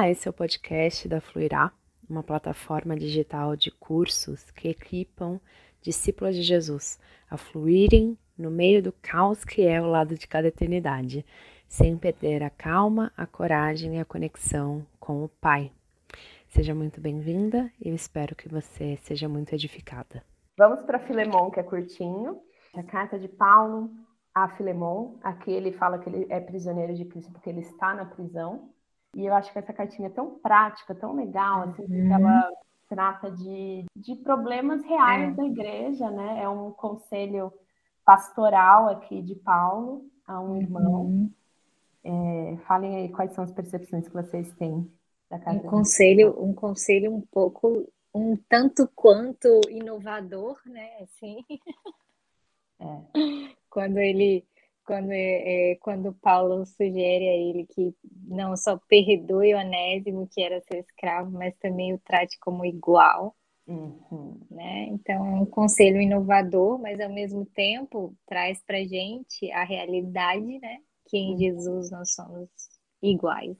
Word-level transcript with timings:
Olá, 0.00 0.08
esse 0.08 0.26
é 0.26 0.30
o 0.30 0.32
podcast 0.32 1.06
da 1.06 1.20
Fluirá, 1.20 1.70
uma 2.08 2.22
plataforma 2.22 2.96
digital 2.96 3.54
de 3.54 3.70
cursos 3.70 4.50
que 4.50 4.68
equipam 4.68 5.38
discípulos 5.82 6.34
de 6.34 6.40
Jesus 6.40 6.98
a 7.28 7.36
fluírem 7.36 8.16
no 8.34 8.50
meio 8.50 8.82
do 8.82 8.94
caos 9.02 9.44
que 9.44 9.60
é 9.60 9.78
o 9.78 9.84
lado 9.84 10.14
de 10.14 10.26
cada 10.26 10.48
eternidade, 10.48 11.22
sem 11.68 11.98
perder 11.98 12.42
a 12.42 12.48
calma, 12.48 13.12
a 13.14 13.26
coragem 13.26 13.96
e 13.96 14.00
a 14.00 14.04
conexão 14.06 14.86
com 14.98 15.22
o 15.22 15.28
Pai. 15.28 15.70
Seja 16.48 16.74
muito 16.74 16.98
bem-vinda 16.98 17.70
e 17.78 17.90
eu 17.90 17.94
espero 17.94 18.34
que 18.34 18.48
você 18.48 18.96
seja 19.02 19.28
muito 19.28 19.52
edificada. 19.52 20.24
Vamos 20.56 20.80
para 20.86 20.98
Filemon, 21.00 21.50
que 21.50 21.60
é 21.60 21.62
curtinho. 21.62 22.40
A 22.74 22.82
carta 22.82 23.18
de 23.18 23.28
Paulo 23.28 23.90
a 24.34 24.48
Filemon. 24.48 25.18
Aqui 25.22 25.50
ele 25.50 25.72
fala 25.72 25.98
que 25.98 26.08
ele 26.08 26.26
é 26.30 26.40
prisioneiro 26.40 26.94
de 26.94 27.04
Cristo 27.04 27.30
porque 27.32 27.50
ele 27.50 27.60
está 27.60 27.94
na 27.94 28.06
prisão. 28.06 28.70
E 29.16 29.26
eu 29.26 29.34
acho 29.34 29.52
que 29.52 29.58
essa 29.58 29.72
cartinha 29.72 30.08
é 30.08 30.12
tão 30.12 30.38
prática, 30.38 30.94
tão 30.94 31.14
legal, 31.14 31.62
assim, 31.62 31.82
porque 31.82 32.00
uhum. 32.00 32.12
ela 32.12 32.50
trata 32.88 33.30
de, 33.30 33.84
de 33.96 34.16
problemas 34.16 34.82
reais 34.84 35.32
é. 35.32 35.36
da 35.36 35.44
igreja, 35.44 36.10
né? 36.10 36.42
É 36.42 36.48
um 36.48 36.70
conselho 36.72 37.52
pastoral 38.04 38.88
aqui 38.88 39.22
de 39.22 39.34
Paulo 39.36 40.04
a 40.26 40.40
um 40.40 40.56
irmão. 40.56 41.02
Uhum. 41.02 41.32
É, 42.02 42.56
falem 42.66 42.96
aí 42.96 43.08
quais 43.10 43.32
são 43.32 43.44
as 43.44 43.52
percepções 43.52 44.08
que 44.08 44.14
vocês 44.14 44.52
têm 44.54 44.90
da 45.28 45.38
casa. 45.38 45.58
Um 45.58 45.62
conselho, 45.62 46.42
um 46.42 46.54
conselho 46.54 47.14
um 47.14 47.20
pouco, 47.20 47.88
um 48.12 48.36
tanto 48.48 48.88
quanto 48.94 49.60
inovador, 49.68 50.58
né? 50.66 50.90
Assim. 51.02 51.44
É. 52.80 53.00
Quando 53.70 53.98
ele 53.98 54.44
quando, 54.90 55.12
é, 55.12 55.70
é, 55.70 55.76
quando 55.76 56.12
Paulo 56.14 56.66
sugere 56.66 57.28
a 57.28 57.36
ele 57.36 57.64
que 57.64 57.94
não 58.26 58.56
só 58.56 58.76
perdoe 58.76 59.54
o 59.54 59.58
Onésimo, 59.58 60.28
que 60.28 60.42
era 60.42 60.60
seu 60.62 60.80
escravo, 60.80 61.30
mas 61.30 61.54
também 61.58 61.94
o 61.94 61.98
trate 62.00 62.36
como 62.40 62.64
igual. 62.64 63.36
Uhum. 63.68 64.40
Né? 64.50 64.86
Então, 64.88 65.14
é 65.14 65.40
um 65.42 65.46
conselho 65.46 66.00
inovador, 66.00 66.76
mas 66.80 66.98
ao 66.98 67.08
mesmo 67.08 67.46
tempo 67.46 68.16
traz 68.26 68.60
para 68.64 68.82
gente 68.82 69.48
a 69.52 69.62
realidade 69.62 70.58
né? 70.58 70.78
que 71.06 71.16
em 71.16 71.34
uhum. 71.34 71.38
Jesus 71.38 71.90
nós 71.92 72.12
somos 72.12 72.48
iguais. 73.00 73.56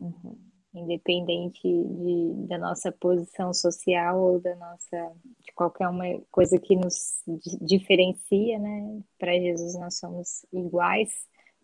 Uhum 0.00 0.51
independente 0.74 1.62
de, 1.62 2.46
da 2.48 2.58
nossa 2.58 2.90
posição 2.92 3.52
social 3.52 4.20
ou 4.20 4.40
da 4.40 4.54
nossa 4.56 5.12
de 5.40 5.52
qualquer 5.54 5.88
uma 5.88 6.04
coisa 6.30 6.58
que 6.58 6.76
nos 6.76 7.22
diferencia, 7.60 8.58
né? 8.58 9.00
Para 9.18 9.38
Jesus 9.38 9.74
nós 9.78 9.98
somos 9.98 10.46
iguais. 10.52 11.10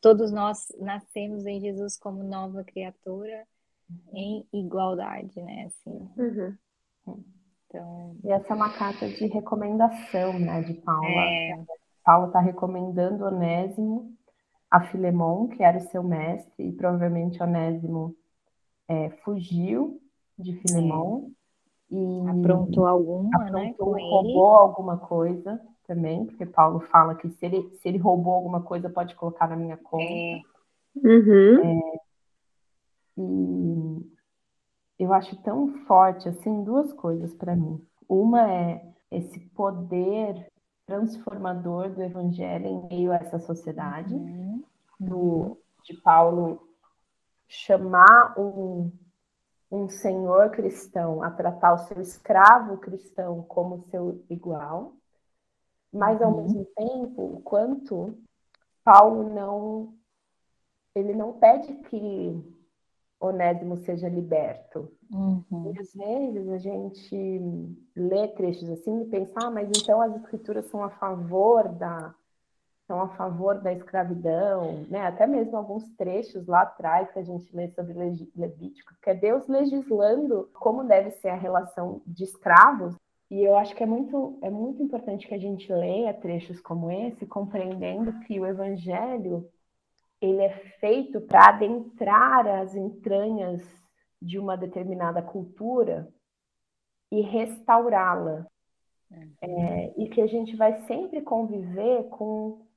Todos 0.00 0.30
nós 0.30 0.68
nascemos 0.78 1.46
em 1.46 1.60
Jesus 1.60 1.96
como 1.96 2.22
nova 2.22 2.62
criatura 2.64 3.46
em 4.12 4.46
igualdade, 4.52 5.40
né? 5.40 5.66
Assim. 5.66 6.08
Uhum. 6.16 7.24
Então, 7.66 8.16
e 8.24 8.30
essa 8.30 8.52
é 8.52 8.56
uma 8.56 8.72
carta 8.72 9.08
de 9.08 9.26
recomendação, 9.26 10.38
né, 10.38 10.62
de 10.62 10.74
Paulo. 10.74 11.04
É... 11.04 11.64
Paulo 12.04 12.28
está 12.28 12.40
recomendando 12.40 13.24
Onésimo 13.24 14.16
a 14.70 14.80
Filemon, 14.80 15.48
que 15.48 15.62
era 15.62 15.78
o 15.78 15.88
seu 15.88 16.02
mestre, 16.02 16.68
e 16.68 16.72
provavelmente 16.72 17.42
Onésimo 17.42 18.16
é, 18.88 19.10
fugiu 19.22 20.00
de 20.38 20.54
Filemão 20.54 21.30
é. 21.92 21.94
e 21.94 22.28
aprontou 22.28 22.86
alguma, 22.86 23.30
né, 23.50 23.68
aprontou, 23.68 23.94
né, 23.94 24.02
roubou 24.02 24.56
ele. 24.56 24.62
alguma 24.62 24.96
coisa 24.96 25.60
também, 25.86 26.26
porque 26.26 26.46
Paulo 26.46 26.80
fala 26.80 27.14
que 27.14 27.28
se 27.30 27.46
ele, 27.46 27.70
se 27.76 27.88
ele 27.88 27.98
roubou 27.98 28.34
alguma 28.34 28.62
coisa, 28.62 28.90
pode 28.90 29.14
colocar 29.14 29.48
na 29.48 29.56
minha 29.56 29.76
conta. 29.76 30.04
É. 30.04 30.42
Uhum. 30.96 31.64
É, 31.64 32.00
e 33.18 34.12
eu 34.98 35.12
acho 35.12 35.36
tão 35.42 35.68
forte 35.86 36.28
assim 36.28 36.62
duas 36.62 36.92
coisas 36.92 37.32
para 37.34 37.54
mim. 37.54 37.80
Uma 38.08 38.50
é 38.50 38.84
esse 39.10 39.40
poder 39.50 40.46
transformador 40.86 41.90
do 41.90 42.02
evangelho 42.02 42.66
em 42.66 42.88
meio 42.88 43.12
a 43.12 43.16
essa 43.16 43.38
sociedade, 43.38 44.14
uhum. 44.14 44.62
do, 44.98 45.58
de 45.84 45.94
Paulo 45.94 46.67
chamar 47.48 48.38
um, 48.38 48.92
um 49.70 49.88
senhor 49.88 50.50
cristão 50.50 51.22
a 51.22 51.30
tratar 51.30 51.74
o 51.74 51.78
seu 51.78 52.00
escravo 52.00 52.76
cristão 52.78 53.42
como 53.42 53.86
seu 53.90 54.22
igual, 54.28 54.92
mas 55.92 56.20
ao 56.20 56.30
uhum. 56.30 56.42
mesmo 56.42 56.64
tempo, 56.76 57.22
o 57.22 57.40
quanto 57.40 58.18
Paulo 58.84 59.28
não 59.34 59.94
ele 60.94 61.14
não 61.14 61.32
pede 61.34 61.74
que 61.74 62.58
Onésimo 63.20 63.76
seja 63.78 64.08
liberto. 64.08 64.90
Uhum. 65.12 65.72
E 65.74 65.80
às 65.80 65.92
vezes 65.92 66.48
a 66.48 66.58
gente 66.58 67.76
lê 67.96 68.28
trechos 68.28 68.68
assim 68.70 69.02
e 69.02 69.06
pensa, 69.06 69.34
ah, 69.42 69.50
mas 69.50 69.68
então 69.68 70.00
as 70.00 70.14
escrituras 70.16 70.66
são 70.66 70.82
a 70.82 70.90
favor 70.90 71.68
da, 71.68 72.14
são 72.88 73.02
a 73.02 73.08
favor 73.08 73.60
da 73.60 73.70
escravidão, 73.70 74.86
né? 74.88 75.02
até 75.02 75.26
mesmo 75.26 75.58
alguns 75.58 75.86
trechos 75.90 76.46
lá 76.46 76.62
atrás 76.62 77.10
que 77.12 77.18
a 77.18 77.22
gente 77.22 77.54
lê 77.54 77.68
sobre 77.68 77.92
Levítico, 78.34 78.94
que 79.02 79.10
é 79.10 79.14
Deus 79.14 79.46
legislando 79.46 80.48
como 80.54 80.82
deve 80.82 81.10
ser 81.10 81.28
a 81.28 81.36
relação 81.36 82.00
de 82.06 82.24
escravos. 82.24 82.96
E 83.30 83.44
eu 83.44 83.58
acho 83.58 83.76
que 83.76 83.82
é 83.82 83.86
muito, 83.86 84.38
é 84.40 84.48
muito 84.48 84.82
importante 84.82 85.28
que 85.28 85.34
a 85.34 85.38
gente 85.38 85.70
leia 85.70 86.14
trechos 86.14 86.58
como 86.62 86.90
esse, 86.90 87.26
compreendendo 87.26 88.20
que 88.20 88.40
o 88.40 88.46
Evangelho 88.46 89.46
ele 90.18 90.40
é 90.40 90.50
feito 90.80 91.20
para 91.20 91.50
adentrar 91.50 92.46
as 92.46 92.74
entranhas 92.74 93.62
de 94.20 94.38
uma 94.38 94.56
determinada 94.56 95.20
cultura 95.20 96.08
e 97.12 97.20
restaurá-la. 97.20 98.46
É, 99.40 99.94
e 99.96 100.08
que 100.08 100.20
a 100.20 100.26
gente 100.26 100.54
vai 100.54 100.82
sempre 100.86 101.22
conviver 101.22 102.04
com 102.10 102.67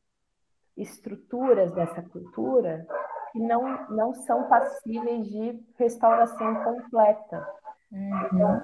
estruturas 0.81 1.72
dessa 1.74 2.02
cultura 2.02 2.86
que 3.31 3.40
não, 3.40 3.88
não 3.90 4.14
são 4.14 4.44
passíveis 4.44 5.25
de 5.28 5.59
restauração 5.78 6.56
completa. 6.64 7.47
Uhum. 7.92 8.25
Então, 8.25 8.64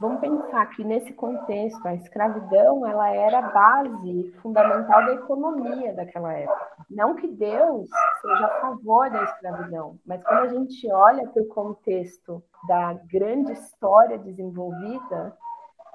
vamos 0.00 0.20
pensar 0.20 0.66
que 0.70 0.84
nesse 0.84 1.12
contexto 1.12 1.86
a 1.86 1.94
escravidão 1.94 2.86
ela 2.86 3.10
era 3.10 3.38
a 3.38 3.50
base 3.50 4.32
fundamental 4.40 5.04
da 5.04 5.14
economia 5.14 5.92
daquela 5.92 6.32
época. 6.32 6.84
Não 6.90 7.14
que 7.14 7.28
Deus 7.28 7.88
seja 8.22 8.46
a 8.46 8.60
favor 8.60 9.10
da 9.10 9.24
escravidão, 9.24 9.98
mas 10.06 10.22
quando 10.22 10.40
a 10.40 10.48
gente 10.48 10.90
olha 10.90 11.28
para 11.28 11.42
o 11.42 11.48
contexto 11.48 12.42
da 12.66 12.94
grande 12.94 13.52
história 13.52 14.18
desenvolvida, 14.18 15.36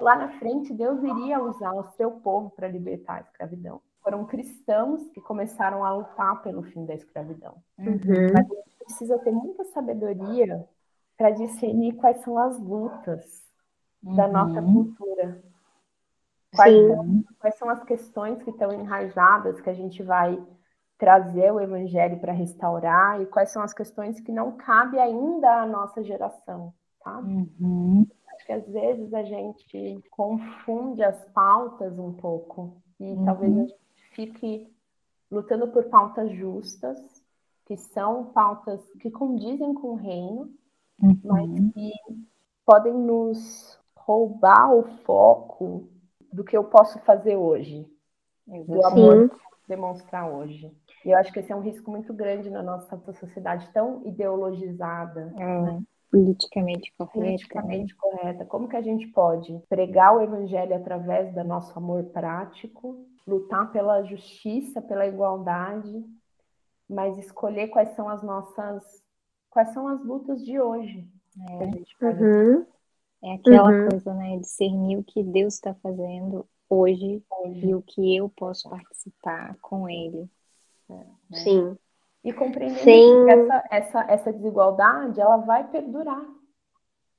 lá 0.00 0.16
na 0.16 0.28
frente 0.38 0.72
Deus 0.72 1.02
iria 1.02 1.42
usar 1.42 1.72
o 1.72 1.90
seu 1.96 2.12
povo 2.12 2.50
para 2.50 2.68
libertar 2.68 3.16
a 3.16 3.20
escravidão 3.20 3.80
foram 4.04 4.26
cristãos 4.26 5.08
que 5.08 5.20
começaram 5.20 5.82
a 5.82 5.90
lutar 5.94 6.42
pelo 6.42 6.62
fim 6.62 6.84
da 6.84 6.94
escravidão. 6.94 7.56
Uhum. 7.78 7.96
Mas 8.34 8.50
a 8.50 8.54
gente 8.54 8.76
precisa 8.78 9.18
ter 9.18 9.32
muita 9.32 9.64
sabedoria 9.64 10.68
para 11.16 11.30
discernir 11.30 11.94
quais 11.94 12.18
são 12.18 12.36
as 12.36 12.60
lutas 12.60 13.42
uhum. 14.02 14.14
da 14.14 14.28
nossa 14.28 14.60
cultura. 14.60 15.42
Quais 16.54 16.86
são, 16.86 17.24
quais 17.40 17.54
são, 17.56 17.68
as 17.68 17.82
questões 17.82 18.42
que 18.42 18.50
estão 18.50 18.72
enraizadas 18.72 19.60
que 19.60 19.70
a 19.70 19.74
gente 19.74 20.02
vai 20.02 20.40
trazer 20.98 21.50
o 21.50 21.60
evangelho 21.60 22.20
para 22.20 22.32
restaurar 22.32 23.20
e 23.20 23.26
quais 23.26 23.50
são 23.50 23.62
as 23.62 23.72
questões 23.72 24.20
que 24.20 24.30
não 24.30 24.52
cabe 24.52 24.98
ainda 24.98 25.62
à 25.62 25.66
nossa 25.66 26.02
geração, 26.04 26.72
tá? 27.02 27.18
Uhum. 27.18 28.06
Acho 28.34 28.46
que 28.46 28.52
às 28.52 28.68
vezes 28.68 29.12
a 29.14 29.24
gente 29.24 30.00
confunde 30.10 31.02
as 31.02 31.24
pautas 31.30 31.98
um 31.98 32.12
pouco 32.12 32.80
e 33.00 33.12
uhum. 33.12 33.24
talvez 33.24 33.52
a 33.52 33.60
gente 33.62 33.83
fique 34.14 34.68
lutando 35.30 35.68
por 35.68 35.84
pautas 35.84 36.30
justas, 36.32 36.98
que 37.66 37.76
são 37.76 38.26
pautas 38.26 38.80
que 39.00 39.10
condizem 39.10 39.74
com 39.74 39.88
o 39.88 39.96
reino, 39.96 40.50
uhum. 41.02 41.18
mas 41.24 41.50
que 41.72 41.92
podem 42.64 42.94
nos 42.94 43.78
roubar 43.96 44.74
o 44.74 44.84
foco 45.04 45.88
do 46.32 46.44
que 46.44 46.56
eu 46.56 46.64
posso 46.64 46.98
fazer 47.00 47.36
hoje, 47.36 47.86
do 48.46 48.84
amor 48.86 49.30
demonstrar 49.66 50.30
hoje. 50.30 50.70
E 51.04 51.10
eu 51.10 51.18
acho 51.18 51.32
que 51.32 51.40
esse 51.40 51.52
é 51.52 51.56
um 51.56 51.60
risco 51.60 51.90
muito 51.90 52.12
grande 52.12 52.50
na 52.50 52.62
nossa 52.62 52.98
sociedade 53.14 53.70
tão 53.72 54.02
ideologizada. 54.06 55.32
É. 55.38 55.62
Né? 55.62 55.82
politicamente 56.14 56.92
correta. 56.96 57.18
Politicamente 57.18 57.92
né? 57.92 57.98
correta. 58.00 58.44
Como 58.44 58.68
que 58.68 58.76
a 58.76 58.82
gente 58.82 59.08
pode 59.08 59.60
pregar 59.68 60.16
o 60.16 60.20
evangelho 60.20 60.76
através 60.76 61.34
do 61.34 61.42
nosso 61.42 61.76
amor 61.76 62.04
prático, 62.04 63.04
lutar 63.26 63.72
pela 63.72 64.02
justiça, 64.02 64.82
pela 64.82 65.06
igualdade, 65.06 66.04
mas 66.88 67.18
escolher 67.18 67.68
quais 67.68 67.90
são 67.94 68.08
as 68.08 68.22
nossas, 68.22 69.02
quais 69.50 69.70
são 69.70 69.88
as 69.88 70.04
lutas 70.04 70.44
de 70.44 70.60
hoje. 70.60 71.08
É, 71.48 72.04
uhum. 72.06 72.66
é 73.22 73.34
aquela 73.34 73.70
uhum. 73.70 73.88
coisa, 73.88 74.14
né? 74.14 74.36
Discernir 74.38 74.98
o 74.98 75.04
que 75.04 75.22
Deus 75.22 75.54
está 75.54 75.74
fazendo 75.74 76.46
hoje, 76.68 77.22
hoje, 77.30 77.66
e 77.66 77.74
o 77.74 77.82
que 77.82 78.16
eu 78.16 78.28
posso 78.28 78.68
participar 78.68 79.56
com 79.60 79.88
Ele. 79.88 80.28
É, 80.88 80.94
né? 80.94 81.38
Sim. 81.38 81.78
E 82.22 82.32
compreendendo 82.32 82.80
Sim. 82.80 83.24
que 83.24 83.30
essa, 83.30 83.64
essa, 83.70 84.00
essa 84.10 84.32
desigualdade 84.32 85.20
ela 85.20 85.38
vai 85.38 85.68
perdurar. 85.68 86.24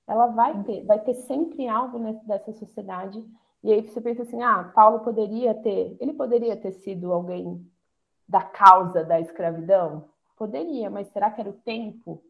Ela 0.08 0.28
vai 0.28 0.64
ter, 0.64 0.84
vai 0.86 1.00
ter 1.00 1.14
sempre 1.14 1.68
algo 1.68 2.00
dessa 2.26 2.54
sociedade. 2.54 3.24
E 3.66 3.74
aí 3.74 3.82
você 3.82 4.00
pensa 4.00 4.22
assim, 4.22 4.44
ah, 4.44 4.72
Paulo 4.76 5.00
poderia 5.00 5.56
ter, 5.56 5.98
ele 6.00 6.14
poderia 6.14 6.56
ter 6.56 6.72
sido 6.72 7.12
alguém 7.12 7.66
da 8.30 8.44
causa 8.44 9.04
da 9.04 9.20
escravidão? 9.20 10.08
Poderia, 10.38 10.88
mas 10.92 11.08
será 11.08 11.32
que 11.32 11.42
era 11.42 11.50
o 11.50 11.62
tempo? 11.62 12.24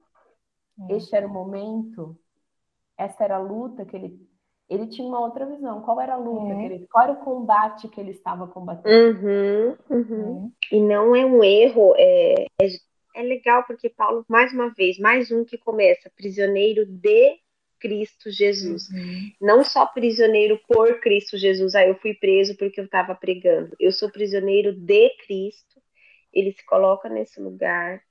É. 0.90 0.96
Este 0.96 1.14
era 1.14 1.28
o 1.28 1.30
momento? 1.30 2.18
Essa 2.98 3.26
era 3.26 3.36
a 3.36 3.40
luta 3.40 3.84
que 3.84 3.98
ele 3.98 4.26
ele 4.70 4.88
tinha 4.88 5.08
uma 5.08 5.20
outra 5.20 5.46
visão. 5.46 5.82
Qual 5.82 6.00
era 6.00 6.14
a 6.14 6.18
luta? 6.18 6.54
É. 6.54 6.66
Ele, 6.66 6.88
qual 6.88 7.04
era 7.04 7.14
o 7.14 7.24
combate 7.24 7.90
que 7.90 8.00
ele 8.00 8.12
estava 8.12 8.48
combatendo? 8.48 9.20
Uhum, 9.20 9.78
uhum. 9.90 10.52
É. 10.72 10.76
E 10.76 10.80
não 10.80 11.14
é 11.16 11.26
um 11.26 11.44
erro, 11.44 11.94
é, 11.98 12.46
é, 12.62 12.68
é, 13.14 13.24
legal 13.24 13.66
porque 13.68 13.90
Paulo, 13.90 14.26
mais 14.28 14.54
uma 14.54 14.70
vez, 14.70 14.98
mais 14.98 15.32
um 15.32 15.44
que 15.44 15.58
começa, 15.58 16.10
prisioneiro 16.16 16.86
de 16.86 17.38
Cristo 17.80 18.32
Jesus. 18.32 18.90
Uhum. 18.90 19.32
Não 19.42 19.64
só 19.64 19.86
prisioneiro 19.86 20.60
por 20.68 21.00
Cristo 21.00 21.38
Jesus, 21.38 21.76
aí 21.76 21.86
ah, 21.86 21.90
eu 21.90 21.96
fui 21.96 22.14
preso 22.14 22.56
porque 22.58 22.80
eu 22.80 22.86
estava 22.86 23.16
pregando. 23.16 23.76
Eu 23.80 23.92
sou 23.92 24.10
prisioneiro 24.10 24.74
de 24.74 25.10
Cristo. 25.26 25.82
Ele 26.34 26.52
se 26.52 26.66
coloca 26.66 27.08
nesse 27.10 27.40
lugar. 27.40 28.02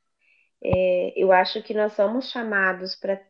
É, 0.63 1.13
eu 1.17 1.33
acho 1.33 1.63
que 1.63 1.75
nós 1.75 1.93
somos 1.93 2.31
chamados 2.31 2.95
para 2.95 3.21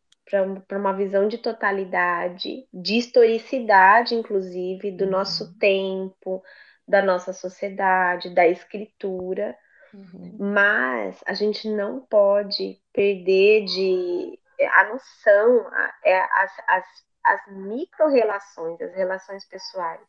para 0.66 0.78
uma 0.78 0.92
visão 0.92 1.28
de 1.28 1.38
totalidade, 1.38 2.66
de 2.72 2.96
historicidade, 2.96 4.14
inclusive, 4.14 4.90
do 4.90 5.04
uhum. 5.04 5.10
nosso 5.10 5.56
tempo, 5.58 6.42
da 6.86 7.02
nossa 7.02 7.32
sociedade, 7.32 8.34
da 8.34 8.46
escritura, 8.46 9.56
uhum. 9.92 10.36
mas 10.38 11.22
a 11.26 11.34
gente 11.34 11.68
não 11.68 12.00
pode 12.00 12.78
perder 12.92 13.64
de 13.64 14.38
a 14.60 14.84
noção, 14.84 15.70
é, 16.04 16.20
as, 16.20 16.52
as, 16.68 16.84
as 17.24 17.40
micro-relações, 17.48 18.80
as 18.80 18.94
relações 18.94 19.46
pessoais. 19.46 20.00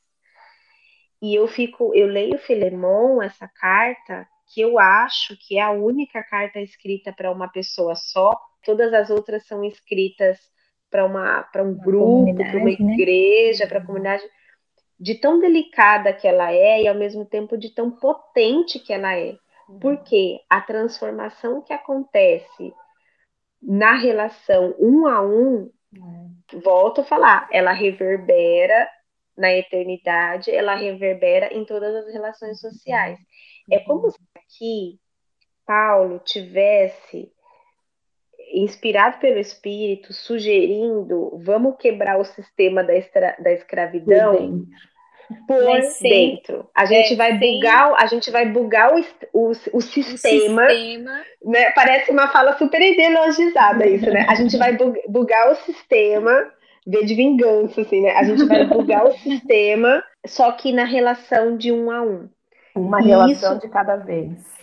E 1.22 1.34
eu 1.34 1.48
fico, 1.48 1.94
eu 1.96 2.08
leio 2.08 2.38
Filemon, 2.38 3.22
essa 3.22 3.48
carta, 3.48 4.28
que 4.54 4.62
eu 4.62 4.78
acho 4.78 5.36
que 5.40 5.58
é 5.58 5.62
a 5.62 5.72
única 5.72 6.24
carta 6.24 6.60
escrita 6.60 7.12
para 7.14 7.32
uma 7.32 7.48
pessoa 7.48 7.96
só, 7.96 8.32
todas 8.64 8.94
as 8.94 9.10
outras 9.10 9.46
são 9.48 9.64
escritas 9.64 10.40
para 10.90 11.06
uma 11.06 11.44
para 11.44 11.64
um 11.64 11.74
grupo, 11.74 12.36
para 12.36 12.58
uma 12.58 12.66
né? 12.66 12.72
igreja, 12.72 13.64
né? 13.64 13.70
para 13.70 13.80
a 13.80 13.86
comunidade, 13.86 14.24
de 15.00 15.16
tão 15.16 15.40
delicada 15.40 16.14
que 16.14 16.28
ela 16.28 16.52
é 16.52 16.84
e 16.84 16.88
ao 16.88 16.96
mesmo 16.96 17.26
tempo 17.26 17.58
de 17.58 17.74
tão 17.74 17.92
potente 17.92 18.80
que 18.80 18.94
ela 18.94 19.16
é. 19.16 19.38
Uhum. 19.68 19.80
Porque 19.80 20.40
a 20.50 20.62
transformação 20.62 21.62
que 21.62 21.74
acontece 21.74 22.74
na 23.66 23.96
relação 23.96 24.76
um 24.80 25.08
a 25.08 25.22
um, 25.22 25.72
é. 25.96 26.60
volto 26.60 27.02
a 27.02 27.04
falar, 27.04 27.50
ela 27.52 27.72
reverbera 27.72 28.88
na 29.36 29.52
eternidade, 29.54 30.52
ela 30.52 30.76
reverbera 30.76 31.54
em 31.54 31.66
todas 31.66 31.94
as 31.96 32.14
relações 32.14 32.60
sociais. 32.60 33.20
É 33.70 33.80
como 33.80 34.10
se 34.10 34.20
aqui 34.36 35.00
Paulo 35.66 36.20
tivesse 36.20 37.32
inspirado 38.54 39.18
pelo 39.18 39.40
Espírito, 39.40 40.14
sugerindo 40.14 41.38
vamos 41.44 41.76
quebrar 41.78 42.20
o 42.20 42.24
sistema 42.24 42.84
da, 42.84 42.96
estra, 42.96 43.36
da 43.40 43.52
escravidão 43.52 44.66
por 45.48 45.80
dentro. 46.01 46.68
A 46.74 46.86
gente 46.86 47.13
é, 47.13 47.16
vai 47.16 47.38
bugar, 47.38 47.94
a 47.98 48.06
gente 48.06 48.31
vai 48.31 48.45
bugar 48.45 48.95
o, 48.95 49.01
o, 49.33 49.50
o, 49.50 49.81
sistema, 49.81 50.66
o 50.66 50.69
sistema. 50.69 51.24
Né? 51.44 51.72
Parece 51.72 52.12
uma 52.12 52.27
fala 52.30 52.57
super 52.57 52.81
ideologizada 52.81 53.88
isso, 53.88 54.10
né? 54.10 54.25
A 54.30 54.36
gente 54.36 54.57
vai 54.57 54.77
bugar 55.07 55.51
o 55.51 55.56
sistema, 55.56 56.51
ver 56.86 57.06
de 57.06 57.16
vingança, 57.16 57.81
assim, 57.81 58.01
né? 58.01 58.12
A 58.12 58.24
gente 58.24 58.45
vai 58.45 58.66
bugar 58.66 59.06
o 59.06 59.13
sistema, 59.13 60.04
só 60.25 60.51
que 60.51 60.72
na 60.72 60.86
relação 60.86 61.57
de 61.57 61.72
um 61.72 61.92
a 61.92 62.01
um. 62.01 62.30
Uma 62.75 63.00
relação 63.00 63.57
isso, 63.57 63.62
de 63.62 63.69
cada 63.69 63.95
vez 63.95 64.56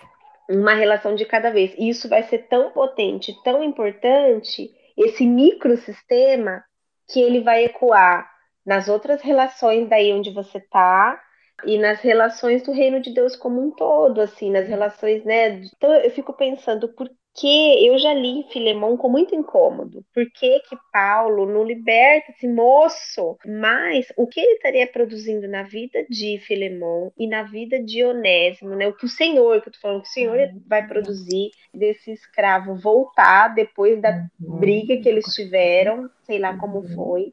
uma 0.51 0.75
relação 0.75 1.15
de 1.15 1.25
cada 1.25 1.51
vez. 1.51 1.73
E 1.79 1.89
isso 1.89 2.09
vai 2.09 2.23
ser 2.25 2.47
tão 2.49 2.71
potente, 2.71 3.35
tão 3.43 3.63
importante, 3.63 4.71
esse 4.99 5.25
microsistema, 5.27 6.63
que 7.09 7.21
ele 7.21 7.41
vai 7.41 7.65
ecoar 7.65 8.32
nas 8.65 8.89
outras 8.89 9.21
relações 9.23 9.89
daí 9.89 10.13
onde 10.13 10.31
você 10.31 10.59
está 10.59 11.21
e 11.65 11.79
nas 11.79 12.01
relações 12.01 12.63
do 12.63 12.73
reino 12.73 13.01
de 13.01 13.13
Deus 13.13 13.37
como 13.37 13.61
um 13.61 13.71
todo, 13.71 14.21
assim, 14.21 14.51
nas 14.51 14.69
relações, 14.69 15.25
né? 15.25 15.63
Então 15.77 15.93
eu 15.93 16.11
fico 16.11 16.33
pensando 16.33 16.89
por 16.89 17.09
que 17.35 17.87
eu 17.87 17.99
já 17.99 18.13
li 18.13 18.45
Filemão 18.53 18.97
com 18.97 19.09
muito 19.09 19.35
incômodo. 19.35 20.05
Por 20.15 20.31
que 20.31 20.61
que 20.61 20.77
Paulo 20.93 21.47
não 21.47 21.65
liberta 21.65 22.31
esse 22.31 22.47
moço? 22.47 23.39
Mas 23.47 24.13
o 24.17 24.27
que 24.27 24.41
ele 24.41 24.53
estaria 24.55 24.87
produzindo 24.87 25.49
na 25.49 25.63
vida 25.63 26.05
de 26.11 26.39
Filemão 26.41 27.11
e 27.17 27.27
na 27.27 27.45
vida 27.45 27.83
de 27.83 28.05
Onésimo, 28.05 28.75
né? 28.75 28.87
O 28.87 28.95
que 28.95 29.07
o 29.07 29.09
Senhor, 29.09 29.63
que 29.63 29.69
eu 29.69 29.73
tô 29.73 29.79
falando, 29.81 30.03
que 30.03 30.09
o 30.09 30.13
Senhor 30.13 30.37
uhum. 30.37 30.63
vai 30.67 30.87
produzir 30.87 31.51
desse 31.73 32.13
escravo 32.13 32.75
voltar 32.75 33.49
depois 33.55 34.01
da 34.01 34.11
uhum. 34.41 34.59
briga 34.59 34.99
que 34.99 35.09
eles 35.09 35.25
tiveram, 35.35 36.11
sei 36.25 36.39
lá 36.39 36.59
como 36.59 36.81
uhum. 36.81 36.95
foi, 36.95 37.33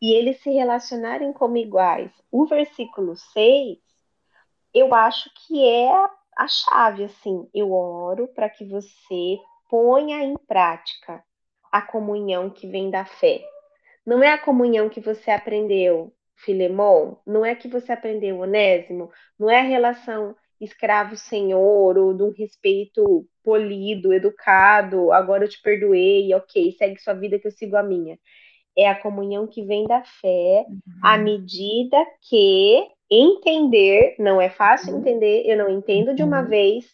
e 0.00 0.14
eles 0.14 0.40
se 0.40 0.50
relacionarem 0.50 1.32
como 1.32 1.56
iguais. 1.56 2.10
O 2.30 2.46
versículo 2.46 3.16
6, 3.16 3.78
eu 4.72 4.94
acho 4.94 5.30
que 5.34 5.64
é 5.64 5.90
a 6.36 6.46
chave, 6.46 7.04
assim, 7.04 7.48
eu 7.52 7.72
oro 7.72 8.28
para 8.28 8.48
que 8.48 8.64
você 8.64 9.38
ponha 9.68 10.22
em 10.22 10.36
prática 10.46 11.22
a 11.70 11.82
comunhão 11.82 12.48
que 12.48 12.66
vem 12.66 12.90
da 12.90 13.04
fé. 13.04 13.44
Não 14.06 14.22
é 14.22 14.32
a 14.32 14.38
comunhão 14.38 14.88
que 14.88 15.00
você 15.00 15.30
aprendeu, 15.30 16.12
Filemon, 16.36 17.16
não 17.26 17.44
é 17.44 17.54
que 17.54 17.68
você 17.68 17.92
aprendeu, 17.92 18.38
Onésimo, 18.38 19.10
não 19.38 19.50
é 19.50 19.58
a 19.58 19.64
relação 19.64 20.34
escravo-senhor 20.60 21.96
ou 21.96 22.14
de 22.14 22.22
um 22.22 22.30
respeito 22.30 23.26
polido, 23.42 24.12
educado, 24.12 25.12
agora 25.12 25.44
eu 25.44 25.48
te 25.48 25.60
perdoei, 25.60 26.32
ok, 26.34 26.72
segue 26.72 27.00
sua 27.00 27.14
vida 27.14 27.38
que 27.38 27.46
eu 27.46 27.52
sigo 27.52 27.76
a 27.76 27.82
minha. 27.82 28.18
É 28.78 28.88
a 28.88 28.94
comunhão 28.94 29.46
que 29.46 29.64
vem 29.64 29.84
da 29.86 30.02
fé, 30.04 30.64
uhum. 30.68 30.80
à 31.02 31.18
medida 31.18 31.96
que 32.28 32.86
entender, 33.10 34.14
não 34.18 34.40
é 34.40 34.48
fácil 34.48 34.94
uhum. 34.94 35.00
entender, 35.00 35.44
eu 35.46 35.56
não 35.56 35.68
entendo 35.68 36.14
de 36.14 36.22
uma 36.22 36.42
uhum. 36.42 36.48
vez, 36.48 36.86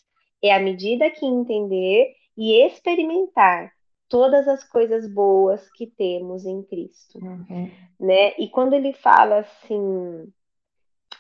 é 0.43 0.55
à 0.55 0.61
medida 0.61 1.11
que 1.11 1.27
entender 1.27 2.15
e 2.37 2.55
experimentar 2.65 3.73
todas 4.09 4.47
as 4.47 4.63
coisas 4.65 5.13
boas 5.13 5.69
que 5.73 5.87
temos 5.87 6.45
em 6.45 6.63
Cristo, 6.63 7.19
uhum. 7.19 7.71
né? 7.99 8.33
E 8.39 8.49
quando 8.49 8.75
ele 8.75 8.93
fala 8.93 9.39
assim, 9.41 10.33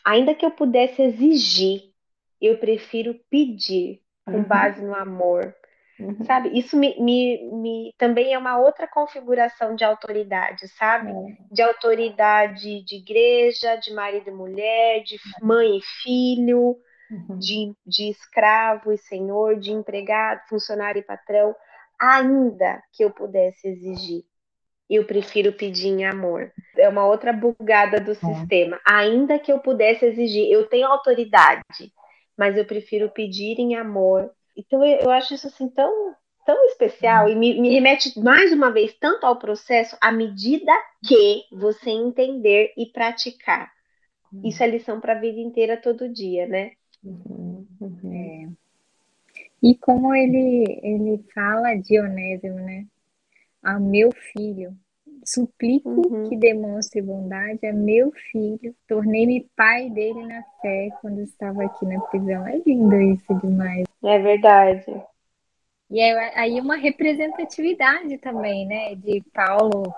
ainda 0.04 0.34
que 0.34 0.46
eu 0.46 0.50
pudesse 0.50 1.02
exigir, 1.02 1.90
eu 2.40 2.58
prefiro 2.58 3.18
pedir 3.30 4.00
com 4.24 4.38
uhum. 4.38 4.44
base 4.44 4.84
no 4.84 4.94
amor, 4.94 5.54
Uhum. 6.04 6.24
Sabe? 6.24 6.56
Isso 6.58 6.76
me, 6.76 6.94
me, 7.00 7.50
me, 7.50 7.94
também 7.96 8.34
é 8.34 8.38
uma 8.38 8.58
outra 8.58 8.86
configuração 8.86 9.74
de 9.74 9.84
autoridade, 9.84 10.68
sabe? 10.68 11.10
Uhum. 11.10 11.34
De 11.50 11.62
autoridade 11.62 12.82
de 12.84 12.96
igreja, 12.96 13.76
de 13.76 13.92
marido 13.92 14.28
e 14.28 14.32
mulher, 14.32 15.02
de 15.02 15.16
mãe 15.40 15.78
e 15.78 15.82
filho, 16.02 16.76
uhum. 17.10 17.38
de, 17.38 17.72
de 17.86 18.10
escravo 18.10 18.92
e 18.92 18.98
senhor, 18.98 19.58
de 19.58 19.72
empregado, 19.72 20.42
funcionário 20.48 21.00
e 21.00 21.04
patrão. 21.04 21.54
Ainda 21.98 22.82
que 22.92 23.02
eu 23.02 23.10
pudesse 23.10 23.66
exigir, 23.66 24.24
eu 24.90 25.06
prefiro 25.06 25.52
pedir 25.52 25.88
em 25.88 26.04
amor. 26.04 26.52
É 26.76 26.88
uma 26.88 27.06
outra 27.06 27.32
bugada 27.32 27.98
do 27.98 28.12
é. 28.12 28.14
sistema. 28.14 28.78
Ainda 28.86 29.38
que 29.38 29.50
eu 29.50 29.58
pudesse 29.58 30.04
exigir, 30.04 30.50
eu 30.50 30.66
tenho 30.68 30.86
autoridade, 30.86 31.62
mas 32.36 32.58
eu 32.58 32.64
prefiro 32.66 33.08
pedir 33.10 33.58
em 33.58 33.74
amor 33.74 34.30
então 34.56 34.84
eu, 34.84 35.00
eu 35.00 35.10
acho 35.10 35.34
isso 35.34 35.46
assim 35.46 35.68
tão, 35.68 36.14
tão 36.44 36.64
especial 36.66 37.28
e 37.28 37.34
me, 37.34 37.60
me, 37.60 37.70
remete 37.70 38.18
mais 38.18 38.52
uma 38.52 38.70
vez 38.70 38.94
tanto 38.94 39.24
ao 39.24 39.38
processo 39.38 39.96
à 40.00 40.12
medida 40.12 40.72
que 41.06 41.44
você 41.52 41.90
entender 41.90 42.72
e 42.76 42.86
praticar. 42.86 43.72
Uhum. 44.32 44.42
Isso 44.44 44.62
é 44.62 44.66
lição 44.66 45.00
para 45.00 45.14
a 45.14 45.20
vida 45.20 45.40
inteira, 45.40 45.76
todo 45.76 46.12
dia, 46.12 46.46
né? 46.46 46.72
Uhum, 47.02 47.66
uhum. 47.80 48.14
É. 48.14 48.64
E 49.62 49.74
como 49.76 50.14
ele, 50.14 50.80
ele 50.82 51.24
fala 51.34 51.74
de 51.74 51.98
Onésimo, 51.98 52.56
né? 52.56 52.86
A 53.62 53.78
meu 53.80 54.12
filho, 54.12 54.76
Suplico 55.24 55.88
uhum. 55.88 56.28
que 56.28 56.36
demonstre 56.36 57.00
bondade 57.00 57.66
a 57.66 57.72
meu 57.72 58.12
filho. 58.30 58.74
Tornei-me 58.86 59.48
pai 59.56 59.88
dele 59.90 60.26
na 60.26 60.42
fé 60.60 60.90
quando 61.00 61.20
estava 61.20 61.64
aqui 61.64 61.86
na 61.86 62.00
prisão. 62.00 62.46
É 62.46 62.60
lindo 62.66 63.00
isso 63.00 63.34
demais. 63.40 63.86
É 64.02 64.18
verdade. 64.18 64.84
E 65.90 66.00
aí 66.00 66.60
uma 66.60 66.76
representatividade 66.76 68.18
também, 68.18 68.66
né? 68.66 68.94
De 68.96 69.22
Paulo 69.32 69.94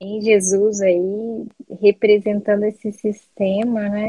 em 0.00 0.20
Jesus 0.20 0.80
aí, 0.80 1.46
representando 1.80 2.64
esse 2.64 2.92
sistema, 2.92 3.88
né? 3.88 4.06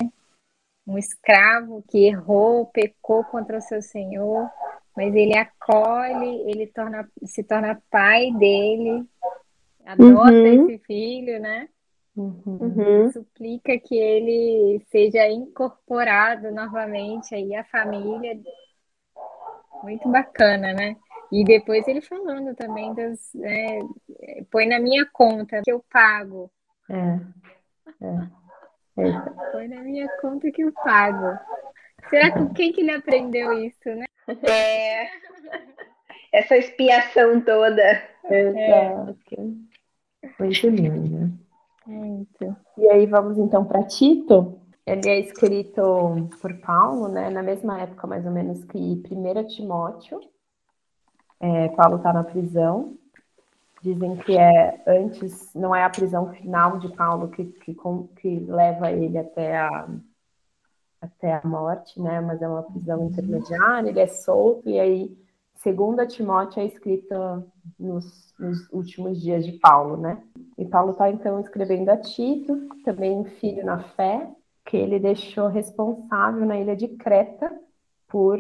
Um 0.86 0.98
escravo 0.98 1.84
que 1.88 2.08
errou, 2.08 2.66
pecou 2.68 3.24
contra 3.24 3.58
o 3.58 3.62
seu 3.62 3.82
senhor, 3.82 4.50
mas 4.96 5.14
ele 5.16 5.38
acolhe, 5.38 6.44
ele 6.50 6.68
torna, 6.68 7.10
se 7.24 7.44
torna 7.44 7.82
pai 7.90 8.32
dele, 8.34 9.06
adota 9.90 10.32
uhum. 10.32 10.70
esse 10.70 10.78
filho, 10.86 11.40
né? 11.40 11.68
Uhum. 12.16 13.12
Suplica 13.12 13.78
que 13.80 13.98
ele 13.98 14.86
seja 14.92 15.28
incorporado 15.28 16.52
novamente 16.52 17.34
aí 17.34 17.56
à 17.56 17.64
família. 17.64 18.40
Muito 19.84 20.10
bacana, 20.10 20.74
né? 20.74 20.96
E 21.32 21.44
depois 21.44 21.88
ele 21.88 22.02
falando 22.02 22.56
também 22.56 22.94
das. 22.94 23.32
Né, 23.34 23.80
põe 24.52 24.68
na 24.68 24.80
minha 24.80 25.08
conta 25.12 25.62
que 25.64 25.72
eu 25.72 25.84
pago. 25.90 26.52
É. 26.90 28.06
é. 28.06 29.08
é. 29.08 29.52
Põe 29.52 29.68
na 29.70 29.82
minha 29.82 30.10
conta 30.20 30.52
que 30.52 30.62
eu 30.62 30.74
pago. 30.74 31.40
Será 32.10 32.32
que 32.32 32.54
quem 32.54 32.74
que 32.74 32.82
ele 32.82 32.92
aprendeu 32.92 33.54
isso, 33.54 33.90
né? 33.90 34.06
É. 34.44 35.08
Essa 36.34 36.58
expiação 36.58 37.40
toda. 37.42 38.04
Exato. 38.30 39.18
É. 39.32 39.69
Muito 40.40 40.70
lindo. 40.70 41.40
Muito. 41.86 42.56
E 42.78 42.88
aí 42.90 43.06
vamos 43.06 43.38
então 43.38 43.66
para 43.66 43.84
Tito. 43.84 44.60
Ele 44.86 45.10
é 45.10 45.20
escrito 45.20 46.30
por 46.42 46.54
Paulo, 46.62 47.08
né? 47.08 47.30
Na 47.30 47.44
mesma 47.44 47.80
época, 47.80 48.08
mais 48.08 48.26
ou 48.26 48.32
menos, 48.32 48.64
que 48.64 48.78
1 48.78 49.48
Timóteo. 49.48 50.20
É, 51.40 51.70
Paulo 51.70 51.98
está 51.98 52.12
na 52.12 52.24
prisão. 52.24 52.98
Dizem 53.82 54.18
que 54.18 54.38
é 54.38 54.82
antes, 54.86 55.54
não 55.54 55.74
é 55.74 55.84
a 55.84 55.90
prisão 55.90 56.34
final 56.34 56.80
de 56.80 56.90
Paulo 56.90 57.30
que, 57.30 57.46
que, 57.46 57.76
que 58.18 58.40
leva 58.42 58.92
ele 58.92 59.18
até 59.18 59.58
a, 59.58 59.88
até 61.02 61.34
a 61.34 61.48
morte, 61.48 62.00
né? 62.02 62.20
Mas 62.20 62.42
é 62.42 62.48
uma 62.48 62.64
prisão 62.64 63.06
intermediária, 63.06 63.90
ele 63.90 64.00
é 64.00 64.08
solto, 64.08 64.70
e 64.70 64.78
aí, 64.80 65.18
segunda 65.56 66.06
Timóteo 66.06 66.62
é 66.62 66.66
escrita 66.66 67.46
nos, 67.78 68.34
nos 68.40 68.70
últimos 68.72 69.22
dias 69.22 69.46
de 69.46 69.54
Paulo, 69.54 69.98
né? 69.98 70.22
E 70.58 70.66
Paulo 70.66 70.92
está 70.92 71.10
então 71.10 71.40
escrevendo 71.40 71.90
a 71.90 71.98
Tito, 71.98 72.68
também 72.84 73.18
um 73.18 73.26
filho 73.26 73.66
na 73.66 73.80
fé, 73.80 74.30
que 74.66 74.78
ele 74.78 75.00
deixou 75.00 75.48
responsável 75.48 76.46
na 76.46 76.58
ilha 76.58 76.76
de 76.76 76.88
Creta 76.88 77.52
por 78.08 78.40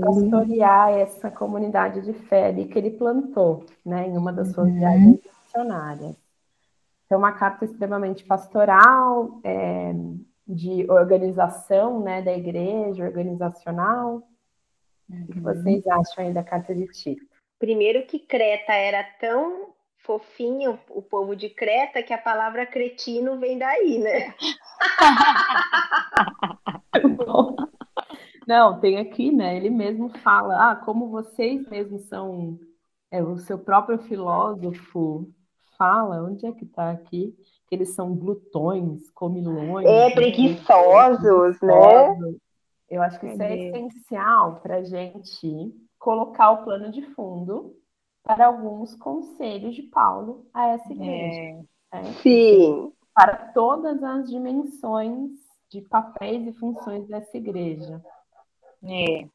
pastorear 0.00 0.90
essa 0.90 1.30
comunidade 1.30 2.02
de 2.02 2.12
fé 2.12 2.46
ali 2.46 2.66
que 2.66 2.78
ele 2.78 2.90
plantou, 2.90 3.64
né, 3.84 4.08
em 4.08 4.16
uma 4.16 4.32
das 4.32 4.52
suas 4.52 4.68
uhum. 4.68 4.74
viagens 4.74 5.20
missionárias. 5.24 6.16
Então, 7.04 7.18
uma 7.18 7.32
carta 7.32 7.64
extremamente 7.64 8.24
pastoral, 8.24 9.40
é, 9.42 9.92
de 10.46 10.90
organização, 10.90 12.00
né, 12.00 12.22
da 12.22 12.32
igreja, 12.32 13.04
organizacional. 13.04 14.22
Uhum. 15.08 15.22
O 15.22 15.26
que 15.26 15.38
uhum. 15.38 15.44
vocês 15.44 15.86
acham 15.86 16.24
aí 16.24 16.32
da 16.32 16.44
carta 16.44 16.74
de 16.74 16.86
Tito? 16.86 17.26
Primeiro 17.58 18.06
que 18.06 18.18
Creta 18.18 18.72
era 18.72 19.04
tão 19.20 19.74
fofinho, 19.98 20.78
o 20.88 21.02
povo 21.02 21.36
de 21.36 21.50
Creta, 21.50 22.02
que 22.02 22.14
a 22.14 22.18
palavra 22.18 22.64
cretino 22.64 23.38
vem 23.38 23.58
daí, 23.58 23.98
né? 23.98 24.34
Não, 28.46 28.78
tem 28.80 28.96
aqui, 28.96 29.30
né? 29.30 29.54
Ele 29.56 29.68
mesmo 29.68 30.08
fala, 30.20 30.70
ah, 30.70 30.76
como 30.76 31.10
vocês 31.10 31.68
mesmos 31.68 32.04
são, 32.04 32.58
é, 33.10 33.22
o 33.22 33.36
seu 33.36 33.58
próprio 33.58 33.98
filósofo 33.98 35.28
fala, 35.76 36.22
onde 36.22 36.46
é 36.46 36.52
que 36.52 36.64
está 36.64 36.90
aqui? 36.90 37.36
Que 37.66 37.74
eles 37.74 37.94
são 37.94 38.16
glutões, 38.16 39.10
comilões. 39.10 39.86
É, 39.86 40.08
preguiçosos, 40.10 41.60
né? 41.60 42.16
Eu 42.88 43.02
acho 43.02 43.20
que 43.20 43.26
isso 43.26 43.42
é, 43.42 43.52
é 43.52 43.68
essencial 43.68 44.62
para 44.62 44.76
a 44.76 44.82
gente 44.82 45.70
colocar 45.98 46.50
o 46.52 46.64
plano 46.64 46.90
de 46.90 47.02
fundo 47.14 47.76
para 48.22 48.46
alguns 48.46 48.94
conselhos 48.96 49.74
de 49.74 49.82
Paulo 49.82 50.46
a 50.52 50.68
essa 50.68 50.92
igreja. 50.92 51.66
É. 51.92 52.02
Né? 52.02 52.12
Sim. 52.22 52.92
Para 53.14 53.36
todas 53.52 54.02
as 54.02 54.28
dimensões 54.30 55.30
de 55.70 55.80
papéis 55.82 56.46
e 56.46 56.52
funções 56.52 57.06
dessa 57.08 57.36
igreja. 57.36 58.02
É. 58.84 59.26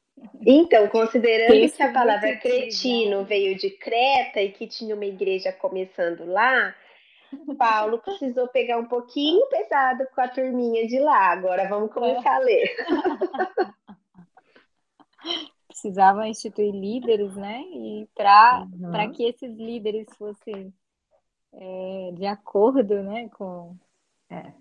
Então, 0.45 0.87
considerando 0.89 1.71
que 1.71 1.83
a 1.83 1.91
palavra 1.91 2.37
cretino 2.37 3.25
veio 3.25 3.57
de 3.57 3.71
Creta 3.71 4.39
e 4.41 4.51
que 4.51 4.67
tinha 4.67 4.95
uma 4.95 5.05
igreja 5.05 5.51
começando 5.51 6.25
lá, 6.25 6.73
Paulo 7.57 7.97
precisou 7.97 8.47
pegar 8.47 8.77
um 8.77 8.85
pouquinho 8.85 9.47
pesado 9.49 10.05
com 10.13 10.21
a 10.21 10.27
turminha 10.27 10.87
de 10.87 10.99
lá. 10.99 11.31
Agora 11.31 11.67
vamos 11.67 11.91
começar 11.91 12.29
é. 12.31 12.35
a 12.35 12.39
ler. 12.39 12.75
Precisava 15.83 16.29
instituir 16.29 16.73
líderes, 16.73 17.35
né? 17.35 17.61
E 17.73 18.07
para 18.15 18.65
uhum. 18.71 19.11
que 19.11 19.25
esses 19.25 19.53
líderes 19.57 20.07
fossem 20.17 20.73
é, 21.51 22.11
de 22.13 22.25
acordo 22.25 23.03
né, 23.03 23.27
com, 23.27 23.75
é, 24.29 24.53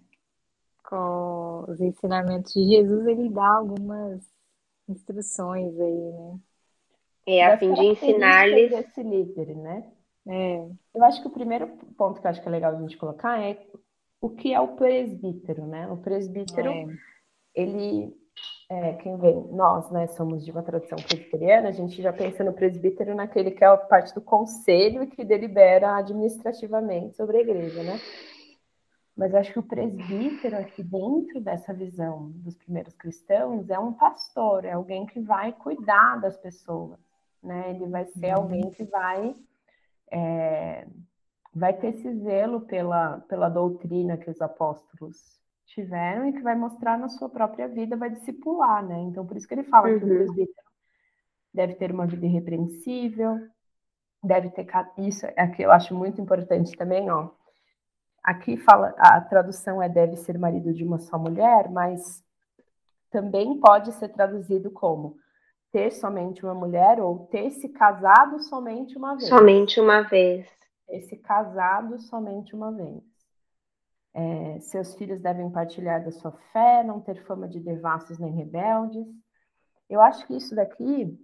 com 0.84 1.64
os 1.68 1.80
ensinamentos 1.80 2.52
de 2.52 2.64
Jesus, 2.64 3.06
ele 3.06 3.28
dá 3.28 3.46
algumas 3.46 4.20
instruções 4.88 5.78
aí, 5.78 6.12
né? 6.12 6.40
É, 7.24 7.46
a 7.46 7.56
fim 7.56 7.72
de 7.72 7.84
ensinar-lhes. 7.84 8.72
Esse 8.72 9.00
líder, 9.04 9.54
né? 9.54 9.92
É. 10.26 10.56
Eu 10.92 11.04
acho 11.04 11.22
que 11.22 11.28
o 11.28 11.32
primeiro 11.32 11.68
ponto 11.96 12.20
que 12.20 12.26
eu 12.26 12.30
acho 12.32 12.42
que 12.42 12.48
é 12.48 12.50
legal 12.50 12.74
a 12.74 12.80
gente 12.80 12.96
colocar 12.96 13.40
é 13.40 13.64
o 14.20 14.28
que 14.28 14.52
é 14.52 14.60
o 14.60 14.74
presbítero, 14.74 15.68
né? 15.68 15.86
O 15.86 15.98
presbítero, 15.98 16.68
é. 16.68 16.86
ele, 17.54 18.12
é, 18.68 18.94
quem 18.94 19.16
vê, 19.18 19.32
nós, 19.50 19.90
né, 19.90 20.06
somos 20.08 20.44
de 20.44 20.50
uma 20.50 20.62
tradição 20.62 20.96
presbiteriana, 20.96 21.68
a 21.68 21.72
gente 21.72 22.00
já 22.00 22.12
pensa 22.12 22.42
no 22.42 22.54
presbítero 22.54 23.14
naquele 23.14 23.50
que 23.50 23.62
é 23.62 23.66
a 23.66 23.76
parte 23.76 24.14
do 24.14 24.20
conselho 24.20 25.02
e 25.02 25.06
que 25.06 25.24
delibera 25.24 25.96
administrativamente 25.96 27.16
sobre 27.16 27.36
a 27.36 27.40
igreja, 27.40 27.82
né? 27.82 28.00
Mas 29.14 29.32
eu 29.32 29.40
acho 29.40 29.52
que 29.52 29.58
o 29.58 29.62
presbítero 29.62 30.56
aqui 30.56 30.82
dentro 30.82 31.38
dessa 31.40 31.74
visão 31.74 32.30
dos 32.36 32.56
primeiros 32.56 32.94
cristãos 32.94 33.68
é 33.68 33.78
um 33.78 33.92
pastor, 33.92 34.64
é 34.64 34.72
alguém 34.72 35.04
que 35.04 35.20
vai 35.20 35.52
cuidar 35.52 36.18
das 36.18 36.38
pessoas, 36.38 36.98
né? 37.42 37.70
Ele 37.70 37.86
vai 37.88 38.06
ser 38.06 38.28
uhum. 38.28 38.42
alguém 38.42 38.70
que 38.70 38.84
vai 38.84 39.34
é, 40.10 40.86
vai 41.54 41.74
ter 41.74 41.88
esse 41.88 42.18
zelo 42.20 42.62
pela, 42.62 43.20
pela 43.28 43.50
doutrina 43.50 44.16
que 44.16 44.30
os 44.30 44.40
apóstolos 44.40 45.41
tiveram 45.74 46.26
e 46.26 46.32
que 46.32 46.42
vai 46.42 46.54
mostrar 46.54 46.98
na 46.98 47.08
sua 47.08 47.28
própria 47.28 47.68
vida, 47.68 47.96
vai 47.96 48.10
discipular, 48.10 48.84
né? 48.86 49.00
Então 49.02 49.26
por 49.26 49.36
isso 49.36 49.46
que 49.46 49.54
ele 49.54 49.64
fala 49.64 49.88
uhum. 49.88 49.98
que 49.98 50.04
o 50.04 50.08
uhum. 50.08 50.16
presbítero 50.16 50.66
deve 51.52 51.74
ter 51.74 51.92
uma 51.92 52.06
vida 52.06 52.26
irrepreensível, 52.26 53.38
deve 54.22 54.50
ter 54.50 54.66
isso 54.98 55.26
é 55.36 55.46
que 55.48 55.62
eu 55.62 55.72
acho 55.72 55.94
muito 55.94 56.20
importante 56.20 56.76
também, 56.76 57.10
ó 57.10 57.30
Aqui 58.22 58.56
fala, 58.56 58.94
a 58.98 59.20
tradução 59.20 59.82
é 59.82 59.88
deve 59.88 60.16
ser 60.16 60.38
marido 60.38 60.72
de 60.72 60.84
uma 60.84 61.00
só 61.00 61.18
mulher, 61.18 61.68
mas 61.68 62.22
também 63.10 63.58
pode 63.58 63.92
ser 63.92 64.10
traduzido 64.10 64.70
como 64.70 65.16
ter 65.72 65.90
somente 65.90 66.44
uma 66.44 66.54
mulher 66.54 67.00
ou 67.00 67.26
ter 67.26 67.50
se 67.50 67.68
casado 67.68 68.40
somente 68.44 68.96
uma 68.96 69.16
vez. 69.16 69.28
Somente 69.28 69.80
uma 69.80 70.02
vez. 70.02 70.46
Ter 70.86 71.00
se 71.02 71.16
casado 71.16 71.98
somente 71.98 72.54
uma 72.54 72.70
vez. 72.70 73.02
É, 74.14 74.61
seus 74.61 74.95
filhos 74.95 75.21
devem 75.21 75.50
partilhar 75.50 76.04
da 76.04 76.11
sua 76.11 76.33
fé, 76.52 76.83
não 76.85 77.00
ter 77.00 77.25
fama 77.25 77.49
de 77.49 77.61
devassos 77.61 78.19
nem 78.19 78.33
rebeldes. 78.33 79.07
Eu 79.88 80.00
acho 80.00 80.26
que 80.26 80.37
isso 80.37 80.54
daqui 80.54 81.19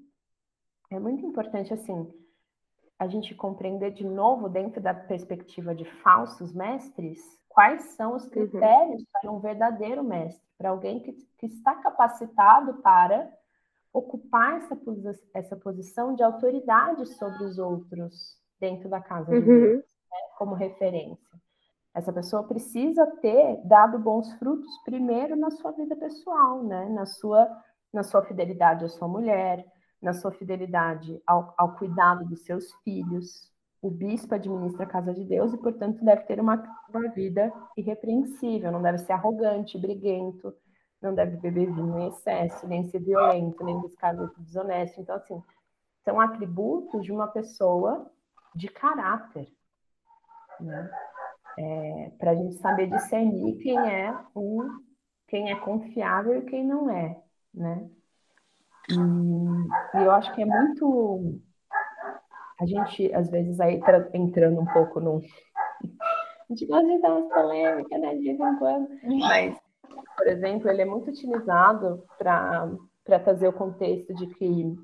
é 0.90 0.98
muito 0.98 1.24
importante, 1.24 1.72
assim, 1.72 2.10
a 2.98 3.06
gente 3.06 3.34
compreender 3.34 3.92
de 3.92 4.04
novo, 4.04 4.48
dentro 4.48 4.80
da 4.80 4.92
perspectiva 4.92 5.74
de 5.74 5.84
falsos 6.02 6.52
mestres, 6.52 7.20
quais 7.48 7.82
são 7.96 8.14
os 8.16 8.24
uhum. 8.24 8.30
critérios 8.30 9.00
uhum. 9.00 9.06
para 9.12 9.32
um 9.32 9.40
verdadeiro 9.40 10.02
mestre, 10.02 10.42
para 10.56 10.70
alguém 10.70 11.00
que, 11.00 11.12
que 11.38 11.46
está 11.46 11.74
capacitado 11.76 12.74
para 12.82 13.30
ocupar 13.92 14.58
essa, 14.58 14.78
essa 15.34 15.56
posição 15.56 16.14
de 16.14 16.22
autoridade 16.22 17.06
sobre 17.14 17.44
os 17.44 17.58
outros 17.58 18.36
dentro 18.60 18.88
da 18.88 19.00
casa 19.00 19.30
uhum. 19.30 19.40
de 19.40 19.46
Deus, 19.46 19.84
né, 20.10 20.18
como 20.36 20.54
referência. 20.54 21.38
Essa 21.98 22.12
pessoa 22.12 22.44
precisa 22.44 23.04
ter 23.20 23.60
dado 23.64 23.98
bons 23.98 24.32
frutos 24.34 24.70
primeiro 24.84 25.34
na 25.34 25.50
sua 25.50 25.72
vida 25.72 25.96
pessoal, 25.96 26.62
né, 26.62 26.88
na 26.90 27.04
sua, 27.04 27.48
na 27.92 28.04
sua 28.04 28.22
fidelidade 28.24 28.84
à 28.84 28.88
sua 28.88 29.08
mulher, 29.08 29.66
na 30.00 30.12
sua 30.12 30.30
fidelidade 30.30 31.20
ao, 31.26 31.52
ao 31.58 31.74
cuidado 31.74 32.24
dos 32.24 32.44
seus 32.44 32.72
filhos. 32.84 33.52
O 33.82 33.90
bispo 33.90 34.32
administra 34.32 34.84
a 34.84 34.88
casa 34.88 35.12
de 35.12 35.24
Deus 35.24 35.52
e, 35.52 35.58
portanto, 35.58 36.04
deve 36.04 36.22
ter 36.22 36.38
uma, 36.38 36.62
uma 36.88 37.08
vida 37.08 37.52
irrepreensível, 37.76 38.70
não 38.70 38.80
deve 38.80 38.98
ser 38.98 39.14
arrogante, 39.14 39.76
briguento, 39.76 40.54
não 41.02 41.12
deve 41.12 41.36
beber 41.38 41.66
vinho 41.66 41.98
em 41.98 42.06
excesso, 42.06 42.64
nem 42.68 42.88
ser 42.90 43.00
violento, 43.00 43.64
nem 43.64 43.76
buscar 43.76 44.16
lucro 44.16 44.40
desonesto. 44.40 45.00
Então, 45.00 45.16
assim, 45.16 45.42
são 46.04 46.20
atributos 46.20 47.04
de 47.04 47.10
uma 47.10 47.26
pessoa 47.26 48.08
de 48.54 48.68
caráter, 48.68 49.48
né? 50.60 50.88
É, 51.60 52.12
para 52.18 52.30
a 52.30 52.34
gente 52.36 52.54
saber 52.58 52.88
discernir 52.88 53.58
quem 53.58 53.76
é 53.76 54.16
um, 54.36 54.78
quem 55.26 55.50
é 55.50 55.56
confiável 55.56 56.38
e 56.38 56.42
quem 56.42 56.64
não 56.64 56.88
é, 56.88 57.20
né? 57.52 57.90
E, 58.88 59.98
e 59.98 60.04
eu 60.04 60.12
acho 60.12 60.32
que 60.34 60.42
é 60.42 60.46
muito. 60.46 61.40
A 62.60 62.64
gente, 62.64 63.12
às 63.12 63.28
vezes, 63.28 63.58
aí 63.58 63.80
entrando 64.14 64.60
um 64.60 64.66
pouco 64.66 65.00
no. 65.00 65.20
A 65.20 66.54
gente 66.54 66.64
gosta 66.66 66.86
de 66.86 67.00
dar 67.00 67.14
umas 67.14 67.32
polêmicas, 67.32 68.00
né, 68.00 68.14
de 68.14 68.24
vez 68.24 68.40
em 68.40 68.58
quando. 68.58 68.88
Mas, 69.20 69.58
por 70.16 70.28
exemplo, 70.28 70.70
ele 70.70 70.82
é 70.82 70.84
muito 70.84 71.10
utilizado 71.10 72.04
para 72.16 73.18
trazer 73.24 73.48
o 73.48 73.52
contexto 73.52 74.14
de 74.14 74.28
que 74.28 74.76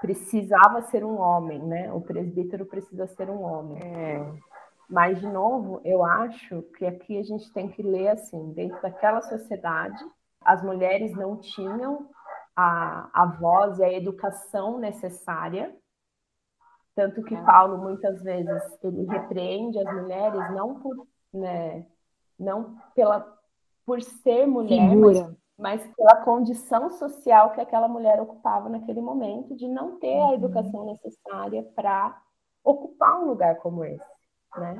precisava 0.00 0.82
ser 0.82 1.04
um 1.04 1.18
homem, 1.18 1.58
né? 1.66 1.92
O 1.92 2.00
presbítero 2.00 2.64
precisa 2.64 3.08
ser 3.08 3.28
um 3.28 3.42
homem. 3.42 3.82
É. 3.82 4.49
Mas, 4.90 5.20
de 5.20 5.26
novo, 5.28 5.80
eu 5.84 6.04
acho 6.04 6.62
que 6.76 6.84
aqui 6.84 7.16
a 7.16 7.22
gente 7.22 7.52
tem 7.52 7.68
que 7.68 7.80
ler 7.80 8.08
assim: 8.08 8.52
dentro 8.52 8.82
daquela 8.82 9.22
sociedade, 9.22 10.04
as 10.40 10.62
mulheres 10.62 11.12
não 11.12 11.36
tinham 11.36 12.08
a, 12.56 13.08
a 13.12 13.26
voz 13.26 13.78
e 13.78 13.84
a 13.84 13.92
educação 13.92 14.78
necessária. 14.78 15.74
Tanto 16.96 17.22
que 17.22 17.36
é. 17.36 17.42
Paulo, 17.44 17.78
muitas 17.78 18.20
vezes, 18.20 18.62
ele 18.82 19.06
repreende 19.06 19.78
as 19.78 19.94
mulheres 19.94 20.52
não 20.54 20.80
por, 20.80 21.06
né, 21.32 21.86
não 22.36 22.76
pela, 22.92 23.38
por 23.86 24.02
ser 24.02 24.44
mulher, 24.44 24.96
mas, 24.96 25.36
mas, 25.56 25.94
pela 25.94 26.16
condição 26.24 26.90
social 26.90 27.52
que 27.52 27.60
aquela 27.60 27.86
mulher 27.86 28.20
ocupava 28.20 28.68
naquele 28.68 29.00
momento, 29.00 29.54
de 29.54 29.68
não 29.68 30.00
ter 30.00 30.18
a 30.18 30.26
uhum. 30.26 30.34
educação 30.34 30.84
necessária 30.86 31.62
para 31.76 32.20
ocupar 32.64 33.22
um 33.22 33.26
lugar 33.26 33.56
como 33.58 33.84
esse. 33.84 34.19
Né? 34.56 34.74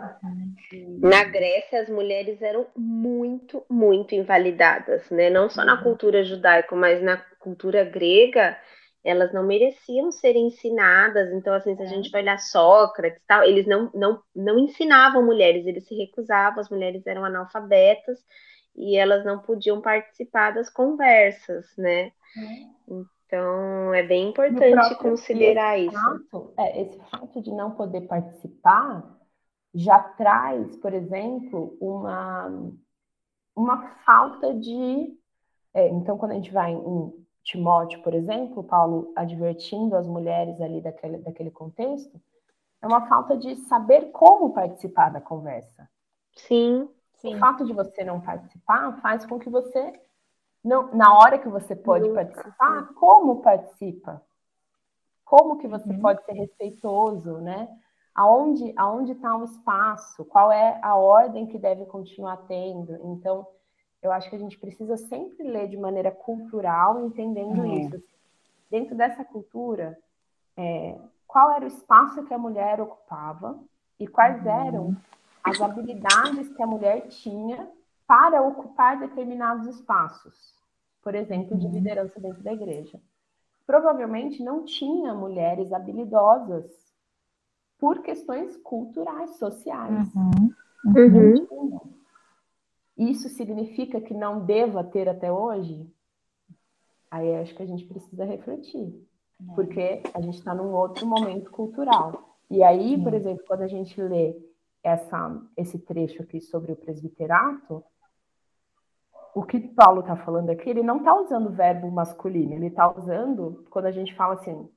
Na 1.00 1.24
Grécia, 1.24 1.82
as 1.82 1.88
mulheres 1.88 2.42
eram 2.42 2.66
muito, 2.76 3.64
muito 3.70 4.14
invalidadas, 4.14 5.08
né? 5.10 5.30
Não 5.30 5.48
só 5.48 5.64
na 5.64 5.76
uhum. 5.76 5.82
cultura 5.82 6.24
judaica, 6.24 6.74
mas 6.74 7.00
na 7.00 7.18
cultura 7.38 7.84
grega, 7.84 8.58
elas 9.04 9.32
não 9.32 9.44
mereciam 9.44 10.10
ser 10.10 10.34
ensinadas. 10.34 11.32
Então, 11.32 11.54
assim, 11.54 11.76
se 11.76 11.82
a 11.82 11.86
gente 11.86 12.10
vai 12.10 12.22
olhar 12.22 12.38
Sócrates, 12.38 13.22
tal, 13.28 13.44
eles 13.44 13.66
não, 13.66 13.90
não, 13.94 14.20
não 14.34 14.58
ensinavam 14.58 15.24
mulheres, 15.24 15.64
eles 15.64 15.86
se 15.86 15.94
recusavam, 15.94 16.60
as 16.60 16.68
mulheres 16.68 17.06
eram 17.06 17.24
analfabetas 17.24 18.18
e 18.74 18.96
elas 18.96 19.24
não 19.24 19.38
podiam 19.38 19.80
participar 19.80 20.52
das 20.52 20.68
conversas, 20.68 21.66
né? 21.78 22.10
Uhum. 22.88 23.04
Então, 23.26 23.94
é 23.94 24.02
bem 24.02 24.30
importante 24.30 24.96
considerar 24.96 25.78
isso. 25.78 26.54
É, 26.58 26.82
esse 26.82 26.98
fato 27.08 27.40
de 27.40 27.52
não 27.52 27.70
poder 27.70 28.00
participar 28.02 29.19
já 29.74 29.98
traz, 30.00 30.76
por 30.76 30.92
exemplo, 30.92 31.76
uma, 31.80 32.72
uma 33.54 33.88
falta 34.04 34.54
de. 34.54 35.16
É, 35.72 35.88
então, 35.88 36.18
quando 36.18 36.32
a 36.32 36.34
gente 36.34 36.52
vai 36.52 36.72
em 36.72 37.26
Timóteo, 37.42 38.02
por 38.02 38.14
exemplo, 38.14 38.64
Paulo 38.64 39.12
advertindo 39.16 39.96
as 39.96 40.06
mulheres 40.06 40.60
ali 40.60 40.80
daquele, 40.80 41.18
daquele 41.18 41.50
contexto, 41.50 42.20
é 42.82 42.86
uma 42.86 43.06
falta 43.06 43.36
de 43.36 43.56
saber 43.56 44.10
como 44.10 44.52
participar 44.52 45.10
da 45.10 45.20
conversa. 45.20 45.88
Sim, 46.34 46.88
sim. 47.18 47.36
O 47.36 47.38
fato 47.38 47.64
de 47.64 47.72
você 47.72 48.04
não 48.04 48.20
participar 48.20 49.00
faz 49.00 49.24
com 49.26 49.38
que 49.38 49.50
você, 49.50 50.00
não, 50.64 50.94
na 50.94 51.16
hora 51.16 51.38
que 51.38 51.48
você 51.48 51.76
pode 51.76 52.08
participar, 52.10 52.92
como 52.94 53.42
participa? 53.42 54.22
Como 55.24 55.58
que 55.58 55.68
você 55.68 55.88
uhum. 55.88 56.00
pode 56.00 56.24
ser 56.24 56.32
respeitoso, 56.32 57.38
né? 57.38 57.68
Aonde 58.20 58.74
aonde 58.76 59.12
está 59.12 59.34
o 59.34 59.44
espaço, 59.44 60.26
qual 60.26 60.52
é 60.52 60.78
a 60.82 60.94
ordem 60.94 61.46
que 61.46 61.58
deve 61.58 61.86
continuar 61.86 62.36
tendo. 62.46 62.98
Então, 63.02 63.46
eu 64.02 64.12
acho 64.12 64.28
que 64.28 64.36
a 64.36 64.38
gente 64.38 64.58
precisa 64.58 64.98
sempre 64.98 65.48
ler 65.48 65.68
de 65.68 65.78
maneira 65.78 66.10
cultural, 66.10 67.00
entendendo 67.00 67.62
uhum. 67.62 67.78
isso. 67.78 68.02
Dentro 68.70 68.94
dessa 68.94 69.24
cultura, 69.24 69.98
é, 70.54 70.98
qual 71.26 71.50
era 71.52 71.64
o 71.64 71.68
espaço 71.68 72.22
que 72.24 72.34
a 72.34 72.38
mulher 72.38 72.78
ocupava 72.78 73.58
e 73.98 74.06
quais 74.06 74.44
uhum. 74.44 74.66
eram 74.66 74.96
as 75.42 75.58
habilidades 75.58 76.52
que 76.54 76.62
a 76.62 76.66
mulher 76.66 77.08
tinha 77.08 77.70
para 78.06 78.42
ocupar 78.42 78.98
determinados 78.98 79.66
espaços, 79.66 80.54
por 81.02 81.14
exemplo, 81.14 81.56
de 81.56 81.66
uhum. 81.66 81.72
liderança 81.72 82.20
dentro 82.20 82.42
da 82.42 82.52
igreja. 82.52 83.00
Provavelmente 83.66 84.42
não 84.42 84.62
tinha 84.62 85.14
mulheres 85.14 85.72
habilidosas 85.72 86.89
por 87.80 88.02
questões 88.02 88.56
culturais, 88.58 89.38
sociais. 89.38 90.14
Uhum. 90.14 90.54
Uhum. 90.84 91.80
Isso 92.96 93.28
significa 93.30 94.00
que 94.00 94.12
não 94.12 94.44
deva 94.44 94.84
ter 94.84 95.08
até 95.08 95.32
hoje? 95.32 95.90
Aí 97.10 97.34
acho 97.36 97.54
que 97.54 97.62
a 97.62 97.66
gente 97.66 97.86
precisa 97.86 98.24
refletir, 98.24 98.94
é. 99.40 99.54
porque 99.54 100.02
a 100.12 100.20
gente 100.20 100.36
está 100.36 100.54
num 100.54 100.72
outro 100.72 101.06
momento 101.06 101.50
cultural. 101.50 102.36
E 102.50 102.62
aí, 102.62 103.02
por 103.02 103.14
exemplo, 103.14 103.44
quando 103.46 103.62
a 103.62 103.68
gente 103.68 104.00
lê 104.00 104.36
essa, 104.82 105.40
esse 105.56 105.78
trecho 105.78 106.22
aqui 106.22 106.40
sobre 106.40 106.72
o 106.72 106.76
presbiterato, 106.76 107.82
o 109.34 109.42
que 109.42 109.58
Paulo 109.60 110.00
está 110.00 110.16
falando 110.16 110.50
aqui, 110.50 110.68
ele 110.68 110.82
não 110.82 110.98
está 110.98 111.14
usando 111.14 111.46
o 111.46 111.52
verbo 111.52 111.90
masculino, 111.90 112.52
ele 112.52 112.66
está 112.66 112.90
usando, 112.90 113.64
quando 113.70 113.86
a 113.86 113.92
gente 113.92 114.14
fala 114.14 114.34
assim, 114.34 114.68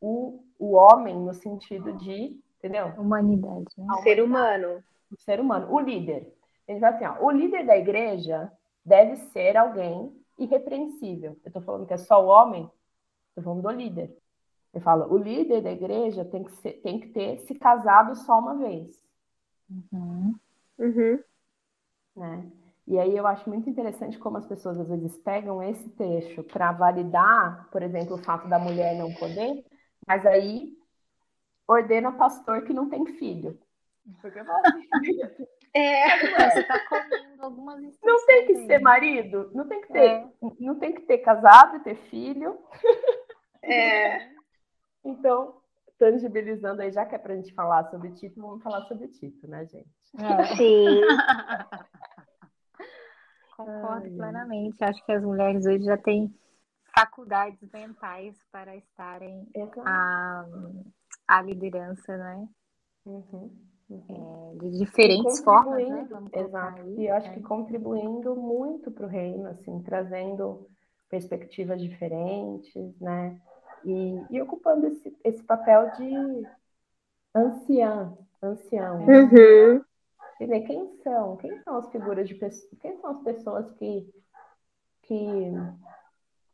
o 0.00 0.42
o 0.60 0.72
homem 0.72 1.18
no 1.18 1.32
sentido 1.32 1.94
de, 1.94 2.38
entendeu? 2.58 2.88
Humanidade. 2.98 3.64
Né? 3.76 3.86
Ser 4.02 4.22
humano. 4.22 4.84
O 5.10 5.16
ser 5.16 5.40
humano, 5.40 5.72
o 5.72 5.80
líder. 5.80 6.32
A 6.68 6.72
gente 6.72 6.80
vai 6.80 6.94
assim, 6.94 7.06
ó, 7.06 7.24
o 7.24 7.30
líder 7.30 7.66
da 7.66 7.76
igreja 7.76 8.52
deve 8.84 9.16
ser 9.16 9.56
alguém 9.56 10.14
irrepreensível. 10.38 11.36
Eu 11.42 11.48
estou 11.48 11.62
falando 11.62 11.86
que 11.86 11.94
é 11.94 11.96
só 11.96 12.24
o 12.24 12.28
homem, 12.28 12.70
estou 13.30 13.42
falando 13.42 13.62
do 13.62 13.70
líder. 13.70 14.16
Eu 14.72 14.80
falo, 14.80 15.12
o 15.12 15.16
líder 15.16 15.62
da 15.62 15.72
igreja 15.72 16.24
tem 16.24 16.44
que, 16.44 16.52
ser, 16.52 16.74
tem 16.74 17.00
que 17.00 17.08
ter 17.08 17.40
se 17.40 17.54
casado 17.54 18.14
só 18.14 18.38
uma 18.38 18.54
vez. 18.56 19.02
Uhum. 19.68 20.34
Uhum. 20.78 21.18
Né? 22.16 22.50
E 22.86 22.98
aí 22.98 23.16
eu 23.16 23.26
acho 23.26 23.48
muito 23.48 23.68
interessante 23.68 24.18
como 24.18 24.36
as 24.36 24.46
pessoas 24.46 24.78
às 24.78 24.88
vezes 24.88 25.16
pegam 25.18 25.62
esse 25.62 25.88
trecho 25.90 26.42
para 26.44 26.72
validar, 26.72 27.68
por 27.70 27.82
exemplo, 27.82 28.14
o 28.14 28.22
fato 28.22 28.48
da 28.48 28.58
mulher 28.58 28.96
não 28.96 29.12
poder, 29.14 29.64
mas 30.10 30.26
aí 30.26 30.76
ordena 31.68 32.10
pastor 32.10 32.64
que 32.64 32.72
não 32.72 32.90
tem 32.90 33.06
filho. 33.06 33.56
Porque 34.20 34.40
é, 35.72 36.18
você 36.18 36.62
está 36.62 36.84
comendo 36.88 37.44
algumas 37.44 37.80
Não 38.02 38.26
tem 38.26 38.48
que 38.48 38.66
ser 38.66 38.80
marido, 38.80 39.52
não 39.54 39.68
tem 39.68 39.80
que 39.82 39.92
ter, 39.92 40.10
é. 40.10 40.28
não 40.58 40.80
tem 40.80 40.92
que 40.92 41.02
ter 41.02 41.18
casado 41.18 41.76
e 41.76 41.80
ter 41.80 41.94
filho. 41.94 42.58
É. 43.62 44.30
então, 45.04 45.60
tangibilizando 45.98 46.80
aí, 46.80 46.90
já 46.90 47.04
que 47.04 47.14
é 47.14 47.18
para 47.18 47.34
a 47.34 47.36
gente 47.36 47.52
falar 47.52 47.84
sobre 47.90 48.10
Tito, 48.12 48.40
vamos 48.40 48.62
falar 48.62 48.86
sobre 48.86 49.06
Tito, 49.08 49.46
né, 49.46 49.66
gente? 49.66 49.86
É. 50.18 50.56
Sim. 50.56 51.02
Concordo 53.54 54.06
Ai, 54.06 54.10
plenamente. 54.10 54.82
Acho 54.82 55.04
que 55.04 55.12
as 55.12 55.22
mulheres 55.22 55.66
hoje 55.66 55.84
já 55.84 55.98
têm 55.98 56.34
faculdades 56.94 57.60
mentais 57.72 58.36
para 58.50 58.76
estarem 58.76 59.46
à, 59.84 60.44
à 61.26 61.42
liderança, 61.42 62.16
né? 62.16 62.48
Uhum, 63.06 63.50
uhum. 63.88 64.54
É, 64.54 64.58
de 64.58 64.78
diferentes 64.78 65.40
formas, 65.42 65.88
né? 65.88 66.08
Exato. 66.32 66.82
Aí, 66.82 66.96
e 66.98 67.06
eu 67.06 67.14
acho 67.14 67.28
é. 67.28 67.34
que 67.34 67.42
contribuindo 67.42 68.36
muito 68.36 68.90
para 68.90 69.06
o 69.06 69.08
reino, 69.08 69.48
assim, 69.48 69.80
trazendo 69.82 70.68
perspectivas 71.08 71.80
diferentes, 71.80 72.98
né? 73.00 73.40
E, 73.84 74.22
e 74.30 74.42
ocupando 74.42 74.86
esse, 74.86 75.16
esse 75.24 75.42
papel 75.42 75.90
de 75.92 76.46
anciã, 77.34 78.16
ancião. 78.42 79.06
Uhum. 79.06 79.84
Dizer, 80.40 80.60
quem 80.62 80.96
são? 81.02 81.36
Quem 81.36 81.58
são 81.62 81.76
as 81.76 81.90
figuras 81.90 82.28
de 82.28 82.34
pessoas? 82.34 82.70
Quem 82.80 82.96
são 82.98 83.10
as 83.10 83.22
pessoas 83.22 83.70
que, 83.72 84.08
que 85.02 85.52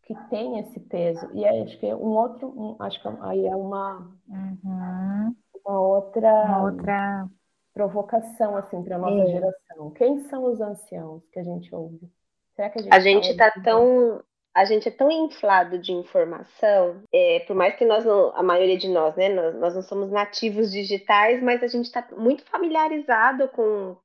que 0.06 0.14
tem 0.30 0.60
esse 0.60 0.78
peso. 0.80 1.28
E 1.34 1.44
acho 1.44 1.78
que 1.78 1.86
é 1.86 1.94
um 1.94 2.10
outro, 2.10 2.48
um, 2.48 2.76
acho 2.78 3.02
que 3.02 3.08
aí 3.20 3.44
é 3.44 3.54
uma, 3.54 4.08
uhum. 4.28 5.34
uma 5.64 5.80
outra, 5.80 6.44
uma 6.44 6.62
outra 6.62 7.28
provocação 7.74 8.56
assim 8.56 8.82
para 8.82 8.98
nossa 8.98 9.22
é. 9.22 9.26
geração. 9.26 9.90
Quem 9.90 10.20
são 10.28 10.44
os 10.44 10.60
anciãos 10.60 11.22
que 11.32 11.40
a 11.40 11.42
gente 11.42 11.74
ouve? 11.74 12.08
Será 12.54 12.70
que 12.70 12.78
a 12.78 12.82
gente 12.82 12.94
a 12.94 13.00
gente 13.00 13.30
está 13.30 13.50
tão 13.62 14.22
a 14.54 14.64
gente 14.64 14.88
é 14.88 14.90
tão 14.90 15.10
inflado 15.10 15.78
de 15.78 15.92
informação, 15.92 17.02
é, 17.12 17.40
por 17.40 17.54
mais 17.54 17.76
que 17.76 17.84
nós 17.84 18.06
não, 18.06 18.34
a 18.34 18.42
maioria 18.42 18.78
de 18.78 18.88
nós, 18.88 19.14
né, 19.14 19.28
nós, 19.28 19.54
nós 19.56 19.74
não 19.74 19.82
somos 19.82 20.10
nativos 20.10 20.72
digitais, 20.72 21.42
mas 21.42 21.62
a 21.62 21.66
gente 21.66 21.84
está 21.84 22.08
muito 22.16 22.42
familiarizado 22.46 23.48
com, 23.48 23.98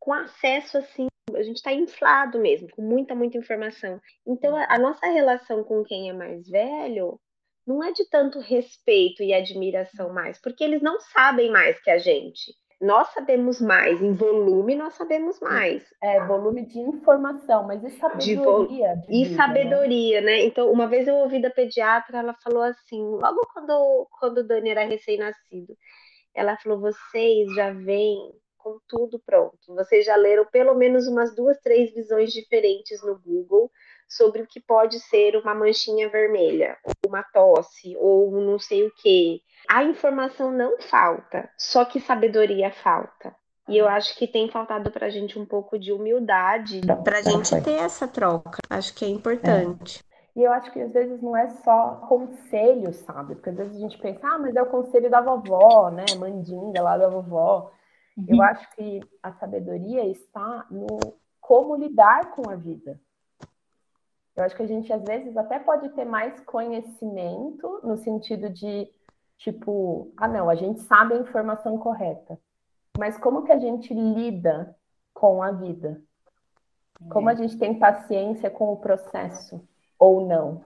com, 0.00 0.12
acesso 0.12 0.78
assim 0.78 1.06
a 1.36 1.42
gente 1.42 1.56
está 1.56 1.72
inflado 1.72 2.40
mesmo, 2.40 2.68
com 2.74 2.82
muita, 2.82 3.14
muita 3.14 3.38
informação. 3.38 4.00
Então, 4.26 4.56
a, 4.56 4.66
a 4.68 4.78
nossa 4.78 5.06
relação 5.06 5.62
com 5.62 5.84
quem 5.84 6.10
é 6.10 6.12
mais 6.12 6.48
velho 6.48 7.20
não 7.66 7.84
é 7.84 7.92
de 7.92 8.08
tanto 8.08 8.40
respeito 8.40 9.22
e 9.22 9.32
admiração 9.32 10.12
mais, 10.12 10.40
porque 10.40 10.64
eles 10.64 10.82
não 10.82 10.98
sabem 11.00 11.50
mais 11.50 11.80
que 11.80 11.90
a 11.90 11.98
gente. 11.98 12.52
nós 12.80 13.08
sabemos 13.12 13.60
mais, 13.60 14.00
em 14.00 14.12
volume 14.12 14.74
nós 14.74 14.94
sabemos 14.94 15.38
mais. 15.38 15.84
É, 16.02 16.24
volume 16.24 16.64
de 16.64 16.78
informação, 16.78 17.66
mas 17.66 17.84
e 17.84 17.90
sabedoria? 17.90 18.96
De 18.96 19.06
de 19.06 19.14
e 19.14 19.24
vida, 19.24 19.30
né? 19.30 19.36
sabedoria, 19.36 20.20
né? 20.22 20.26
né? 20.26 20.44
Então, 20.44 20.72
uma 20.72 20.88
vez 20.88 21.06
eu 21.06 21.16
ouvi 21.16 21.40
da 21.40 21.50
pediatra, 21.50 22.18
ela 22.18 22.34
falou 22.42 22.62
assim, 22.62 23.00
logo 23.00 23.40
quando, 23.52 24.08
quando 24.18 24.38
o 24.38 24.46
Dani 24.46 24.70
era 24.70 24.84
recém-nascido, 24.84 25.76
ela 26.34 26.56
falou, 26.56 26.80
vocês 26.80 27.54
já 27.54 27.70
vêm 27.70 28.16
com 28.62 28.78
tudo 28.88 29.18
pronto. 29.24 29.58
Vocês 29.68 30.04
já 30.04 30.16
leram 30.16 30.44
pelo 30.46 30.74
menos 30.74 31.06
umas 31.06 31.34
duas, 31.34 31.58
três 31.60 31.92
visões 31.94 32.32
diferentes 32.32 33.02
no 33.02 33.18
Google 33.18 33.70
sobre 34.08 34.42
o 34.42 34.46
que 34.46 34.60
pode 34.60 34.98
ser 35.00 35.36
uma 35.36 35.54
manchinha 35.54 36.08
vermelha, 36.08 36.76
uma 37.06 37.22
tosse, 37.22 37.96
ou 37.96 38.30
não 38.40 38.58
sei 38.58 38.86
o 38.86 38.92
que. 38.94 39.40
A 39.68 39.84
informação 39.84 40.50
não 40.50 40.80
falta, 40.80 41.48
só 41.56 41.84
que 41.84 42.00
sabedoria 42.00 42.72
falta. 42.72 43.34
E 43.68 43.78
eu 43.78 43.86
acho 43.86 44.16
que 44.16 44.26
tem 44.26 44.50
faltado 44.50 44.90
para 44.90 45.06
a 45.06 45.10
gente 45.10 45.38
um 45.38 45.46
pouco 45.46 45.78
de 45.78 45.92
humildade 45.92 46.80
para 47.04 47.18
a 47.18 47.22
gente 47.22 47.62
ter 47.62 47.78
essa 47.78 48.08
troca. 48.08 48.58
Acho 48.68 48.92
que 48.92 49.04
é 49.04 49.08
importante. 49.08 50.04
É. 50.04 50.10
E 50.40 50.42
eu 50.42 50.52
acho 50.52 50.72
que 50.72 50.80
às 50.80 50.92
vezes 50.92 51.22
não 51.22 51.36
é 51.36 51.48
só 51.48 52.06
conselho, 52.08 52.92
sabe? 52.92 53.34
Porque 53.34 53.50
às 53.50 53.56
vezes 53.56 53.76
a 53.76 53.80
gente 53.80 53.98
pensa, 53.98 54.20
ah, 54.24 54.38
mas 54.38 54.56
é 54.56 54.62
o 54.62 54.66
conselho 54.66 55.10
da 55.10 55.20
vovó, 55.20 55.90
né? 55.90 56.04
Mandinga 56.18 56.82
lá 56.82 56.96
da 56.96 57.08
vovó. 57.08 57.70
Uhum. 58.28 58.36
Eu 58.36 58.42
acho 58.42 58.70
que 58.76 59.00
a 59.22 59.32
sabedoria 59.32 60.04
está 60.06 60.66
no 60.70 60.86
como 61.40 61.76
lidar 61.76 62.30
com 62.32 62.48
a 62.50 62.56
vida. 62.56 63.00
Eu 64.36 64.44
acho 64.44 64.54
que 64.54 64.62
a 64.62 64.66
gente 64.66 64.92
às 64.92 65.02
vezes 65.02 65.36
até 65.36 65.58
pode 65.58 65.88
ter 65.90 66.04
mais 66.04 66.38
conhecimento 66.40 67.80
no 67.82 67.96
sentido 67.96 68.48
de 68.48 68.88
tipo, 69.36 70.12
ah 70.16 70.28
não, 70.28 70.48
a 70.48 70.54
gente 70.54 70.80
sabe 70.80 71.14
a 71.14 71.18
informação 71.18 71.78
correta. 71.78 72.38
Mas 72.98 73.16
como 73.18 73.42
que 73.44 73.52
a 73.52 73.58
gente 73.58 73.92
lida 73.94 74.76
com 75.14 75.42
a 75.42 75.50
vida? 75.50 76.00
Como 77.08 77.30
a 77.30 77.34
gente 77.34 77.56
tem 77.56 77.78
paciência 77.78 78.50
com 78.50 78.72
o 78.72 78.76
processo 78.76 79.66
ou 79.98 80.26
não? 80.26 80.62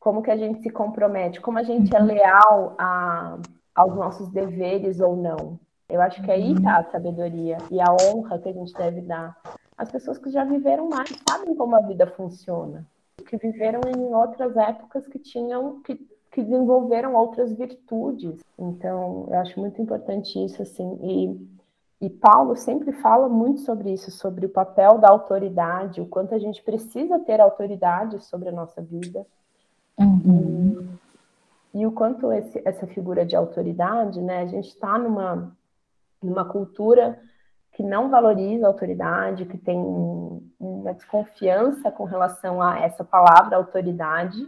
Como 0.00 0.22
que 0.22 0.30
a 0.30 0.36
gente 0.36 0.60
se 0.60 0.70
compromete? 0.70 1.40
Como 1.40 1.58
a 1.58 1.62
gente 1.62 1.94
é 1.94 2.00
uhum. 2.00 2.06
leal 2.06 2.74
a, 2.76 3.38
aos 3.74 3.94
nossos 3.94 4.28
deveres 4.30 5.00
ou 5.00 5.16
não? 5.16 5.58
Eu 5.94 6.02
acho 6.02 6.20
que 6.22 6.30
aí 6.30 6.54
está 6.54 6.78
a 6.78 6.90
sabedoria 6.90 7.56
e 7.70 7.80
a 7.80 7.86
honra 7.92 8.36
que 8.40 8.48
a 8.48 8.52
gente 8.52 8.72
deve 8.74 9.00
dar. 9.00 9.40
As 9.78 9.92
pessoas 9.92 10.18
que 10.18 10.28
já 10.28 10.42
viveram 10.42 10.88
mais 10.88 11.08
sabem 11.28 11.54
como 11.54 11.76
a 11.76 11.80
vida 11.82 12.04
funciona, 12.08 12.84
que 13.28 13.36
viveram 13.36 13.80
em 13.96 14.12
outras 14.12 14.56
épocas 14.56 15.06
que 15.06 15.20
tinham 15.20 15.80
que, 15.82 15.94
que 16.32 16.42
desenvolveram 16.42 17.14
outras 17.14 17.52
virtudes. 17.52 18.42
Então, 18.58 19.28
eu 19.30 19.38
acho 19.38 19.60
muito 19.60 19.80
importante 19.80 20.44
isso 20.44 20.60
assim. 20.62 20.98
E, 21.00 22.06
e 22.06 22.10
Paulo 22.10 22.56
sempre 22.56 22.90
fala 22.94 23.28
muito 23.28 23.60
sobre 23.60 23.92
isso, 23.92 24.10
sobre 24.10 24.46
o 24.46 24.48
papel 24.48 24.98
da 24.98 25.08
autoridade, 25.08 26.00
o 26.00 26.06
quanto 26.06 26.34
a 26.34 26.38
gente 26.40 26.60
precisa 26.60 27.20
ter 27.20 27.40
autoridade 27.40 28.18
sobre 28.24 28.48
a 28.48 28.52
nossa 28.52 28.82
vida. 28.82 29.24
Uhum. 29.96 30.88
E, 31.72 31.82
e 31.82 31.86
o 31.86 31.92
quanto 31.92 32.32
esse, 32.32 32.60
essa 32.64 32.84
figura 32.84 33.24
de 33.24 33.36
autoridade, 33.36 34.20
né? 34.20 34.40
A 34.40 34.46
gente 34.46 34.70
está 34.70 34.98
numa 34.98 35.54
numa 36.24 36.44
cultura 36.44 37.20
que 37.74 37.82
não 37.82 38.08
valoriza 38.08 38.66
a 38.66 38.68
autoridade, 38.68 39.46
que 39.46 39.58
tem 39.58 39.76
uma 40.60 40.94
desconfiança 40.94 41.90
com 41.90 42.04
relação 42.04 42.62
a 42.62 42.78
essa 42.78 43.04
palavra 43.04 43.56
autoridade, 43.56 44.38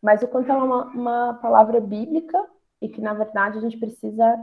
mas 0.00 0.22
o 0.22 0.28
quanto 0.28 0.50
ela 0.50 0.60
é 0.60 0.64
uma, 0.64 0.84
uma 0.86 1.34
palavra 1.34 1.80
bíblica 1.80 2.38
e 2.80 2.88
que, 2.88 3.00
na 3.00 3.14
verdade, 3.14 3.58
a 3.58 3.60
gente 3.60 3.76
precisa 3.76 4.38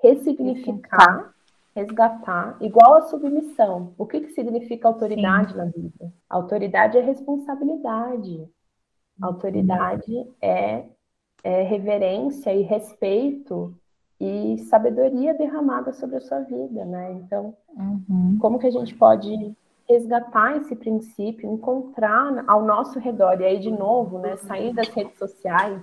ressignificar, 0.00 1.34
resgatar, 1.74 2.56
igual 2.60 2.94
a 2.94 3.02
submissão. 3.02 3.94
O 3.98 4.06
que, 4.06 4.20
que 4.20 4.30
significa 4.30 4.86
autoridade 4.86 5.52
Sim. 5.52 5.58
na 5.58 5.64
vida? 5.64 6.12
Autoridade 6.30 6.98
é 6.98 7.00
responsabilidade. 7.00 8.48
Autoridade 9.20 10.28
é, 10.40 10.84
é 11.42 11.62
reverência 11.62 12.54
e 12.54 12.62
respeito 12.62 13.76
e 14.24 14.58
sabedoria 14.58 15.34
derramada 15.34 15.92
sobre 15.92 16.18
a 16.18 16.20
sua 16.20 16.38
vida, 16.40 16.84
né? 16.84 17.10
Então, 17.10 17.56
uhum. 17.76 18.38
como 18.40 18.56
que 18.56 18.68
a 18.68 18.70
gente 18.70 18.94
pode 18.94 19.52
resgatar 19.88 20.58
esse 20.58 20.76
princípio, 20.76 21.50
encontrar 21.50 22.44
ao 22.46 22.64
nosso 22.64 23.00
redor, 23.00 23.40
e 23.40 23.44
aí, 23.44 23.58
de 23.58 23.72
novo, 23.72 24.20
né, 24.20 24.36
sair 24.36 24.72
das 24.72 24.86
redes 24.90 25.18
sociais, 25.18 25.82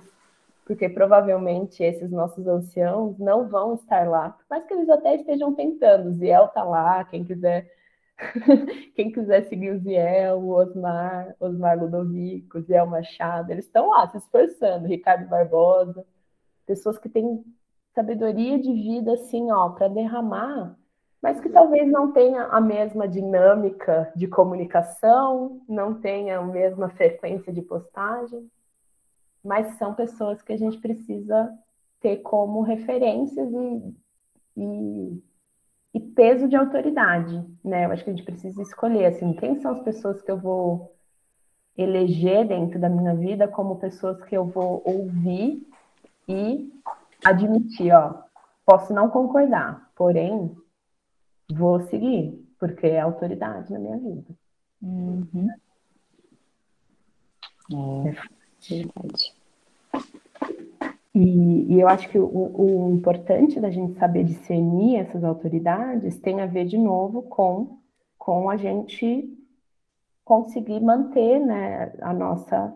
porque 0.64 0.88
provavelmente 0.88 1.82
esses 1.82 2.10
nossos 2.10 2.46
anciãos 2.46 3.18
não 3.18 3.46
vão 3.46 3.74
estar 3.74 4.08
lá, 4.08 4.34
mas 4.48 4.64
que 4.64 4.72
eles 4.72 4.88
até 4.88 5.16
estejam 5.16 5.54
tentando. 5.54 6.08
O 6.08 6.12
Ziel 6.14 6.48
tá 6.48 6.64
lá, 6.64 7.04
quem 7.04 7.22
quiser 7.22 7.70
quem 8.96 9.12
quiser 9.12 9.44
seguir 9.48 9.70
o 9.70 9.78
Ziel, 9.78 10.38
o 10.38 10.50
Osmar, 10.50 11.34
Osmar 11.38 11.78
Ludovico, 11.78 12.60
Ziel 12.62 12.86
Machado, 12.86 13.50
eles 13.50 13.66
estão 13.66 13.90
lá 13.90 14.08
se 14.08 14.16
esforçando, 14.16 14.86
Ricardo 14.86 15.28
Barbosa, 15.28 16.06
pessoas 16.66 16.98
que 16.98 17.08
têm 17.08 17.42
sabedoria 17.94 18.58
de 18.58 18.72
vida, 18.72 19.14
assim, 19.14 19.50
ó, 19.50 19.70
para 19.70 19.88
derramar, 19.88 20.76
mas 21.22 21.40
que 21.40 21.48
talvez 21.48 21.90
não 21.90 22.12
tenha 22.12 22.44
a 22.44 22.60
mesma 22.60 23.06
dinâmica 23.06 24.10
de 24.16 24.26
comunicação, 24.26 25.60
não 25.68 25.94
tenha 26.00 26.38
a 26.38 26.42
mesma 26.42 26.88
frequência 26.90 27.52
de 27.52 27.60
postagem, 27.60 28.50
mas 29.44 29.76
são 29.76 29.94
pessoas 29.94 30.40
que 30.42 30.52
a 30.52 30.56
gente 30.56 30.78
precisa 30.78 31.52
ter 32.00 32.18
como 32.18 32.62
referências 32.62 33.50
e, 33.52 33.94
e, 34.56 35.22
e 35.94 36.00
peso 36.00 36.48
de 36.48 36.56
autoridade, 36.56 37.44
né? 37.62 37.84
Eu 37.84 37.92
acho 37.92 38.04
que 38.04 38.10
a 38.10 38.12
gente 38.14 38.24
precisa 38.24 38.62
escolher, 38.62 39.06
assim, 39.06 39.34
quem 39.34 39.60
são 39.60 39.72
as 39.72 39.80
pessoas 39.80 40.22
que 40.22 40.30
eu 40.30 40.38
vou 40.38 40.94
eleger 41.76 42.46
dentro 42.46 42.78
da 42.78 42.88
minha 42.88 43.14
vida 43.14 43.48
como 43.48 43.76
pessoas 43.76 44.22
que 44.24 44.36
eu 44.36 44.44
vou 44.44 44.82
ouvir 44.84 45.66
e 46.28 46.70
admitir, 47.24 47.92
ó, 47.92 48.22
posso 48.64 48.92
não 48.92 49.10
concordar, 49.10 49.90
porém 49.96 50.56
vou 51.52 51.80
seguir, 51.88 52.46
porque 52.58 52.86
é 52.86 53.00
autoridade 53.00 53.72
na 53.72 53.78
minha 53.78 53.98
vida. 53.98 54.34
Uhum. 54.82 55.48
É, 57.72 58.14
verdade. 58.68 59.34
E, 61.12 61.74
e, 61.74 61.80
eu 61.80 61.88
acho 61.88 62.08
que 62.08 62.18
o, 62.18 62.26
o, 62.26 62.94
importante 62.94 63.60
da 63.60 63.70
gente 63.70 63.98
saber 63.98 64.24
discernir 64.24 64.96
essas 64.96 65.24
autoridades 65.24 66.18
tem 66.20 66.40
a 66.40 66.46
ver, 66.46 66.66
de 66.66 66.78
novo, 66.78 67.22
com, 67.22 67.78
com 68.16 68.48
a 68.48 68.56
gente 68.56 69.28
conseguir 70.24 70.80
manter 70.80 71.40
né, 71.40 71.92
a 72.00 72.14
nossa 72.14 72.72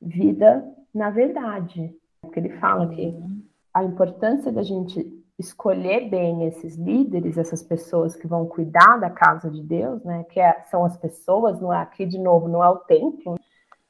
vida 0.00 0.66
na 0.94 1.10
verdade. 1.10 1.94
Porque 2.22 2.40
ele 2.40 2.56
fala 2.58 2.88
que 2.88 3.06
uhum 3.08 3.31
a 3.72 3.82
importância 3.82 4.52
da 4.52 4.62
gente 4.62 5.22
escolher 5.38 6.08
bem 6.08 6.46
esses 6.46 6.76
líderes, 6.76 7.38
essas 7.38 7.62
pessoas 7.62 8.14
que 8.14 8.26
vão 8.26 8.46
cuidar 8.46 8.98
da 8.98 9.10
casa 9.10 9.50
de 9.50 9.62
Deus, 9.62 10.02
né? 10.04 10.24
Que 10.24 10.40
é, 10.40 10.62
são 10.70 10.84
as 10.84 10.96
pessoas, 10.96 11.60
não 11.60 11.72
é 11.72 11.78
aqui 11.78 12.06
de 12.06 12.18
novo, 12.18 12.48
não 12.48 12.62
é 12.62 12.68
o 12.68 12.78
templo, 12.78 13.38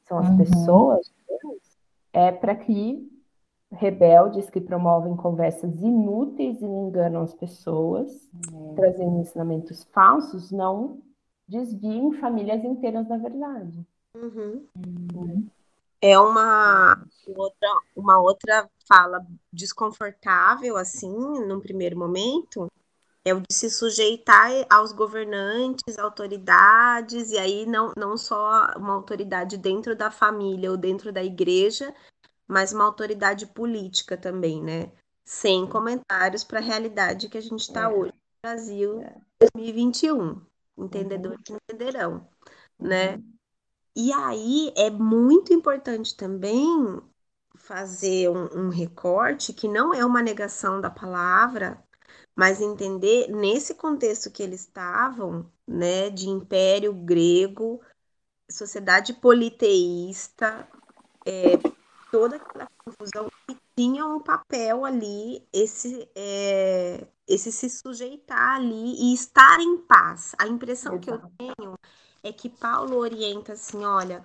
são 0.04 0.18
as 0.18 0.28
uhum. 0.28 0.38
pessoas, 0.38 1.12
é 2.12 2.30
para 2.30 2.54
que 2.54 3.10
rebeldes 3.70 4.50
que 4.50 4.60
promovem 4.60 5.16
conversas 5.16 5.74
inúteis 5.80 6.60
e 6.60 6.66
enganam 6.66 7.22
as 7.22 7.34
pessoas, 7.34 8.28
uhum. 8.50 8.74
trazendo 8.74 9.18
ensinamentos 9.18 9.82
falsos, 9.84 10.50
não 10.50 11.00
desviem 11.48 12.12
famílias 12.14 12.62
inteiras 12.64 13.08
da 13.08 13.16
verdade. 13.16 13.86
Uhum. 14.14 14.64
Uhum 15.16 15.46
é 16.02 16.18
uma 16.18 17.00
outra, 17.28 17.68
uma 17.94 18.20
outra 18.20 18.68
fala 18.88 19.24
desconfortável, 19.52 20.76
assim, 20.76 21.08
num 21.46 21.60
primeiro 21.60 21.96
momento, 21.96 22.68
é 23.24 23.32
o 23.32 23.40
de 23.40 23.54
se 23.54 23.70
sujeitar 23.70 24.50
aos 24.68 24.92
governantes, 24.92 25.96
autoridades, 25.96 27.30
e 27.30 27.38
aí 27.38 27.64
não, 27.64 27.92
não 27.96 28.16
só 28.16 28.66
uma 28.76 28.94
autoridade 28.94 29.56
dentro 29.56 29.94
da 29.94 30.10
família 30.10 30.72
ou 30.72 30.76
dentro 30.76 31.12
da 31.12 31.22
igreja, 31.22 31.94
mas 32.48 32.72
uma 32.72 32.84
autoridade 32.84 33.46
política 33.46 34.16
também, 34.16 34.60
né? 34.60 34.90
Sem 35.24 35.68
comentários 35.68 36.42
para 36.42 36.58
a 36.58 36.62
realidade 36.62 37.28
que 37.28 37.38
a 37.38 37.40
gente 37.40 37.60
está 37.60 37.82
é. 37.82 37.88
hoje 37.88 38.12
no 38.12 38.42
Brasil 38.42 39.00
é. 39.02 39.14
2021. 39.54 40.42
Entendedores 40.76 41.48
uhum. 41.48 41.58
entenderão, 41.68 42.28
né? 42.76 43.14
Uhum. 43.14 43.32
E 43.94 44.12
aí 44.12 44.72
é 44.76 44.90
muito 44.90 45.52
importante 45.52 46.16
também 46.16 47.00
fazer 47.54 48.30
um, 48.30 48.66
um, 48.66 48.68
recorte 48.70 49.52
que 49.52 49.68
não 49.68 49.92
é 49.92 50.04
uma 50.04 50.22
negação 50.22 50.80
da 50.80 50.90
palavra, 50.90 51.82
mas 52.34 52.60
entender 52.60 53.28
nesse 53.28 53.74
contexto 53.74 54.30
que 54.30 54.42
eles 54.42 54.60
estavam, 54.60 55.50
né, 55.66 56.08
de 56.08 56.28
império 56.28 56.92
grego, 56.94 57.80
sociedade 58.50 59.12
politeísta, 59.14 60.66
é, 61.26 61.58
toda 62.10 62.36
aquela 62.36 62.68
confusão 62.84 63.28
que 63.46 63.56
tinha 63.76 64.06
um 64.06 64.20
papel 64.20 64.84
ali 64.84 65.46
esse 65.52 66.08
é, 66.14 67.06
esse 67.26 67.50
se 67.52 67.70
sujeitar 67.70 68.56
ali 68.56 68.94
e 68.98 69.14
estar 69.14 69.60
em 69.60 69.78
paz. 69.78 70.34
A 70.38 70.46
impressão 70.46 70.94
Exato. 70.96 71.30
que 71.38 71.46
eu 71.46 71.54
tenho 71.56 71.74
é 72.22 72.32
que 72.32 72.48
Paulo 72.48 72.96
orienta 72.96 73.54
assim, 73.54 73.84
olha, 73.84 74.24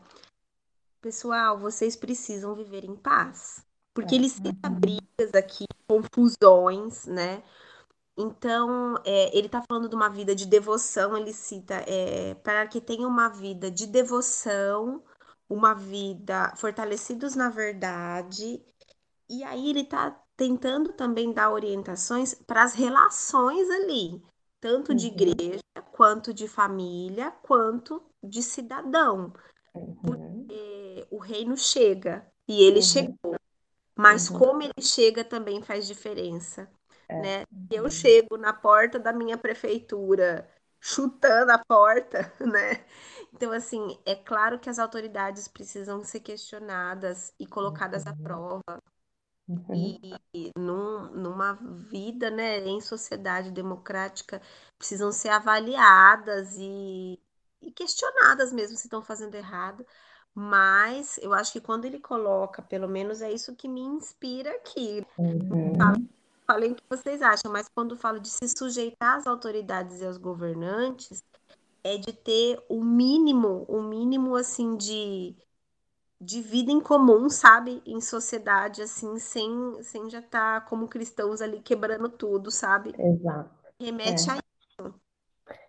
pessoal, 1.01 1.57
vocês 1.57 1.95
precisam 1.95 2.55
viver 2.55 2.83
em 2.83 2.95
paz. 2.95 3.65
Porque 3.93 4.15
é. 4.15 4.17
ele 4.17 4.29
cita 4.29 4.69
uhum. 4.69 4.79
brigas 4.79 5.33
aqui, 5.33 5.65
confusões, 5.87 7.05
né? 7.05 7.43
Então, 8.17 8.95
é, 9.05 9.35
ele 9.37 9.47
está 9.47 9.61
falando 9.61 9.89
de 9.89 9.95
uma 9.95 10.09
vida 10.09 10.35
de 10.35 10.45
devoção, 10.45 11.15
ele 11.15 11.33
cita, 11.33 11.75
é, 11.87 12.33
para 12.35 12.67
que 12.67 12.81
tenha 12.81 13.07
uma 13.07 13.29
vida 13.29 13.69
de 13.69 13.85
devoção, 13.85 15.03
uma 15.49 15.73
vida 15.73 16.53
fortalecidos 16.57 17.35
na 17.35 17.49
verdade, 17.49 18.63
e 19.29 19.43
aí 19.43 19.69
ele 19.69 19.81
está 19.81 20.11
tentando 20.35 20.93
também 20.93 21.33
dar 21.33 21.51
orientações 21.51 22.33
para 22.33 22.63
as 22.63 22.73
relações 22.73 23.69
ali, 23.69 24.21
tanto 24.59 24.93
de 24.93 25.07
uhum. 25.07 25.13
igreja, 25.13 25.61
quanto 25.91 26.33
de 26.33 26.47
família, 26.47 27.31
quanto 27.43 28.01
de 28.23 28.41
cidadão. 28.41 29.33
Uhum. 29.73 29.95
Porque 29.95 31.07
o 31.11 31.17
reino 31.17 31.55
chega, 31.57 32.25
e 32.47 32.63
ele 32.63 32.77
uhum. 32.77 32.83
chegou. 32.83 33.35
Mas 33.95 34.29
como 34.29 34.61
ele 34.61 34.81
chega 34.81 35.23
também 35.23 35.61
faz 35.61 35.87
diferença. 35.87 36.69
É. 37.09 37.21
Né? 37.21 37.45
Eu 37.71 37.89
chego 37.89 38.37
na 38.37 38.53
porta 38.53 38.99
da 38.99 39.11
minha 39.11 39.37
prefeitura, 39.37 40.47
chutando 40.79 41.51
a 41.51 41.57
porta, 41.57 42.31
né? 42.39 42.85
Então, 43.33 43.51
assim, 43.51 43.97
é 44.05 44.15
claro 44.15 44.59
que 44.59 44.69
as 44.69 44.79
autoridades 44.79 45.47
precisam 45.47 46.03
ser 46.03 46.19
questionadas 46.19 47.33
e 47.39 47.45
colocadas 47.45 48.05
à 48.07 48.15
prova. 48.15 48.81
Uhum. 49.47 49.99
E 50.33 50.51
num, 50.57 51.11
numa 51.11 51.53
vida, 51.89 52.29
né, 52.29 52.59
em 52.59 52.81
sociedade 52.81 53.51
democrática, 53.51 54.41
precisam 54.77 55.11
ser 55.11 55.29
avaliadas 55.29 56.55
e, 56.57 57.19
e 57.61 57.71
questionadas 57.71 58.51
mesmo 58.51 58.75
se 58.75 58.85
estão 58.85 59.01
fazendo 59.01 59.35
errado. 59.35 59.85
Mas 60.33 61.17
eu 61.19 61.33
acho 61.33 61.53
que 61.53 61.61
quando 61.61 61.85
ele 61.85 61.99
coloca, 61.99 62.61
pelo 62.61 62.87
menos 62.87 63.21
é 63.21 63.31
isso 63.31 63.55
que 63.55 63.67
me 63.67 63.81
inspira 63.81 64.51
aqui. 64.51 65.05
Uhum 65.17 66.07
falei 66.47 66.71
o 66.71 66.75
que 66.75 66.83
vocês 66.89 67.21
acham, 67.21 67.51
mas 67.51 67.67
quando 67.67 67.97
falo 67.97 68.19
de 68.19 68.29
se 68.29 68.47
sujeitar 68.47 69.17
às 69.17 69.27
autoridades 69.27 69.99
e 69.99 70.05
aos 70.05 70.17
governantes, 70.17 71.21
é 71.83 71.97
de 71.97 72.13
ter 72.13 72.63
o 72.69 72.83
mínimo, 72.83 73.65
o 73.67 73.81
mínimo 73.81 74.35
assim 74.35 74.77
de, 74.77 75.35
de 76.19 76.41
vida 76.41 76.71
em 76.71 76.79
comum, 76.79 77.29
sabe? 77.29 77.81
Em 77.85 78.01
sociedade, 78.01 78.81
assim, 78.81 79.17
sem, 79.19 79.81
sem 79.83 80.09
já 80.09 80.19
estar 80.19 80.61
tá 80.61 80.67
como 80.67 80.87
cristãos 80.87 81.41
ali 81.41 81.59
quebrando 81.61 82.09
tudo, 82.09 82.49
sabe? 82.49 82.93
Exato. 82.97 83.49
Remete 83.79 84.29
é. 84.29 84.33
a 84.33 84.37
isso. 84.37 84.99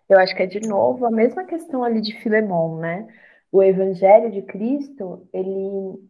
Eu 0.09 0.19
acho 0.19 0.35
que 0.35 0.43
é 0.43 0.47
de 0.47 0.67
novo 0.67 1.05
a 1.05 1.11
mesma 1.11 1.43
questão 1.43 1.83
ali 1.83 2.01
de 2.01 2.19
Filemão, 2.19 2.77
né? 2.77 3.07
O 3.51 3.61
evangelho 3.61 4.31
de 4.31 4.41
Cristo, 4.41 5.27
ele, 5.31 6.09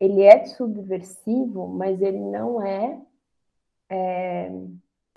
ele 0.00 0.22
é 0.22 0.44
subversivo, 0.46 1.68
mas 1.68 2.00
ele 2.00 2.18
não 2.18 2.60
é 2.60 3.00
é, 3.88 4.50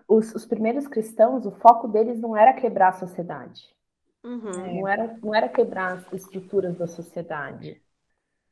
os, 0.08 0.34
os, 0.36 0.46
primeiros 0.46 0.88
cristãos, 0.88 1.46
o 1.46 1.52
foco 1.52 1.88
deles 1.88 2.20
não 2.20 2.36
era 2.36 2.54
quebrar 2.54 2.90
a 2.90 2.94
sociedade. 2.94 3.62
Uhum. 4.24 4.52
Não, 4.52 4.88
era, 4.88 5.18
não 5.24 5.34
era 5.34 5.50
quebrar 5.50 5.94
as 5.94 6.14
estruturas 6.14 6.78
da 6.78 6.88
sociedade. 6.88 7.82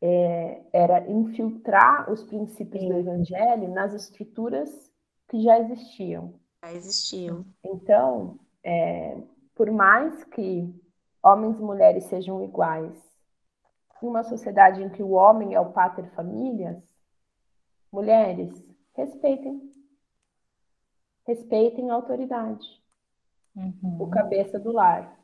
É, 0.01 0.61
era 0.73 1.09
infiltrar 1.09 2.11
os 2.11 2.23
princípios 2.23 2.83
Sim. 2.83 2.89
do 2.89 2.97
evangelho 2.97 3.73
nas 3.73 3.93
estruturas 3.93 4.91
que 5.27 5.41
já 5.41 5.59
existiam. 5.59 6.33
Já 6.63 6.73
existiam. 6.73 7.45
Então, 7.63 8.39
é, 8.63 9.17
por 9.55 9.71
mais 9.71 10.23
que 10.25 10.69
homens 11.23 11.57
e 11.57 11.61
mulheres 11.61 12.03
sejam 12.05 12.43
iguais, 12.43 13.01
em 14.01 14.07
uma 14.07 14.23
sociedade 14.23 14.83
em 14.83 14.89
que 14.89 15.01
o 15.01 15.11
homem 15.11 15.55
é 15.55 15.59
o 15.59 15.71
pater 15.71 16.09
famílias, 16.11 16.77
mulheres, 17.91 18.51
respeitem 18.93 19.75
respeitem 21.25 21.89
a 21.89 21.95
autoridade, 21.95 22.65
uhum. 23.55 23.97
o 23.99 24.07
cabeça 24.09 24.59
do 24.59 24.71
lar, 24.71 25.19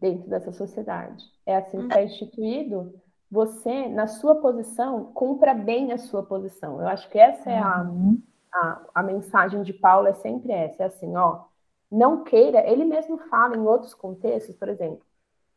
dentro 0.00 0.28
dessa 0.28 0.52
sociedade. 0.52 1.24
É 1.46 1.56
assim 1.56 1.78
que 1.78 1.84
está 1.84 1.98
uhum. 1.98 2.04
instituído. 2.04 3.02
Você, 3.32 3.88
na 3.88 4.06
sua 4.06 4.34
posição, 4.34 5.04
cumpra 5.14 5.54
bem 5.54 5.90
a 5.90 5.96
sua 5.96 6.22
posição. 6.22 6.82
Eu 6.82 6.86
acho 6.86 7.08
que 7.08 7.18
essa 7.18 7.50
é 7.50 7.58
a, 7.58 7.80
uhum. 7.80 8.22
a, 8.52 8.82
a 8.96 9.02
mensagem 9.02 9.62
de 9.62 9.72
Paulo, 9.72 10.06
é 10.06 10.12
sempre 10.12 10.52
essa. 10.52 10.82
É 10.82 10.86
assim, 10.86 11.16
ó, 11.16 11.44
não 11.90 12.24
queira, 12.24 12.60
ele 12.70 12.84
mesmo 12.84 13.16
fala 13.30 13.56
em 13.56 13.60
outros 13.60 13.94
contextos, 13.94 14.54
por 14.54 14.68
exemplo, 14.68 15.00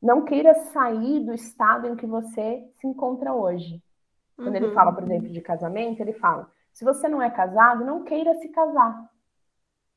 não 0.02 0.24
queira 0.24 0.56
sair 0.56 1.20
do 1.26 1.34
estado 1.34 1.88
em 1.88 1.98
que 1.98 2.06
você 2.06 2.66
se 2.80 2.88
encontra 2.88 3.34
hoje. 3.34 3.84
Quando 4.38 4.50
uhum. 4.50 4.56
ele 4.56 4.74
fala, 4.74 4.94
por 4.94 5.04
exemplo, 5.04 5.30
de 5.30 5.42
casamento, 5.42 6.00
ele 6.00 6.14
fala: 6.14 6.50
se 6.72 6.86
você 6.86 7.10
não 7.10 7.22
é 7.22 7.30
casado, 7.30 7.84
não 7.84 8.04
queira 8.04 8.36
se 8.36 8.48
casar. 8.48 9.10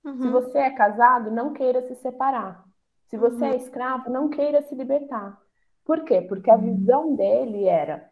Uhum. 0.05 0.21
Se 0.21 0.29
você 0.29 0.59
é 0.59 0.71
casado, 0.71 1.31
não 1.31 1.53
queira 1.53 1.81
se 1.83 1.95
separar. 1.95 2.65
Se 3.07 3.17
você 3.17 3.45
é 3.45 3.49
uhum. 3.49 3.55
é 3.55 3.57
escravo, 3.57 4.11
não 4.11 4.29
queira 4.29 4.63
se 4.63 4.75
libertar. 4.75 5.41
Por 5.89 6.05
quê? 6.05 6.21
Porque 6.21 6.51
a 6.51 6.55
uhum. 6.55 6.75
visão 6.75 7.17
dele 7.17 7.65
era 7.65 8.11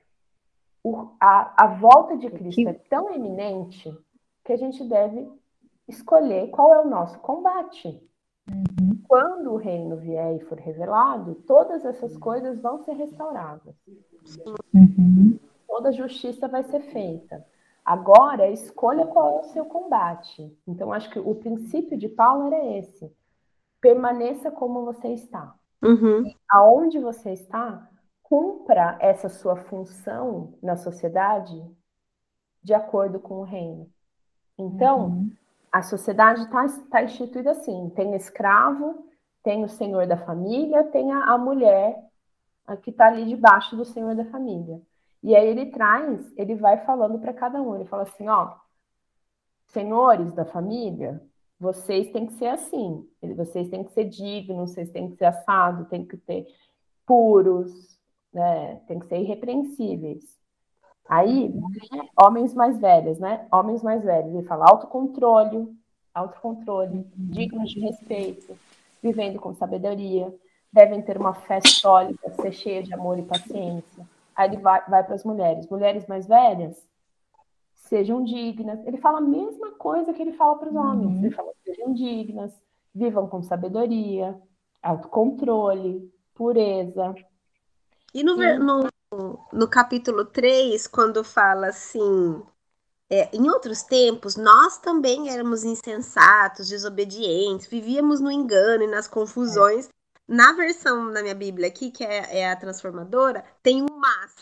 o, 0.82 1.10
a, 1.20 1.64
a 1.64 1.66
volta 1.74 2.16
de 2.16 2.30
Cristo 2.30 2.66
é 2.66 2.72
tão 2.72 3.12
eminente 3.12 3.94
que 4.42 4.54
a 4.54 4.56
gente 4.56 4.82
deve 4.88 5.30
escolher 5.86 6.48
qual 6.48 6.72
é 6.72 6.80
o 6.80 6.88
nosso 6.88 7.18
combate. 7.18 7.88
Uhum. 8.48 9.02
Quando 9.06 9.52
o 9.52 9.56
reino 9.56 9.98
vier 9.98 10.36
e 10.36 10.44
for 10.46 10.58
revelado, 10.58 11.34
todas 11.46 11.84
essas 11.84 12.16
coisas 12.16 12.58
vão 12.62 12.82
ser 12.82 12.94
restauradas. 12.94 13.74
Uhum. 14.72 15.38
Toda 15.68 15.92
justiça 15.92 16.48
vai 16.48 16.62
ser 16.62 16.80
feita. 16.80 17.44
Agora, 17.84 18.48
escolha 18.48 19.06
qual 19.06 19.36
é 19.36 19.40
o 19.40 19.48
seu 19.50 19.66
combate. 19.66 20.50
Então, 20.66 20.94
acho 20.94 21.10
que 21.10 21.18
o 21.18 21.34
princípio 21.34 21.98
de 21.98 22.08
Paulo 22.08 22.46
era 22.46 22.78
esse: 22.78 23.12
permaneça 23.82 24.50
como 24.50 24.82
você 24.86 25.08
está. 25.08 25.54
Uhum. 25.82 26.32
Aonde 26.50 26.98
você 26.98 27.32
está, 27.32 27.88
cumpra 28.22 28.98
essa 29.00 29.28
sua 29.28 29.56
função 29.56 30.54
na 30.62 30.76
sociedade 30.76 31.62
de 32.62 32.74
acordo 32.74 33.20
com 33.20 33.40
o 33.40 33.44
reino. 33.44 33.88
Então, 34.58 35.06
uhum. 35.06 35.32
a 35.70 35.82
sociedade 35.82 36.42
está 36.42 36.66
tá 36.90 37.02
instituída 37.02 37.52
assim: 37.52 37.90
tem 37.90 38.14
escravo, 38.14 39.06
tem 39.42 39.64
o 39.64 39.68
senhor 39.68 40.06
da 40.06 40.16
família, 40.16 40.84
tem 40.84 41.12
a, 41.12 41.24
a 41.24 41.38
mulher 41.38 42.04
que 42.82 42.90
está 42.90 43.06
ali 43.06 43.24
debaixo 43.26 43.76
do 43.76 43.84
senhor 43.84 44.16
da 44.16 44.24
família. 44.24 44.82
E 45.22 45.36
aí 45.36 45.46
ele 45.46 45.66
traz, 45.66 46.32
ele 46.36 46.56
vai 46.56 46.84
falando 46.84 47.18
para 47.18 47.32
cada 47.32 47.60
um, 47.62 47.76
ele 47.76 47.84
fala 47.84 48.02
assim, 48.02 48.28
ó, 48.28 48.56
senhores 49.68 50.32
da 50.32 50.44
família, 50.44 51.22
vocês 51.58 52.10
têm 52.12 52.26
que 52.26 52.34
ser 52.34 52.48
assim, 52.48 53.08
vocês 53.34 53.68
têm 53.68 53.84
que 53.84 53.92
ser 53.92 54.04
dignos, 54.04 54.72
vocês 54.72 54.90
têm 54.90 55.10
que 55.10 55.16
ser 55.16 55.26
assados, 55.26 55.88
têm 55.88 56.04
que 56.04 56.16
ter 56.16 56.46
puros, 57.06 57.98
né? 58.32 58.76
Tem 58.86 58.98
que 58.98 59.06
ser 59.06 59.18
irrepreensíveis. 59.20 60.36
Aí, 61.08 61.52
homens 62.20 62.52
mais 62.54 62.78
velhos, 62.78 63.18
né? 63.18 63.46
Homens 63.52 63.82
mais 63.82 64.04
velhos, 64.04 64.34
ele 64.34 64.46
fala 64.46 64.66
autocontrole, 64.68 65.68
autocontrole, 66.12 67.06
dignos 67.14 67.70
de 67.70 67.80
respeito, 67.80 68.58
vivendo 69.02 69.38
com 69.38 69.54
sabedoria, 69.54 70.34
devem 70.72 71.00
ter 71.00 71.16
uma 71.18 71.32
fé 71.32 71.60
sólida, 71.64 72.18
ser 72.40 72.52
cheia 72.52 72.82
de 72.82 72.92
amor 72.92 73.18
e 73.18 73.22
paciência 73.22 74.06
Aí 74.36 74.50
ele 74.50 74.58
vai, 74.58 74.84
vai 74.86 75.02
para 75.02 75.14
as 75.14 75.24
mulheres. 75.24 75.66
Mulheres 75.68 76.06
mais 76.06 76.26
velhas, 76.26 76.76
sejam 77.88 78.24
dignas. 78.24 78.84
Ele 78.86 78.98
fala 78.98 79.18
a 79.18 79.22
mesma 79.22 79.72
coisa 79.72 80.12
que 80.12 80.22
ele 80.22 80.32
fala 80.32 80.56
para 80.56 80.68
os 80.68 80.74
uhum. 80.74 80.80
homens. 80.80 81.24
Ele 81.24 81.34
fala, 81.34 81.52
sejam 81.64 81.92
dignas, 81.92 82.52
vivam 82.94 83.28
com 83.28 83.42
sabedoria, 83.42 84.40
autocontrole, 84.82 86.12
pureza. 86.34 87.14
E 88.14 88.22
no, 88.22 88.42
e... 88.42 88.58
no, 88.58 88.88
no 89.52 89.68
capítulo 89.68 90.24
3, 90.24 90.86
quando 90.86 91.24
fala 91.24 91.68
assim, 91.68 92.42
é, 93.10 93.28
em 93.36 93.48
outros 93.48 93.82
tempos, 93.82 94.36
nós 94.36 94.78
também 94.78 95.30
éramos 95.30 95.64
insensatos, 95.64 96.68
desobedientes, 96.68 97.66
vivíamos 97.66 98.20
no 98.20 98.30
engano 98.30 98.84
e 98.84 98.88
nas 98.88 99.06
confusões 99.06 99.88
na 100.28 100.52
versão 100.54 101.12
da 101.12 101.22
minha 101.22 101.34
Bíblia 101.34 101.68
aqui, 101.68 101.90
que 101.90 102.04
é, 102.04 102.40
é 102.40 102.50
a 102.50 102.56
transformadora, 102.56 103.44
tem 103.62 103.82
um 103.82 103.98
mas. 103.98 104.34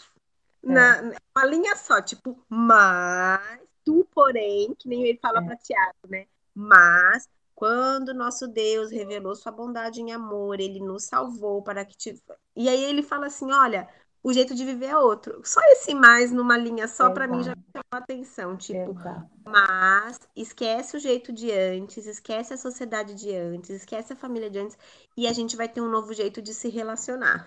É. 0.64 0.72
Na, 0.72 1.12
uma 1.36 1.46
linha 1.46 1.76
só, 1.76 2.00
tipo, 2.00 2.38
mas, 2.48 3.60
tu, 3.84 4.06
porém, 4.14 4.74
que 4.78 4.88
nem 4.88 5.02
ele 5.02 5.18
fala 5.20 5.40
é. 5.40 5.44
para 5.44 5.56
Tiago, 5.56 6.08
né? 6.08 6.26
Mas, 6.54 7.28
quando 7.54 8.14
nosso 8.14 8.48
Deus 8.48 8.90
revelou 8.90 9.34
sua 9.34 9.52
bondade 9.52 10.00
em 10.00 10.12
amor, 10.12 10.60
ele 10.60 10.80
nos 10.80 11.04
salvou 11.04 11.62
para 11.62 11.84
que. 11.84 11.96
Te... 11.96 12.22
E 12.56 12.68
aí 12.68 12.84
ele 12.84 13.02
fala 13.02 13.26
assim: 13.26 13.50
olha, 13.52 13.88
o 14.24 14.32
jeito 14.32 14.54
de 14.54 14.64
viver 14.64 14.86
é 14.86 14.96
outro. 14.96 15.42
Só 15.44 15.60
esse 15.72 15.94
mais 15.94 16.32
numa 16.32 16.56
linha 16.56 16.88
só 16.88 17.10
para 17.10 17.28
mim 17.28 17.42
já 17.42 17.54
me 17.54 17.62
chamou 17.70 17.84
a 17.90 17.96
atenção, 17.98 18.56
tipo, 18.56 18.90
Exato. 18.92 19.30
mas 19.44 20.18
esquece 20.34 20.96
o 20.96 21.00
jeito 21.00 21.30
de 21.30 21.52
antes, 21.52 22.06
esquece 22.06 22.54
a 22.54 22.56
sociedade 22.56 23.14
de 23.14 23.36
antes, 23.36 23.68
esquece 23.68 24.14
a 24.14 24.16
família 24.16 24.48
de 24.48 24.58
antes 24.58 24.78
e 25.14 25.26
a 25.26 25.32
gente 25.34 25.54
vai 25.56 25.68
ter 25.68 25.82
um 25.82 25.90
novo 25.90 26.14
jeito 26.14 26.40
de 26.40 26.54
se 26.54 26.70
relacionar. 26.70 27.46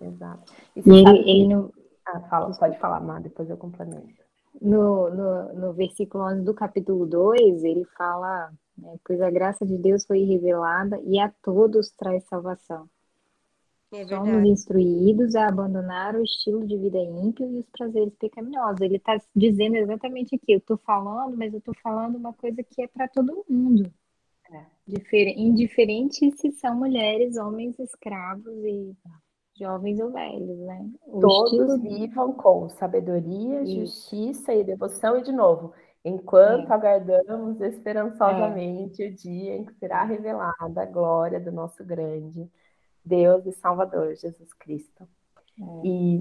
É, 0.00 0.06
exato. 0.06 0.52
E, 0.76 0.80
e 0.88 0.98
ele, 1.00 1.30
ele 1.30 1.48
não... 1.48 1.72
Ah, 2.06 2.20
fala, 2.28 2.56
pode 2.56 2.78
falar, 2.78 3.00
Má, 3.00 3.18
depois 3.18 3.50
eu 3.50 3.56
complemento. 3.56 4.14
No, 4.60 5.10
no, 5.10 5.54
no 5.54 5.72
versículo 5.72 6.24
11 6.24 6.42
do 6.42 6.54
capítulo 6.54 7.04
2, 7.04 7.64
ele 7.64 7.84
fala, 7.96 8.50
né, 8.78 8.96
pois 9.04 9.20
a 9.20 9.30
graça 9.30 9.66
de 9.66 9.76
Deus 9.76 10.06
foi 10.06 10.24
revelada 10.24 11.00
e 11.04 11.18
a 11.18 11.32
todos 11.42 11.90
traz 11.90 12.24
salvação. 12.24 12.88
É 13.92 14.04
Somos 14.06 14.44
instruídos 14.44 15.34
a 15.36 15.48
abandonar 15.48 16.16
o 16.16 16.22
estilo 16.22 16.66
de 16.66 16.76
vida 16.76 16.98
ímpio 16.98 17.48
e 17.50 17.60
os 17.60 17.66
prazeres 17.70 18.14
pecaminosos. 18.14 18.80
Ele 18.80 18.96
está 18.96 19.16
dizendo 19.34 19.76
exatamente 19.76 20.34
aqui, 20.34 20.52
eu 20.52 20.58
estou 20.58 20.76
falando, 20.76 21.36
mas 21.36 21.52
eu 21.52 21.60
estou 21.60 21.74
falando 21.82 22.16
uma 22.16 22.32
coisa 22.32 22.62
que 22.62 22.82
é 22.82 22.88
para 22.88 23.08
todo 23.08 23.44
mundo. 23.48 23.90
É. 24.50 24.64
Difer 24.86 25.28
indiferente 25.28 26.30
se 26.32 26.52
são 26.52 26.74
mulheres, 26.76 27.36
homens, 27.36 27.78
escravos 27.78 28.54
e 28.64 28.96
jovens 29.58 29.98
ou 30.00 30.10
velhos, 30.10 30.58
né? 30.58 30.90
O 31.06 31.20
Todos 31.20 31.52
estilo... 31.52 31.78
vivam 31.78 32.32
com 32.32 32.68
sabedoria, 32.68 33.62
Isso. 33.62 33.80
justiça 33.80 34.54
e 34.54 34.64
devoção, 34.64 35.16
e 35.16 35.22
de 35.22 35.32
novo, 35.32 35.72
enquanto 36.04 36.70
é. 36.70 36.74
aguardamos 36.74 37.60
esperançosamente 37.60 39.02
é. 39.02 39.08
o 39.08 39.14
dia 39.14 39.56
em 39.56 39.64
que 39.64 39.74
será 39.74 40.04
revelada 40.04 40.82
a 40.82 40.86
glória 40.86 41.40
do 41.40 41.50
nosso 41.50 41.84
grande 41.84 42.48
Deus 43.04 43.46
e 43.46 43.52
Salvador, 43.52 44.14
Jesus 44.16 44.52
Cristo. 44.54 45.08
É. 45.60 45.86
E, 45.86 46.18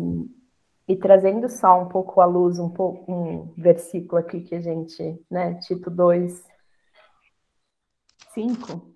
e 0.87 0.95
trazendo 0.95 1.49
só 1.49 1.81
um 1.81 1.89
pouco 1.89 2.21
à 2.21 2.25
luz, 2.25 2.59
um, 2.59 2.69
pouco, 2.69 3.11
um 3.11 3.53
versículo 3.57 4.19
aqui 4.19 4.41
que 4.41 4.55
a 4.55 4.61
gente, 4.61 5.19
né, 5.29 5.55
Tito 5.55 5.89
2, 5.89 6.43
5, 8.33 8.93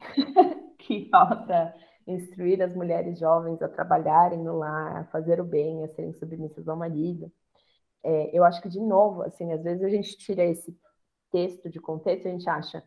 que 0.78 1.10
fala 1.10 1.36
para 1.36 1.89
instruir 2.10 2.62
as 2.62 2.74
mulheres 2.74 3.20
jovens 3.20 3.62
a 3.62 3.70
trabalharem 3.70 4.40
no 4.40 4.58
lar, 4.58 4.98
a 4.98 5.04
fazer 5.06 5.40
o 5.40 5.46
bem, 5.46 5.84
a 5.84 5.88
serem 5.90 6.14
submissas 6.14 6.68
ao 6.68 6.76
marido. 6.76 7.32
É, 8.04 8.36
eu 8.36 8.44
acho 8.44 8.62
que, 8.62 8.70
de 8.70 8.80
novo, 8.80 9.22
assim, 9.24 9.52
às 9.52 9.62
vezes 9.62 9.84
a 9.84 9.90
gente 9.90 10.18
tira 10.18 10.44
esse 10.44 10.76
texto 11.32 11.70
de 11.70 11.80
contexto 11.80 12.26
e 12.26 12.30
a 12.30 12.32
gente 12.32 12.50
acha 12.50 12.84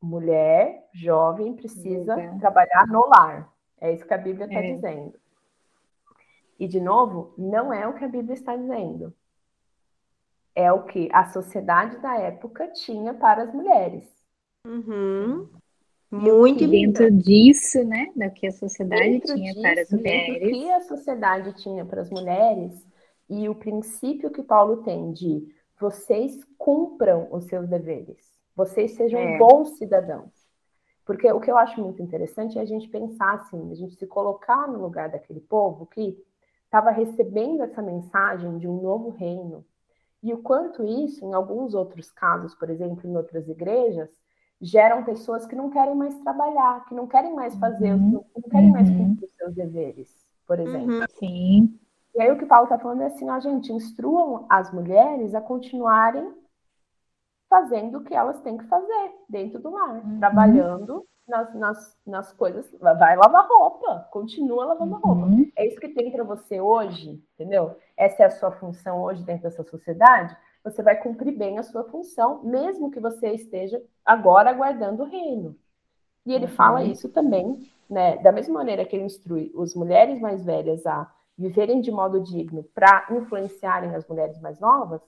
mulher 0.00 0.88
jovem 0.94 1.54
precisa 1.54 2.16
trabalhar 2.38 2.86
no 2.86 3.06
lar. 3.08 3.52
É 3.80 3.92
isso 3.92 4.06
que 4.06 4.14
a 4.14 4.18
Bíblia 4.18 4.46
está 4.46 4.60
é. 4.60 4.74
dizendo. 4.74 5.18
E, 6.58 6.68
de 6.68 6.80
novo, 6.80 7.34
não 7.36 7.72
é 7.72 7.86
o 7.86 7.94
que 7.94 8.04
a 8.04 8.08
Bíblia 8.08 8.34
está 8.34 8.54
dizendo. 8.54 9.14
É 10.54 10.70
o 10.72 10.84
que 10.84 11.08
a 11.12 11.24
sociedade 11.26 11.98
da 11.98 12.18
época 12.18 12.68
tinha 12.68 13.14
para 13.14 13.44
as 13.44 13.52
mulheres. 13.52 14.04
Uhum. 14.66 15.48
Muito 16.10 16.64
e 16.64 16.66
dentro 16.66 17.10
disso, 17.10 17.84
né, 17.84 18.10
da 18.16 18.28
que 18.28 18.46
a 18.46 18.52
sociedade 18.52 19.02
dentro 19.02 19.34
tinha 19.34 19.52
disso, 19.52 19.62
para 19.62 19.80
as 19.80 19.90
mulheres. 19.90 20.48
O 20.48 20.50
que 20.50 20.70
a 20.70 20.80
sociedade 20.80 21.52
tinha 21.62 21.84
para 21.84 22.00
as 22.00 22.10
mulheres 22.10 22.86
e 23.28 23.48
o 23.48 23.54
princípio 23.54 24.30
que 24.30 24.42
Paulo 24.42 24.78
tem 24.78 25.12
de 25.12 25.46
vocês 25.78 26.38
cumpram 26.58 27.28
os 27.30 27.44
seus 27.44 27.68
deveres, 27.68 28.18
vocês 28.56 28.92
sejam 28.92 29.20
é. 29.20 29.38
bons 29.38 29.78
cidadãos. 29.78 30.40
Porque 31.06 31.30
o 31.32 31.40
que 31.40 31.50
eu 31.50 31.56
acho 31.56 31.80
muito 31.80 32.02
interessante 32.02 32.58
é 32.58 32.62
a 32.62 32.66
gente 32.66 32.88
pensar 32.88 33.34
assim, 33.34 33.70
a 33.70 33.74
gente 33.74 33.96
se 33.96 34.06
colocar 34.06 34.68
no 34.68 34.80
lugar 34.80 35.08
daquele 35.08 35.40
povo 35.40 35.86
que 35.86 36.16
estava 36.64 36.90
recebendo 36.90 37.62
essa 37.62 37.82
mensagem 37.82 38.58
de 38.58 38.68
um 38.68 38.80
novo 38.80 39.10
reino. 39.10 39.64
E 40.22 40.32
o 40.34 40.38
quanto 40.38 40.84
isso, 40.84 41.24
em 41.24 41.34
alguns 41.34 41.74
outros 41.74 42.12
casos, 42.12 42.54
por 42.54 42.68
exemplo, 42.68 43.08
em 43.08 43.16
outras 43.16 43.48
igrejas, 43.48 44.10
geram 44.60 45.04
pessoas 45.04 45.46
que 45.46 45.56
não 45.56 45.70
querem 45.70 45.94
mais 45.94 46.14
trabalhar, 46.20 46.84
que 46.86 46.94
não 46.94 47.06
querem 47.06 47.34
mais 47.34 47.54
fazer, 47.56 47.92
uhum. 47.92 48.24
não 48.34 48.42
querem 48.50 48.66
uhum. 48.66 48.72
mais 48.72 48.90
cumprir 48.90 49.24
os 49.24 49.34
seus 49.34 49.54
deveres, 49.54 50.14
por 50.46 50.58
exemplo. 50.60 51.00
Uhum. 51.00 51.06
Sim. 51.18 51.80
E 52.14 52.20
aí 52.20 52.30
o 52.30 52.36
que 52.36 52.44
o 52.44 52.48
Paulo 52.48 52.64
está 52.64 52.78
falando 52.78 53.02
é 53.02 53.06
assim, 53.06 53.30
ó, 53.30 53.40
gente, 53.40 53.72
instruam 53.72 54.46
as 54.50 54.72
mulheres 54.72 55.34
a 55.34 55.40
continuarem 55.40 56.34
fazendo 57.48 57.98
o 57.98 58.04
que 58.04 58.14
elas 58.14 58.40
têm 58.42 58.58
que 58.58 58.64
fazer 58.66 59.12
dentro 59.28 59.60
do 59.60 59.70
lar, 59.70 60.04
uhum. 60.04 60.18
trabalhando 60.18 61.06
nas, 61.26 61.54
nas, 61.54 61.96
nas 62.06 62.32
coisas. 62.32 62.70
Vai 62.80 63.16
lavar 63.16 63.48
roupa, 63.48 64.08
continua 64.10 64.66
lavando 64.66 64.94
uhum. 64.96 65.00
roupa. 65.00 65.50
É 65.56 65.66
isso 65.66 65.80
que 65.80 65.88
tem 65.88 66.10
para 66.12 66.24
você 66.24 66.60
hoje, 66.60 67.22
entendeu? 67.34 67.76
Essa 67.96 68.24
é 68.24 68.26
a 68.26 68.30
sua 68.30 68.52
função 68.52 69.02
hoje 69.02 69.24
dentro 69.24 69.44
dessa 69.44 69.62
sociedade 69.62 70.36
você 70.62 70.82
vai 70.82 70.96
cumprir 70.96 71.36
bem 71.36 71.58
a 71.58 71.62
sua 71.62 71.84
função, 71.84 72.42
mesmo 72.42 72.90
que 72.90 73.00
você 73.00 73.30
esteja 73.30 73.82
agora 74.04 74.50
aguardando 74.50 75.02
o 75.02 75.06
reino. 75.06 75.56
E 76.26 76.32
ele 76.32 76.46
uhum. 76.46 76.52
fala 76.52 76.84
isso 76.84 77.08
também, 77.08 77.70
né, 77.88 78.18
da 78.18 78.30
mesma 78.30 78.54
maneira 78.54 78.84
que 78.84 78.94
ele 78.94 79.04
instrui 79.04 79.52
as 79.58 79.74
mulheres 79.74 80.20
mais 80.20 80.44
velhas 80.44 80.86
a 80.86 81.10
viverem 81.36 81.80
de 81.80 81.90
modo 81.90 82.20
digno 82.20 82.62
para 82.74 83.06
influenciarem 83.10 83.94
as 83.94 84.06
mulheres 84.06 84.38
mais 84.40 84.60
novas, 84.60 85.00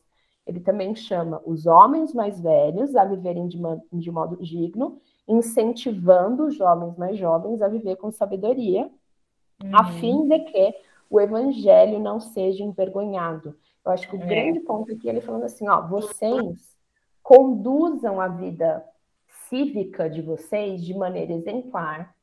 ele 0.47 0.61
também 0.61 0.95
chama 0.95 1.41
os 1.47 1.67
homens 1.67 2.13
mais 2.13 2.41
velhos 2.41 2.97
a 2.97 3.05
viverem 3.05 3.47
de, 3.47 3.59
de 3.93 4.11
modo 4.11 4.37
digno, 4.43 5.01
incentivando 5.29 6.47
os 6.47 6.57
jovens 6.57 6.97
mais 6.97 7.17
jovens 7.17 7.63
a 7.63 7.69
viver 7.69 7.97
com 7.97 8.11
sabedoria, 8.11 8.91
uhum. 9.63 9.77
a 9.77 9.85
fim 9.85 10.27
de 10.27 10.39
que 10.41 10.75
o 11.09 11.21
evangelho 11.21 12.01
não 12.01 12.19
seja 12.19 12.65
envergonhado. 12.65 13.55
Eu 13.85 13.93
acho 13.93 14.09
que 14.09 14.17
o 14.17 14.23
é. 14.23 14.27
grande 14.27 14.61
ponto 14.61 14.93
aqui 14.93 15.09
é 15.09 15.13
ele 15.13 15.21
falando 15.21 15.45
assim, 15.45 15.69
ó, 15.69 15.87
vocês 15.87 16.77
conduzam 17.23 18.21
a 18.21 18.29
vida 18.29 18.85
cívica 19.49 20.09
de 20.09 20.23
vocês 20.23 20.85
de 20.85 20.95
maneira 20.95 21.33
exemplar. 21.33 22.15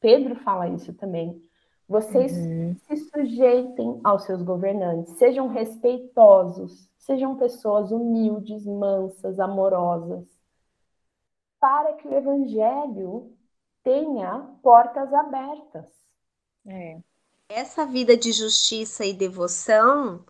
Pedro 0.00 0.36
fala 0.36 0.68
isso 0.68 0.94
também. 0.94 1.42
Vocês 1.88 2.36
uhum. 2.36 2.76
se 2.86 2.96
sujeitem 2.96 4.00
aos 4.04 4.24
seus 4.24 4.42
governantes, 4.42 5.18
sejam 5.18 5.48
respeitosos, 5.48 6.88
sejam 6.98 7.36
pessoas 7.36 7.90
humildes, 7.90 8.64
mansas, 8.64 9.40
amorosas, 9.40 10.24
para 11.58 11.94
que 11.94 12.06
o 12.06 12.14
evangelho 12.14 13.36
tenha 13.82 14.38
portas 14.62 15.12
abertas. 15.12 15.86
É. 16.66 17.00
Essa 17.48 17.84
vida 17.84 18.16
de 18.16 18.30
justiça 18.30 19.04
e 19.04 19.12
devoção 19.12 20.24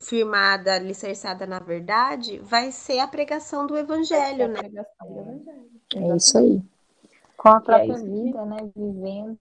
firmada, 0.00 0.74
alicerçada 0.74 1.46
na 1.46 1.58
verdade, 1.58 2.38
vai 2.38 2.70
ser 2.70 3.00
a 3.00 3.08
pregação 3.08 3.66
do 3.66 3.76
evangelho, 3.76 4.48
né? 4.48 4.62
Do 4.62 5.20
evangelho. 5.20 5.68
É 5.94 6.16
isso 6.16 6.38
aí. 6.38 6.62
Com 7.36 7.48
a 7.48 7.60
própria 7.60 7.94
é 7.94 8.02
vida, 8.02 8.44
né? 8.44 8.56
Vivendo, 8.74 9.38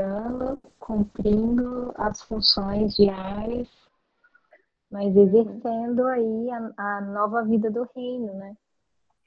ano, 0.00 0.58
cumprindo 0.78 1.92
as 1.96 2.22
funções 2.22 2.94
diárias, 2.94 3.68
mas 4.90 5.14
exercendo 5.16 6.06
aí 6.06 6.50
a, 6.50 6.72
a, 6.76 7.00
nova 7.00 7.42
vida 7.42 7.70
do 7.70 7.88
reino, 7.94 8.32
né? 8.34 8.56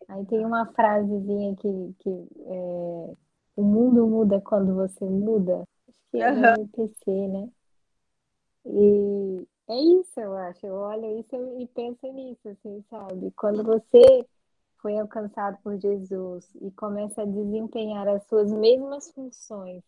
Aí 0.08 0.26
tem 0.26 0.46
uma 0.46 0.66
frasezinha 0.68 1.56
que, 1.58 1.96
que 2.00 2.10
é, 2.10 3.14
o 3.58 3.64
mundo 3.64 4.08
muda 4.08 4.40
quando 4.40 4.74
você 4.76 5.04
muda. 5.04 5.68
Acho 5.90 6.00
que 6.12 6.22
é 6.22 6.32
do 6.32 6.62
MPC, 6.62 7.28
né? 7.28 7.50
E 8.66 9.48
é 9.70 9.76
isso, 9.76 10.20
eu 10.20 10.36
acho. 10.36 10.66
Eu 10.66 10.76
olho 10.76 11.20
isso 11.20 11.36
e 11.60 11.68
penso 11.68 12.12
nisso, 12.14 12.50
assim, 12.50 12.84
sabe? 12.90 13.32
Quando 13.32 13.64
você 13.64 14.26
foi 14.82 14.98
alcançado 14.98 15.58
por 15.64 15.78
Jesus 15.78 16.50
e 16.62 16.72
começa 16.72 17.22
a 17.22 17.26
desempenhar 17.26 18.08
as 18.08 18.24
suas 18.28 18.52
mesmas 18.52 19.12
funções, 19.12 19.84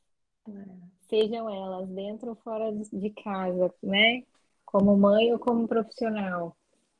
sejam 1.07 1.49
elas 1.49 1.87
dentro 1.89 2.29
ou 2.29 2.35
fora 2.35 2.71
de 2.71 3.09
casa, 3.11 3.73
né? 3.81 4.23
Como 4.65 4.97
mãe 4.97 5.31
ou 5.31 5.39
como 5.39 5.67
profissional, 5.67 6.55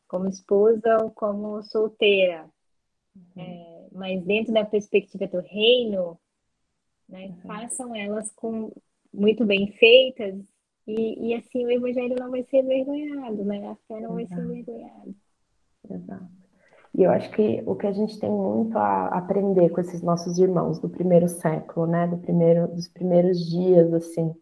como 0.07 0.27
esposa 0.27 1.03
ou 1.03 1.11
como 1.11 1.61
solteira, 1.63 2.49
uhum. 3.15 3.43
é, 3.43 3.87
mas 3.91 4.23
dentro 4.23 4.53
da 4.53 4.65
perspectiva 4.65 5.27
do 5.27 5.39
reino, 5.39 6.17
né? 7.07 7.27
Uhum. 7.27 7.41
Façam 7.41 7.95
elas 7.95 8.31
com 8.31 8.71
muito 9.13 9.45
bem 9.45 9.71
feitas 9.73 10.35
e, 10.89 11.27
e 11.27 11.35
assim 11.35 11.65
o 11.65 11.71
evangelho 11.71 12.15
não 12.19 12.31
vai 12.31 12.43
ser 12.43 12.63
envergonhado, 12.63 13.43
né? 13.43 13.67
A 13.67 13.75
fé 13.87 13.99
não 13.99 14.19
Exato. 14.19 14.41
vai 14.41 14.47
ser 14.47 14.59
envergonhada. 14.59 15.15
Exato. 15.89 16.39
E 16.97 17.03
eu 17.03 17.11
acho 17.11 17.29
que 17.31 17.63
o 17.65 17.75
que 17.75 17.85
a 17.85 17.91
gente 17.91 18.19
tem 18.19 18.31
muito 18.31 18.77
a 18.77 19.07
aprender 19.09 19.69
com 19.69 19.79
esses 19.79 20.01
nossos 20.01 20.39
irmãos 20.39 20.79
do 20.79 20.89
primeiro 20.89 21.27
século, 21.27 21.85
né? 21.85 22.07
Do 22.07 22.17
primeiro, 22.17 22.67
dos 22.67 22.87
primeiros 22.87 23.39
dias, 23.45 23.93
assim, 23.93 24.33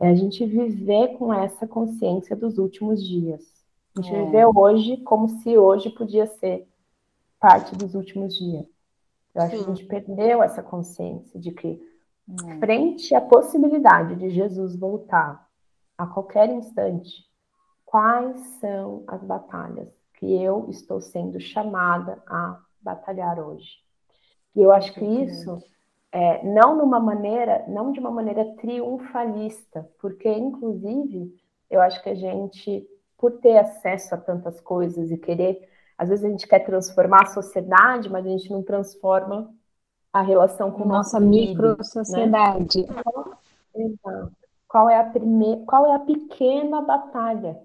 é 0.00 0.08
a 0.08 0.14
gente 0.14 0.44
viver 0.44 1.16
com 1.16 1.32
essa 1.32 1.66
consciência 1.68 2.34
dos 2.34 2.58
últimos 2.58 3.06
dias. 3.06 3.42
A 3.96 4.02
gente 4.02 4.14
é. 4.14 4.24
viver 4.24 4.46
hoje 4.46 4.96
como 4.98 5.28
se 5.28 5.56
hoje 5.56 5.90
podia 5.90 6.26
ser 6.26 6.66
parte 7.38 7.76
dos 7.76 7.94
últimos 7.94 8.36
dias. 8.36 8.66
Eu 9.34 9.42
acho 9.42 9.56
Sim. 9.56 9.64
que 9.64 9.70
a 9.70 9.74
gente 9.74 9.86
perdeu 9.86 10.42
essa 10.42 10.62
consciência 10.62 11.38
de 11.38 11.52
que, 11.52 11.80
é. 12.46 12.58
frente 12.58 13.14
à 13.14 13.20
possibilidade 13.20 14.16
de 14.16 14.30
Jesus 14.30 14.74
voltar 14.74 15.49
a 16.00 16.06
qualquer 16.06 16.48
instante, 16.48 17.26
quais 17.84 18.40
são 18.58 19.04
as 19.06 19.22
batalhas 19.22 19.88
que 20.14 20.42
eu 20.42 20.66
estou 20.70 20.98
sendo 20.98 21.38
chamada 21.38 22.22
a 22.26 22.58
batalhar 22.80 23.38
hoje. 23.38 23.68
E 24.56 24.62
eu 24.62 24.72
acho 24.72 24.94
que 24.94 25.04
isso 25.04 25.62
é, 26.10 26.42
não 26.42 26.78
numa 26.78 26.98
maneira, 26.98 27.66
não 27.68 27.92
de 27.92 28.00
uma 28.00 28.10
maneira 28.10 28.46
triunfalista, 28.56 29.86
porque 30.00 30.28
inclusive 30.32 31.34
eu 31.68 31.82
acho 31.82 32.02
que 32.02 32.08
a 32.08 32.14
gente, 32.14 32.88
por 33.18 33.32
ter 33.32 33.58
acesso 33.58 34.14
a 34.14 34.18
tantas 34.18 34.58
coisas 34.58 35.10
e 35.10 35.18
querer, 35.18 35.68
às 35.98 36.08
vezes 36.08 36.24
a 36.24 36.30
gente 36.30 36.48
quer 36.48 36.60
transformar 36.60 37.24
a 37.24 37.34
sociedade, 37.34 38.08
mas 38.08 38.24
a 38.24 38.30
gente 38.30 38.50
não 38.50 38.62
transforma 38.62 39.52
a 40.10 40.22
relação 40.22 40.70
com 40.70 40.86
nossa 40.86 41.20
micro 41.20 41.76
sociedade. 41.84 42.86
Né? 42.86 44.30
Qual 44.70 44.88
é 44.88 44.98
a 44.98 45.04
primeira, 45.04 45.64
qual 45.66 45.86
é 45.86 45.94
a 45.94 45.98
pequena 45.98 46.80
batalha? 46.80 47.60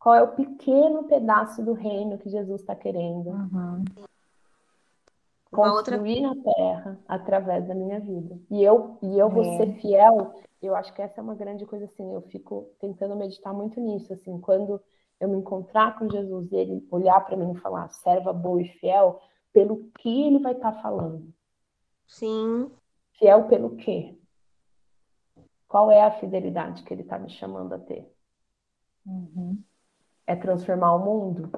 Qual 0.00 0.14
é 0.14 0.22
o 0.22 0.34
pequeno 0.34 1.04
pedaço 1.04 1.62
do 1.62 1.74
reino 1.74 2.18
que 2.18 2.28
Jesus 2.28 2.60
está 2.60 2.74
querendo? 2.74 3.30
Uhum 3.30 3.84
construir 5.52 6.24
outra... 6.24 6.34
na 6.34 6.54
terra 6.54 6.98
através 7.06 7.68
da 7.68 7.74
minha 7.74 8.00
vida. 8.00 8.38
E 8.50 8.64
eu, 8.64 8.96
e 9.02 9.18
eu 9.18 9.28
vou 9.28 9.44
é. 9.44 9.56
ser 9.58 9.74
fiel, 9.74 10.34
eu 10.62 10.74
acho 10.74 10.92
que 10.94 11.02
essa 11.02 11.20
é 11.20 11.22
uma 11.22 11.34
grande 11.34 11.66
coisa 11.66 11.84
assim, 11.84 12.12
eu 12.12 12.22
fico 12.22 12.70
tentando 12.80 13.14
meditar 13.14 13.52
muito 13.52 13.78
nisso, 13.78 14.12
assim, 14.12 14.40
quando 14.40 14.80
eu 15.20 15.28
me 15.28 15.36
encontrar 15.36 15.98
com 15.98 16.08
Jesus 16.08 16.50
e 16.50 16.56
ele 16.56 16.88
olhar 16.90 17.20
para 17.24 17.36
mim 17.36 17.52
e 17.52 17.60
falar, 17.60 17.88
serva 17.90 18.32
boa 18.32 18.60
e 18.60 18.68
fiel, 18.78 19.20
pelo 19.52 19.90
que 19.98 20.26
ele 20.26 20.38
vai 20.38 20.52
estar 20.52 20.72
tá 20.72 20.82
falando? 20.82 21.32
Sim. 22.08 22.70
Fiel 23.12 23.44
pelo 23.46 23.76
quê? 23.76 24.16
Qual 25.72 25.90
é 25.90 26.02
a 26.02 26.10
fidelidade 26.10 26.82
que 26.82 26.92
ele 26.92 27.00
está 27.00 27.18
me 27.18 27.30
chamando 27.30 27.72
a 27.72 27.78
ter? 27.78 28.06
Uhum. 29.06 29.58
É 30.26 30.36
transformar 30.36 30.94
o 30.96 30.98
mundo? 30.98 31.50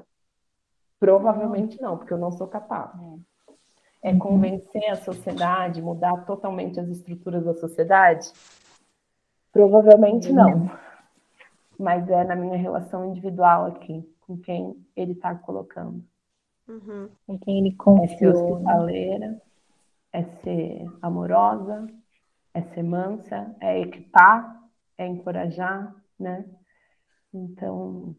Provavelmente 0.97 1.81
não, 1.81 1.97
porque 1.97 2.13
eu 2.13 2.17
não 2.17 2.31
sou 2.31 2.47
capaz. 2.47 2.97
É 2.97 4.09
é 4.09 4.11
uhum. 4.13 4.19
convencer 4.19 4.89
a 4.89 4.95
sociedade, 4.95 5.81
mudar 5.81 6.25
totalmente 6.25 6.79
as 6.79 6.87
estruturas 6.87 7.43
da 7.43 7.55
sociedade? 7.55 8.31
Provavelmente 9.51 10.31
não. 10.31 10.71
Mas 11.77 12.07
é 12.07 12.23
na 12.23 12.37
minha 12.37 12.55
relação 12.55 13.03
individual 13.03 13.65
aqui, 13.65 14.09
com 14.21 14.37
quem 14.37 14.81
ele 14.95 15.11
está 15.11 15.35
colocando. 15.35 16.01
Uhum. 16.69 17.09
Com 17.27 17.37
quem 17.39 17.57
ele 17.57 17.75
confiou. 17.75 18.05
É 18.05 18.17
ser 18.17 18.27
hospitaleira, 18.29 19.41
é 20.13 20.23
ser 20.23 20.85
amorosa, 21.01 21.85
é 22.55 22.61
ser 22.73 22.83
mansa, 22.83 23.53
é 23.59 23.81
equipar, 23.81 24.63
é 24.97 25.05
encorajar, 25.05 25.93
né? 26.17 26.45
Então, 27.33 28.15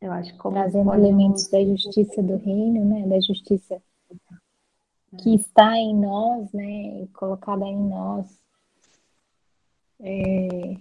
eu 0.00 0.10
acho 0.10 0.32
que 0.32 0.38
como 0.38 0.56
trazendo 0.56 0.92
elementos 0.92 1.48
da 1.48 1.64
justiça 1.64 2.20
do 2.20 2.36
reino, 2.36 2.84
né? 2.84 3.06
Da 3.06 3.20
justiça 3.20 3.80
que 5.22 5.36
está 5.36 5.78
em 5.78 5.94
nós, 5.94 6.52
né, 6.52 7.06
colocada 7.12 7.64
em 7.64 7.78
nós, 7.78 8.26
é, 10.00 10.76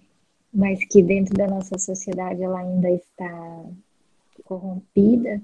mas 0.51 0.83
que 0.85 1.03
dentro 1.03 1.35
da 1.35 1.45
nossa 1.45 1.77
sociedade 1.77 2.41
ela 2.41 2.59
ainda 2.59 2.89
está 2.89 3.63
corrompida, 4.43 5.39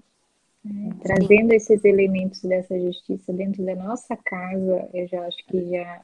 né, 0.65 0.89
trazendo 1.03 1.53
esses 1.53 1.85
elementos 1.85 2.41
dessa 2.41 2.79
justiça 2.79 3.31
dentro 3.31 3.63
da 3.63 3.75
nossa 3.75 4.17
casa, 4.17 4.89
eu 4.91 5.07
já 5.07 5.27
acho 5.27 5.45
que 5.45 5.69
já 5.69 6.03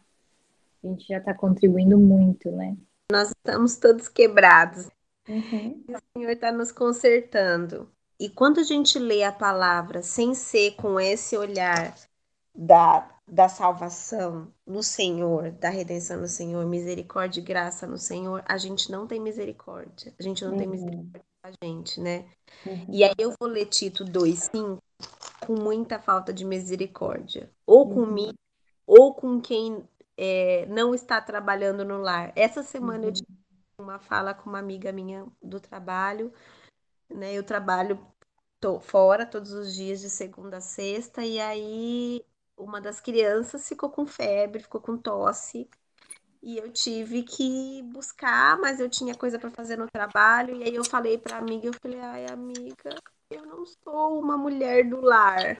a 0.85 0.91
gente 0.91 1.07
já 1.07 1.17
está 1.17 1.33
contribuindo 1.33 1.97
muito, 1.97 2.51
né? 2.51 2.77
Nós 3.11 3.29
estamos 3.29 3.77
todos 3.77 4.07
quebrados. 4.07 4.87
Uhum. 5.27 5.83
o 5.89 6.19
Senhor 6.19 6.31
está 6.31 6.51
nos 6.51 6.71
consertando. 6.71 7.89
E 8.19 8.29
quando 8.29 8.59
a 8.59 8.63
gente 8.63 8.99
lê 8.99 9.23
a 9.23 9.31
palavra 9.31 10.01
sem 10.01 10.33
ser 10.35 10.75
com 10.75 10.99
esse 10.99 11.35
olhar 11.35 11.95
da, 12.53 13.09
da 13.27 13.49
salvação 13.49 14.47
no 14.65 14.81
Senhor, 14.81 15.51
da 15.51 15.69
redenção 15.69 16.21
no 16.21 16.27
Senhor, 16.27 16.65
misericórdia 16.65 17.41
e 17.41 17.43
graça 17.43 17.85
no 17.85 17.97
Senhor, 17.97 18.43
a 18.47 18.57
gente 18.57 18.91
não 18.91 19.07
tem 19.07 19.19
misericórdia. 19.19 20.13
A 20.17 20.23
gente 20.23 20.43
não 20.45 20.51
uhum. 20.51 20.57
tem 20.57 20.67
misericórdia 20.67 21.25
da 21.43 21.51
gente, 21.61 21.99
né? 21.99 22.25
Uhum. 22.65 22.85
E 22.89 23.03
aí 23.03 23.15
eu 23.17 23.33
vou 23.37 23.49
ler 23.49 23.65
Tito 23.65 24.05
2,5 24.05 24.77
com 25.45 25.53
muita 25.53 25.99
falta 25.99 26.31
de 26.31 26.45
misericórdia. 26.45 27.51
Ou 27.65 27.87
uhum. 27.87 27.93
comigo, 27.93 28.37
ou 28.87 29.13
com 29.13 29.41
quem 29.41 29.83
é, 30.17 30.65
não 30.67 30.93
está 30.93 31.21
trabalhando 31.21 31.83
no 31.85 31.97
lar. 31.97 32.31
Essa 32.35 32.63
semana 32.63 33.05
eu 33.05 33.07
uhum. 33.09 33.13
tive 33.13 33.27
uma 33.79 33.99
fala 33.99 34.33
com 34.33 34.49
uma 34.49 34.59
amiga 34.59 34.91
minha 34.91 35.25
do 35.41 35.59
trabalho, 35.59 36.33
né? 37.09 37.33
Eu 37.33 37.43
trabalho 37.43 37.99
tô 38.59 38.79
fora 38.79 39.25
todos 39.25 39.51
os 39.53 39.75
dias 39.75 40.01
de 40.01 40.09
segunda 40.09 40.57
a 40.57 40.61
sexta, 40.61 41.23
e 41.23 41.39
aí 41.39 42.25
uma 42.57 42.79
das 42.81 42.99
crianças 43.01 43.67
ficou 43.67 43.89
com 43.89 44.05
febre, 44.05 44.63
ficou 44.63 44.81
com 44.81 44.97
tosse. 44.97 45.69
E 46.41 46.57
eu 46.57 46.71
tive 46.71 47.23
que 47.23 47.81
buscar, 47.83 48.57
mas 48.59 48.79
eu 48.79 48.89
tinha 48.89 49.15
coisa 49.15 49.39
para 49.39 49.49
fazer 49.49 49.77
no 49.77 49.89
trabalho. 49.89 50.55
E 50.55 50.63
aí 50.63 50.75
eu 50.75 50.85
falei 50.85 51.17
para 51.17 51.37
amiga, 51.37 51.67
eu 51.67 51.73
falei: 51.73 51.99
"Ai, 51.99 52.27
amiga, 52.27 52.95
eu 53.31 53.45
não 53.45 53.65
sou 53.65 54.19
uma 54.19 54.37
mulher 54.37 54.87
do 54.87 55.01
lar. 55.01 55.57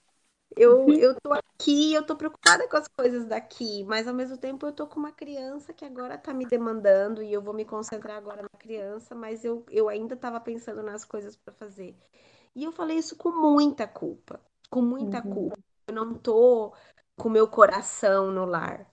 Eu, 0.56 0.88
eu 0.89 1.16
tô 1.20 1.34
aqui, 1.34 1.93
eu 1.93 2.06
tô 2.06 2.16
preocupada 2.16 2.68
com 2.68 2.78
as 2.78 2.88
coisas 2.88 3.26
daqui, 3.26 3.84
mas 3.84 4.08
ao 4.08 4.14
mesmo 4.14 4.38
tempo 4.38 4.66
eu 4.66 4.72
tô 4.72 4.88
com 4.88 4.99
uma 4.99 5.12
criança 5.12 5.74
que 5.74 5.84
agora 5.84 6.18
tá 6.18 6.34
me 6.34 6.45
demandando 6.45 7.22
e 7.22 7.34
eu 7.34 7.41
vou 7.41 7.53
me 7.53 7.66
concentrar 7.66 8.18
agora 8.18 8.41
na 8.41 8.60
criança, 8.60 9.14
mas 9.14 9.43
eu, 9.43 9.66
eu 9.70 9.89
ainda 9.89 10.16
tava 10.16 10.39
pensando 10.39 10.82
nas 10.82 11.03
coisas 11.03 11.36
para 11.36 11.53
fazer. 11.53 11.95
E 12.56 12.64
eu 12.64 12.72
falei 12.72 12.97
isso 12.97 13.18
com 13.18 13.32
muita 13.32 13.86
culpa, 13.86 14.39
com 14.70 14.82
muita 14.82 15.18
uhum. 15.18 15.34
culpa 15.34 15.66
eu 15.88 15.93
não 15.93 16.14
tô 16.14 16.74
com 17.16 17.30
meu 17.30 17.47
coração 17.47 18.32
no 18.32 18.45
lar, 18.45 18.91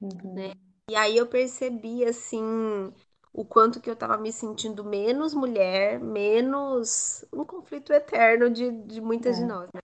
uhum. 0.00 0.34
né? 0.34 0.52
E 0.90 0.96
aí 0.96 1.16
eu 1.16 1.26
percebi 1.26 2.04
assim 2.04 2.92
o 3.32 3.44
quanto 3.44 3.80
que 3.80 3.88
eu 3.88 3.96
tava 3.96 4.18
me 4.18 4.32
sentindo 4.32 4.84
menos 4.84 5.32
mulher, 5.34 5.98
menos 6.00 7.24
um 7.32 7.44
conflito 7.44 7.92
eterno 7.92 8.50
de, 8.50 8.70
de 8.70 9.00
muitas 9.00 9.36
é. 9.36 9.40
de 9.40 9.46
nós, 9.46 9.70
né? 9.72 9.80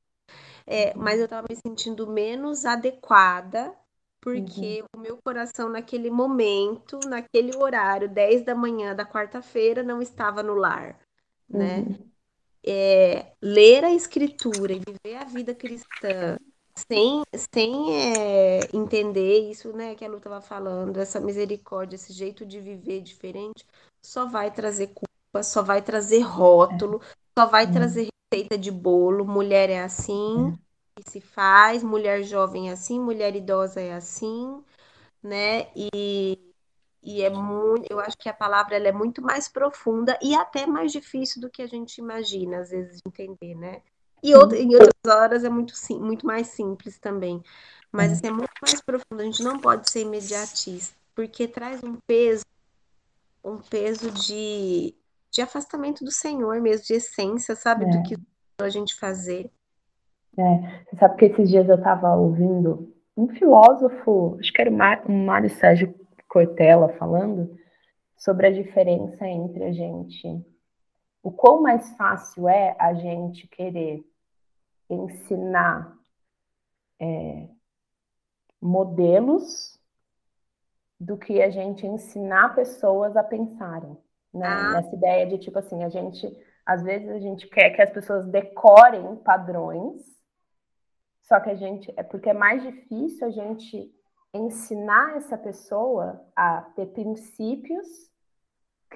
É, 0.69 0.93
uhum. 0.95 1.03
Mas 1.03 1.21
eu 1.21 1.29
tava 1.29 1.47
me 1.49 1.57
sentindo 1.57 2.07
menos 2.07 2.64
adequada 2.64 3.75
porque 4.21 4.83
uhum. 4.83 4.99
o 4.99 5.01
meu 5.01 5.19
coração 5.25 5.69
naquele 5.69 6.11
momento, 6.11 6.99
naquele 7.07 7.57
horário, 7.57 8.09
10 8.09 8.45
da 8.45 8.55
manhã 8.55 8.95
da 8.95 9.07
quarta-feira, 9.07 9.83
não 9.83 10.03
estava 10.03 10.43
no 10.43 10.55
lar, 10.55 10.99
né? 11.49 11.79
Uhum 11.79 12.09
é, 12.64 13.33
ler 13.41 13.85
a 13.85 13.95
escritura 13.95 14.75
e 14.75 14.81
viver 14.81 15.16
a 15.16 15.25
vida 15.25 15.55
cristã 15.55 16.37
sem, 16.75 17.23
sem 17.35 17.97
é, 17.97 18.61
entender 18.73 19.51
isso, 19.51 19.73
né, 19.73 19.95
que 19.95 20.05
a 20.05 20.09
Lu 20.09 20.19
estava 20.19 20.41
falando, 20.41 20.99
essa 20.99 21.19
misericórdia, 21.19 21.97
esse 21.97 22.12
jeito 22.12 22.45
de 22.45 22.61
viver 22.61 23.01
diferente, 23.01 23.66
só 24.03 24.27
vai 24.27 24.51
trazer 24.51 24.89
culpa, 24.89 25.43
só 25.43 25.62
vai 25.62 25.83
trazer 25.83 26.21
rótulo, 26.21 27.01
só 27.37 27.47
vai 27.47 27.64
é. 27.64 27.73
trazer 27.73 28.09
receita 28.33 28.59
de 28.59 28.70
bolo, 28.70 29.24
mulher 29.24 29.70
é 29.70 29.83
assim, 29.83 30.59
é. 30.97 31.03
que 31.03 31.11
se 31.11 31.20
faz, 31.20 31.83
mulher 31.83 32.22
jovem 32.22 32.68
é 32.70 32.72
assim, 32.72 33.01
mulher 33.01 33.35
idosa 33.35 33.81
é 33.81 33.93
assim, 33.95 34.62
né, 35.22 35.68
e 35.74 36.39
e 37.03 37.22
é 37.22 37.31
muito, 37.31 37.91
eu 37.91 38.01
acho 38.01 38.18
que 38.18 38.29
a 38.29 38.35
palavra 38.35 38.76
ela 38.76 38.89
é 38.89 38.93
muito 38.93 39.22
mais 39.22 39.49
profunda 39.49 40.18
e 40.20 40.35
até 40.35 40.66
mais 40.66 40.93
difícil 40.93 41.41
do 41.41 41.49
que 41.49 41.62
a 41.62 41.66
gente 41.66 41.99
imagina, 41.99 42.59
às 42.59 42.70
vezes, 42.70 42.97
de 42.97 43.03
entender, 43.07 43.55
né? 43.55 43.81
E 44.22 44.35
outra, 44.35 44.59
em 44.59 44.74
outras 44.74 44.93
horas 45.07 45.45
é 45.45 45.49
muito, 45.49 45.74
sim, 45.76 45.99
muito 45.99 46.26
mais 46.26 46.49
simples 46.49 46.99
também. 46.99 47.43
Mas 47.91 48.12
assim, 48.12 48.26
é 48.26 48.31
muito 48.31 48.51
mais 48.61 48.81
profundo, 48.83 49.20
a 49.20 49.24
gente 49.24 49.43
não 49.43 49.59
pode 49.59 49.91
ser 49.91 50.03
imediatista, 50.03 50.95
porque 51.14 51.49
traz 51.49 51.83
um 51.83 51.97
peso, 52.07 52.45
um 53.43 53.59
peso 53.59 54.11
de, 54.11 54.95
de 55.31 55.43
afastamento 55.43 56.05
do 56.05 56.11
Senhor 56.11 56.61
mesmo, 56.61 56.87
de 56.87 56.95
essência, 56.95 57.55
sabe? 57.55 57.85
É. 57.85 57.89
Do 57.89 58.03
que 58.03 58.16
a 58.61 58.68
gente 58.68 58.95
fazer. 58.95 59.51
É, 60.37 60.85
você 60.85 60.97
sabe 60.97 61.16
que 61.16 61.24
esses 61.26 61.49
dias 61.49 61.68
eu 61.68 61.76
estava 61.76 62.14
ouvindo 62.14 62.95
um 63.16 63.29
filósofo, 63.29 64.37
acho 64.39 64.53
que 64.53 64.61
era 64.61 64.70
o 64.70 65.12
Mário 65.12 65.51
Sérgio 65.51 65.95
Cortella 66.29 66.89
falando 66.91 67.59
sobre 68.16 68.47
a 68.47 68.53
diferença 68.53 69.26
entre 69.26 69.64
a 69.64 69.72
gente. 69.72 70.45
O 71.22 71.33
quão 71.33 71.61
mais 71.61 71.91
fácil 71.97 72.49
é 72.49 72.76
a 72.79 72.95
gente 72.95 73.49
querer 73.49 74.05
ensinar 74.89 75.97
é, 77.01 77.49
modelos 78.61 79.79
do 80.99 81.16
que 81.16 81.41
a 81.41 81.51
gente 81.51 81.87
ensinar 81.87 82.55
pessoas 82.55 83.16
a 83.16 83.22
pensarem. 83.22 83.97
Né? 84.33 84.47
Ah. 84.47 84.72
Nessa 84.74 84.95
ideia 84.95 85.26
de 85.26 85.39
tipo 85.39 85.59
assim, 85.59 85.83
a 85.85 85.89
gente 85.89 86.26
às 86.64 86.83
vezes 86.83 87.09
a 87.09 87.18
gente 87.18 87.49
quer 87.49 87.70
que 87.70 87.81
as 87.81 87.91
pessoas 87.91 88.26
decorem 88.26 89.16
padrões, 89.16 90.03
só 91.22 91.41
que 91.41 91.49
a 91.49 91.55
gente 91.55 91.93
é 91.97 92.03
porque 92.03 92.29
é 92.29 92.35
mais 92.35 92.62
difícil 92.62 93.26
a 93.26 93.31
gente 93.31 93.91
ensinar 94.35 95.16
essa 95.16 95.39
pessoa 95.39 96.22
a 96.37 96.61
ter 96.76 96.87
princípios 96.89 97.87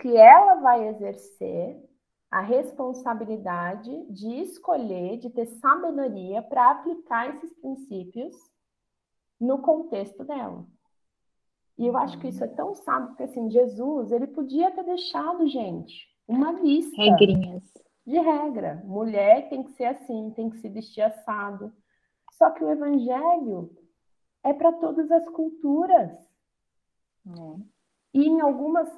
que 0.00 0.16
ela 0.16 0.56
vai 0.56 0.88
exercer 0.88 1.82
a 2.30 2.40
responsabilidade 2.40 4.06
de 4.10 4.40
escolher, 4.40 5.18
de 5.18 5.30
ter 5.30 5.46
sabedoria 5.46 6.42
para 6.42 6.70
aplicar 6.70 7.34
esses 7.34 7.52
princípios 7.58 8.34
no 9.40 9.60
contexto 9.60 10.24
dela. 10.24 10.66
E 11.78 11.86
eu 11.86 11.96
acho 11.96 12.18
que 12.18 12.28
isso 12.28 12.44
é 12.44 12.48
tão 12.48 12.74
sábio, 12.74 13.08
porque 13.08 13.24
assim, 13.24 13.50
Jesus, 13.50 14.12
ele 14.12 14.26
podia 14.26 14.70
ter 14.70 14.84
deixado, 14.84 15.46
gente, 15.46 16.06
uma 16.28 16.52
lista. 16.52 16.96
Regrinhas. 16.96 17.64
De 18.06 18.18
regra. 18.18 18.82
Mulher 18.84 19.48
tem 19.48 19.62
que 19.62 19.72
ser 19.72 19.84
assim, 19.84 20.32
tem 20.34 20.50
que 20.50 20.58
se 20.58 20.68
vestir 20.68 21.02
assado. 21.02 21.72
Só 22.32 22.50
que 22.50 22.64
o 22.64 22.70
evangelho 22.70 23.70
é 24.42 24.52
para 24.52 24.72
todas 24.72 25.10
as 25.10 25.28
culturas. 25.28 26.10
É. 27.26 27.72
E 28.14 28.26
em 28.26 28.40
algumas, 28.40 28.88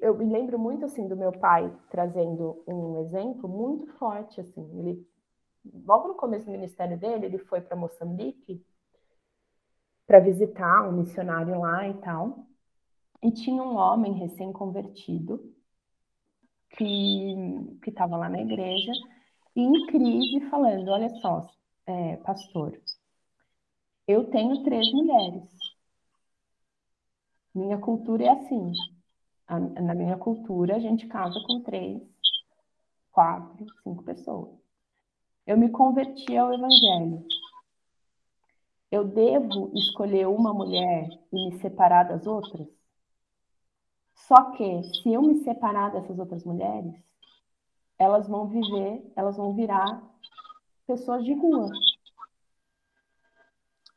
eu 0.00 0.16
me 0.16 0.24
lembro 0.24 0.58
muito 0.58 0.84
assim 0.86 1.06
do 1.06 1.16
meu 1.16 1.32
pai 1.32 1.70
trazendo 1.90 2.62
um 2.66 2.98
exemplo 3.00 3.48
muito 3.48 3.86
forte 3.98 4.40
assim. 4.40 4.78
Ele 4.78 5.06
logo 5.84 6.08
no 6.08 6.14
começo 6.14 6.46
do 6.46 6.52
ministério 6.52 6.98
dele, 6.98 7.26
ele 7.26 7.38
foi 7.38 7.60
para 7.60 7.76
Moçambique 7.76 8.64
para 10.06 10.20
visitar 10.20 10.88
um 10.88 10.92
missionário 10.92 11.58
lá 11.60 11.88
e 11.88 11.94
tal. 11.94 12.46
E 13.22 13.30
tinha 13.30 13.62
um 13.62 13.76
homem 13.76 14.12
recém-convertido 14.14 15.54
que 16.76 17.78
estava 17.86 18.16
lá 18.16 18.28
na 18.28 18.40
igreja 18.40 18.92
em 19.56 19.86
crise 19.86 20.40
falando, 20.50 20.88
olha 20.88 21.08
só, 21.20 21.48
é, 21.86 22.16
pastor, 22.18 22.78
eu 24.06 24.30
tenho 24.30 24.62
três 24.64 24.92
mulheres. 24.92 25.48
Minha 27.54 27.78
cultura 27.78 28.24
é 28.24 28.28
assim. 28.30 28.72
na 29.48 29.94
minha 29.94 30.16
cultura, 30.16 30.76
a 30.76 30.78
gente 30.80 31.06
casa 31.06 31.38
com 31.46 31.62
três, 31.62 32.02
quatro, 33.12 33.64
cinco 33.82 34.02
pessoas. 34.02 34.50
Eu 35.46 35.56
me 35.56 35.70
converti 35.70 36.36
ao 36.36 36.52
evangelho. 36.52 37.24
Eu 38.94 39.02
devo 39.02 39.72
escolher 39.74 40.28
uma 40.28 40.54
mulher 40.54 41.08
e 41.32 41.48
me 41.48 41.58
separar 41.58 42.04
das 42.04 42.28
outras? 42.28 42.64
Só 44.14 44.52
que, 44.52 44.84
se 45.02 45.12
eu 45.12 45.20
me 45.20 45.42
separar 45.42 45.90
dessas 45.90 46.16
outras 46.16 46.44
mulheres, 46.44 46.94
elas 47.98 48.28
vão 48.28 48.46
viver, 48.46 49.12
elas 49.16 49.36
vão 49.36 49.52
virar 49.52 50.00
pessoas 50.86 51.24
de 51.24 51.34
rua. 51.34 51.68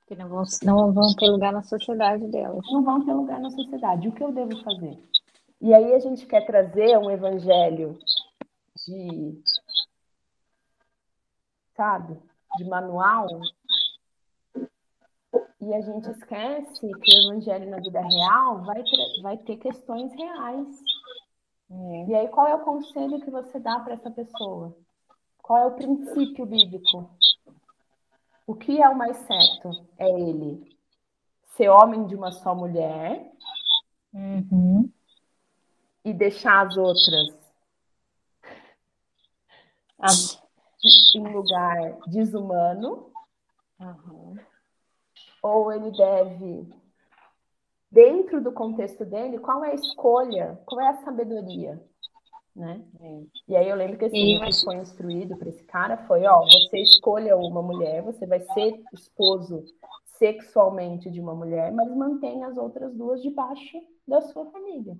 Que 0.07 0.15
não 0.15 0.29
vão, 0.29 0.43
não 0.63 0.91
vão 0.91 1.13
ter 1.13 1.29
lugar 1.29 1.53
na 1.53 1.61
sociedade 1.61 2.25
delas. 2.31 2.65
Não 2.71 2.83
vão 2.83 3.05
ter 3.05 3.13
lugar 3.13 3.39
na 3.39 3.51
sociedade. 3.51 4.07
O 4.07 4.11
que 4.11 4.23
eu 4.23 4.31
devo 4.31 4.63
fazer? 4.63 4.99
E 5.61 5.75
aí 5.75 5.93
a 5.93 5.99
gente 5.99 6.25
quer 6.25 6.43
trazer 6.43 6.97
um 6.97 7.11
evangelho 7.11 7.99
de, 8.83 9.43
sabe, 11.75 12.19
de 12.57 12.65
manual. 12.65 13.27
E 15.67 15.73
a 15.73 15.81
gente 15.81 16.09
esquece 16.09 16.79
que 16.79 17.13
o 17.13 17.23
evangelho 17.23 17.69
na 17.69 17.77
vida 17.81 17.99
real 17.99 18.63
vai 18.63 18.81
ter, 18.81 19.21
vai 19.21 19.37
ter 19.37 19.57
questões 19.57 20.13
reais. 20.13 20.81
É. 21.69 22.05
E 22.07 22.15
aí, 22.15 22.27
qual 22.29 22.47
é 22.47 22.55
o 22.55 22.63
conselho 22.63 23.19
que 23.19 23.29
você 23.29 23.59
dá 23.59 23.77
para 23.81 23.95
essa 23.95 24.09
pessoa? 24.09 24.73
Qual 25.43 25.59
é 25.59 25.65
o 25.65 25.75
princípio 25.75 26.45
bíblico? 26.45 27.11
O 28.45 28.55
que 28.55 28.81
é 28.81 28.87
o 28.87 28.97
mais 28.97 29.17
certo? 29.17 29.85
É 29.97 30.09
ele 30.09 30.73
ser 31.57 31.67
homem 31.67 32.07
de 32.07 32.15
uma 32.15 32.31
só 32.31 32.55
mulher 32.55 33.29
uhum. 34.13 34.89
e 36.05 36.13
deixar 36.13 36.65
as 36.65 36.77
outras 36.77 37.37
em 41.13 41.27
lugar 41.27 41.97
desumano. 42.07 43.11
Uhum. 43.81 44.37
Ou 45.47 45.71
ele 45.71 45.91
deve, 45.91 46.67
dentro 47.91 48.41
do 48.41 48.51
contexto 48.51 49.05
dele, 49.05 49.39
qual 49.39 49.63
é 49.63 49.71
a 49.71 49.75
escolha, 49.75 50.59
qual 50.65 50.81
é 50.81 50.89
a 50.89 51.03
sabedoria? 51.03 51.81
né? 52.57 52.83
É. 52.99 53.23
E 53.47 53.55
aí 53.55 53.69
eu 53.69 53.75
lembro 53.75 53.97
que 53.97 54.05
assim, 54.05 54.37
o 54.37 54.45
que 54.45 54.63
foi 54.63 54.77
instruído 54.77 55.37
para 55.37 55.49
esse 55.49 55.63
cara 55.65 55.95
foi, 56.07 56.25
ó, 56.25 56.41
você 56.41 56.79
escolha 56.79 57.37
uma 57.37 57.61
mulher, 57.61 58.01
você 58.01 58.25
vai 58.25 58.39
ser 58.39 58.81
esposo 58.91 59.63
sexualmente 60.17 61.11
de 61.11 61.21
uma 61.21 61.35
mulher, 61.35 61.71
mas 61.71 61.95
mantenha 61.95 62.47
as 62.47 62.57
outras 62.57 62.93
duas 62.95 63.21
debaixo 63.21 63.77
da 64.07 64.21
sua 64.21 64.47
família. 64.47 64.97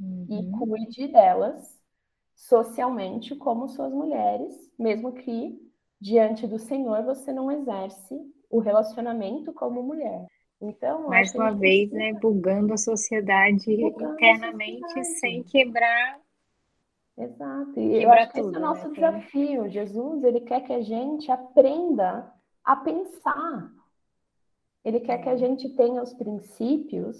Uhum. 0.00 0.26
E 0.30 0.50
cuide 0.58 1.08
delas 1.08 1.78
socialmente 2.34 3.36
como 3.36 3.68
suas 3.68 3.92
mulheres, 3.92 4.54
mesmo 4.78 5.12
que 5.12 5.60
diante 6.00 6.46
do 6.46 6.58
Senhor 6.58 7.02
você 7.04 7.30
não 7.30 7.52
exerce 7.52 8.18
o 8.52 8.60
relacionamento 8.60 9.52
como 9.52 9.82
mulher. 9.82 10.26
Então, 10.60 11.08
mais 11.08 11.34
uma 11.34 11.50
vez, 11.50 11.90
né, 11.90 12.12
bugando 12.20 12.72
a 12.72 12.76
sociedade 12.76 13.76
bugando 13.76 14.12
internamente 14.14 14.84
a 14.84 14.88
sociedade. 14.88 15.18
sem 15.18 15.42
quebrar 15.42 16.20
Exato. 17.16 17.78
E 17.78 18.02
eu 18.02 18.10
acho 18.10 18.32
que 18.32 18.40
esse 18.40 18.54
é 18.54 18.58
o 18.58 18.60
nosso 18.60 18.88
né? 18.88 18.94
desafio. 18.94 19.68
Jesus, 19.68 20.24
ele 20.24 20.40
quer 20.40 20.62
que 20.62 20.72
a 20.72 20.80
gente 20.80 21.30
aprenda 21.30 22.32
a 22.64 22.76
pensar. 22.76 23.70
Ele 24.84 25.00
quer 25.00 25.18
que 25.18 25.28
a 25.28 25.36
gente 25.36 25.68
tenha 25.76 26.02
os 26.02 26.12
princípios 26.14 27.18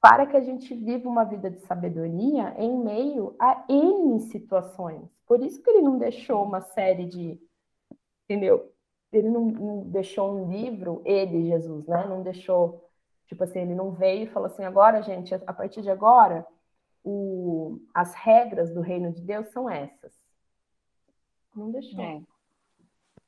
para 0.00 0.26
que 0.26 0.36
a 0.36 0.40
gente 0.40 0.74
viva 0.74 1.08
uma 1.08 1.24
vida 1.24 1.50
de 1.50 1.58
sabedoria 1.60 2.54
em 2.58 2.78
meio 2.78 3.34
a 3.38 3.64
N 3.68 4.20
situações. 4.20 5.08
Por 5.26 5.42
isso 5.42 5.60
que 5.62 5.70
ele 5.70 5.82
não 5.82 5.98
deixou 5.98 6.44
uma 6.44 6.60
série 6.60 7.06
de. 7.06 7.40
Entendeu? 8.24 8.70
Ele 9.12 9.30
não, 9.30 9.46
não 9.46 9.80
deixou 9.84 10.34
um 10.34 10.50
livro, 10.50 11.02
ele, 11.04 11.46
Jesus, 11.46 11.86
né? 11.86 12.06
Não 12.06 12.22
deixou. 12.22 12.84
Tipo 13.26 13.44
assim, 13.44 13.60
ele 13.60 13.74
não 13.74 13.92
veio 13.92 14.24
e 14.24 14.30
falou 14.30 14.46
assim: 14.46 14.64
agora, 14.64 15.02
gente, 15.02 15.34
a 15.34 15.52
partir 15.52 15.82
de 15.82 15.90
agora 15.90 16.46
o, 17.04 17.80
as 17.94 18.14
regras 18.14 18.72
do 18.72 18.80
reino 18.80 19.12
de 19.12 19.22
Deus 19.22 19.48
são 19.48 19.68
essas. 19.68 20.12
Não 21.54 21.70
deixou. 21.70 22.00
É. 22.00 22.22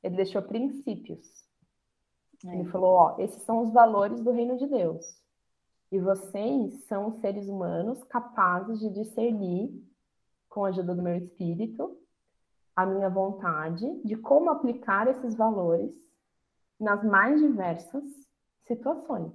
Ele 0.03 0.17
deixou 0.17 0.43
princípios. 0.43 1.27
É. 2.47 2.55
Ele 2.55 2.69
falou: 2.71 2.93
ó, 2.93 3.17
esses 3.19 3.43
são 3.43 3.63
os 3.63 3.73
valores 3.73 4.23
do 4.23 4.31
reino 4.31 4.57
de 4.57 4.67
Deus. 4.67 5.05
E 5.91 5.99
vocês 5.99 6.85
são 6.85 7.11
seres 7.21 7.49
humanos 7.49 8.03
capazes 8.05 8.79
de 8.79 8.91
discernir, 8.91 9.73
com 10.49 10.65
a 10.65 10.69
ajuda 10.69 10.95
do 10.95 11.03
meu 11.03 11.17
espírito, 11.17 11.97
a 12.83 12.87
minha 12.87 13.09
vontade 13.09 13.87
de 14.05 14.17
como 14.17 14.51
aplicar 14.51 15.09
esses 15.09 15.35
valores 15.35 15.91
nas 16.79 17.05
mais 17.05 17.41
diversas 17.41 18.05
situações. 18.67 19.33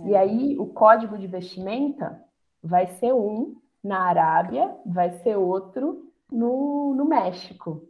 É. 0.00 0.08
E 0.08 0.16
aí, 0.16 0.58
o 0.58 0.66
código 0.66 1.16
de 1.16 1.26
vestimenta 1.26 2.22
vai 2.62 2.86
ser 2.86 3.12
um 3.12 3.56
na 3.82 4.00
Arábia, 4.00 4.76
vai 4.84 5.10
ser 5.20 5.36
outro 5.36 6.12
no, 6.30 6.94
no 6.94 7.04
México, 7.04 7.88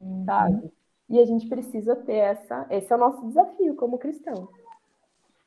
uhum. 0.00 0.24
sabe? 0.24 0.72
E 1.08 1.18
a 1.20 1.24
gente 1.24 1.48
precisa 1.48 1.94
ter 1.96 2.16
essa. 2.16 2.66
Esse 2.70 2.92
é 2.92 2.96
o 2.96 2.98
nosso 2.98 3.26
desafio 3.26 3.74
como 3.76 3.98
cristão. 3.98 4.48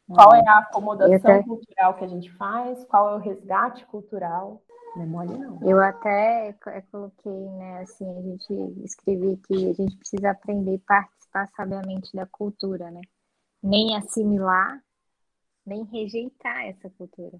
Qual 0.08 0.34
é 0.34 0.48
a 0.48 0.60
acomodação 0.60 1.16
até... 1.16 1.44
cultural 1.44 1.94
que 1.96 2.04
a 2.04 2.08
gente 2.08 2.32
faz? 2.34 2.84
Qual 2.86 3.10
é 3.10 3.16
o 3.16 3.20
resgate 3.20 3.86
cultural? 3.86 4.62
Não 5.00 5.04
é 5.04 5.08
mole, 5.08 5.38
não. 5.38 5.60
Eu 5.62 5.82
até 5.82 6.54
coloquei, 6.92 7.32
né, 7.32 7.82
assim, 7.82 8.06
a 8.18 8.22
gente 8.22 8.84
escrevi 8.84 9.38
que 9.38 9.70
a 9.70 9.74
gente 9.74 9.98
precisa 9.98 10.32
aprender 10.32 10.76
a 10.76 10.88
participar 10.88 11.48
sabiamente 11.56 12.16
da 12.16 12.26
cultura, 12.26 12.90
né? 12.92 13.02
Nem 13.62 13.96
assimilar, 13.96 14.82
nem 15.66 15.84
rejeitar 15.84 16.66
essa 16.66 16.90
cultura 16.90 17.40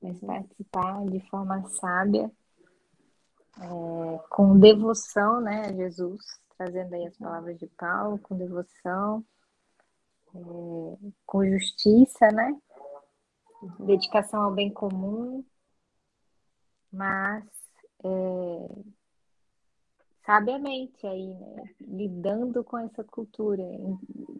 mas 0.00 0.20
participar 0.20 1.04
de 1.06 1.20
forma 1.28 1.62
sábia, 1.68 2.30
é, 3.58 4.18
com 4.30 4.58
devoção 4.58 5.40
né, 5.40 5.66
a 5.66 5.72
Jesus, 5.72 6.22
trazendo 6.56 6.94
aí 6.94 7.06
as 7.06 7.16
palavras 7.16 7.58
de 7.58 7.66
Paulo, 7.66 8.18
com 8.18 8.36
devoção, 8.36 9.24
é, 10.34 10.38
com 11.26 11.44
justiça, 11.46 12.28
né? 12.28 12.56
Dedicação 13.80 14.42
ao 14.42 14.52
bem 14.52 14.72
comum, 14.72 15.44
mas 16.92 17.44
é, 18.04 18.68
sabiamente 20.24 21.06
aí, 21.06 21.34
né? 21.34 21.70
lidando 21.80 22.62
com 22.64 22.78
essa 22.78 23.04
cultura, 23.04 23.62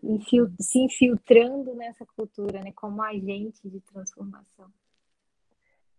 infil 0.02 0.50
se 0.60 0.78
infiltrando 0.78 1.74
nessa 1.74 2.04
cultura, 2.06 2.60
né? 2.62 2.72
como 2.72 3.02
agente 3.02 3.68
de 3.68 3.80
transformação 3.80 4.70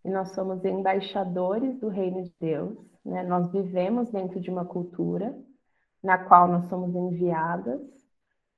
nós 0.04 0.32
somos 0.34 0.64
embaixadores 0.64 1.78
do 1.78 1.88
reino 1.88 2.22
de 2.22 2.34
Deus, 2.40 2.78
né? 3.04 3.22
Nós 3.22 3.50
vivemos 3.52 4.10
dentro 4.10 4.40
de 4.40 4.50
uma 4.50 4.64
cultura 4.64 5.36
na 6.02 6.16
qual 6.16 6.48
nós 6.48 6.68
somos 6.68 6.94
enviadas 6.94 7.80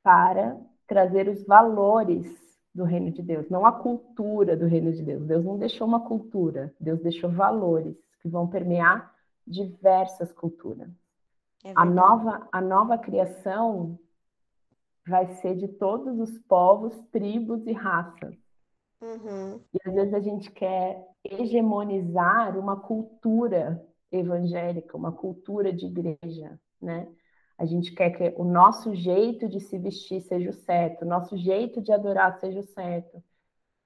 para 0.02 0.56
trazer 0.86 1.28
os 1.28 1.44
valores 1.44 2.26
do 2.74 2.84
reino 2.84 3.10
de 3.10 3.22
Deus, 3.22 3.48
não 3.50 3.66
a 3.66 3.72
cultura 3.72 4.56
do 4.56 4.66
reino 4.66 4.92
de 4.92 5.02
Deus. 5.02 5.26
Deus 5.26 5.44
não 5.44 5.58
deixou 5.58 5.86
uma 5.86 6.00
cultura, 6.00 6.72
Deus 6.80 7.00
deixou 7.00 7.30
valores 7.30 7.96
que 8.20 8.28
vão 8.28 8.46
permear 8.46 9.12
diversas 9.46 10.32
culturas. 10.32 10.88
É 11.64 11.72
a 11.74 11.84
nova 11.84 12.48
a 12.50 12.60
nova 12.60 12.98
criação 12.98 13.98
vai 15.06 15.26
ser 15.36 15.56
de 15.56 15.68
todos 15.68 16.18
os 16.18 16.38
povos, 16.40 16.94
tribos 17.10 17.66
e 17.66 17.72
raças. 17.72 18.34
Uhum. 19.00 19.60
E 19.74 19.88
às 19.88 19.94
vezes 19.94 20.14
a 20.14 20.20
gente 20.20 20.50
quer 20.50 21.04
hegemonizar 21.24 22.56
uma 22.56 22.76
cultura 22.76 23.84
evangélica, 24.10 24.96
uma 24.96 25.10
cultura 25.10 25.72
de 25.72 25.86
igreja, 25.86 26.58
né? 26.80 27.08
A 27.62 27.64
gente 27.64 27.94
quer 27.94 28.10
que 28.10 28.34
o 28.36 28.42
nosso 28.42 28.92
jeito 28.92 29.48
de 29.48 29.60
se 29.60 29.78
vestir 29.78 30.20
seja 30.22 30.50
o 30.50 30.52
certo, 30.52 31.02
o 31.02 31.08
nosso 31.08 31.36
jeito 31.36 31.80
de 31.80 31.92
adorar 31.92 32.36
seja 32.40 32.58
o 32.58 32.64
certo. 32.64 33.22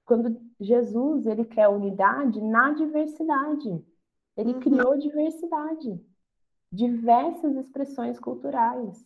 Quando 0.07 0.41
Jesus, 0.59 1.27
ele 1.27 1.45
quer 1.45 1.69
unidade 1.69 2.41
na 2.41 2.73
diversidade. 2.73 3.85
Ele 4.35 4.55
uhum. 4.55 4.61
criou 4.61 4.97
diversidade, 4.97 6.01
diversas 6.73 7.55
expressões 7.57 8.19
culturais. 8.19 9.05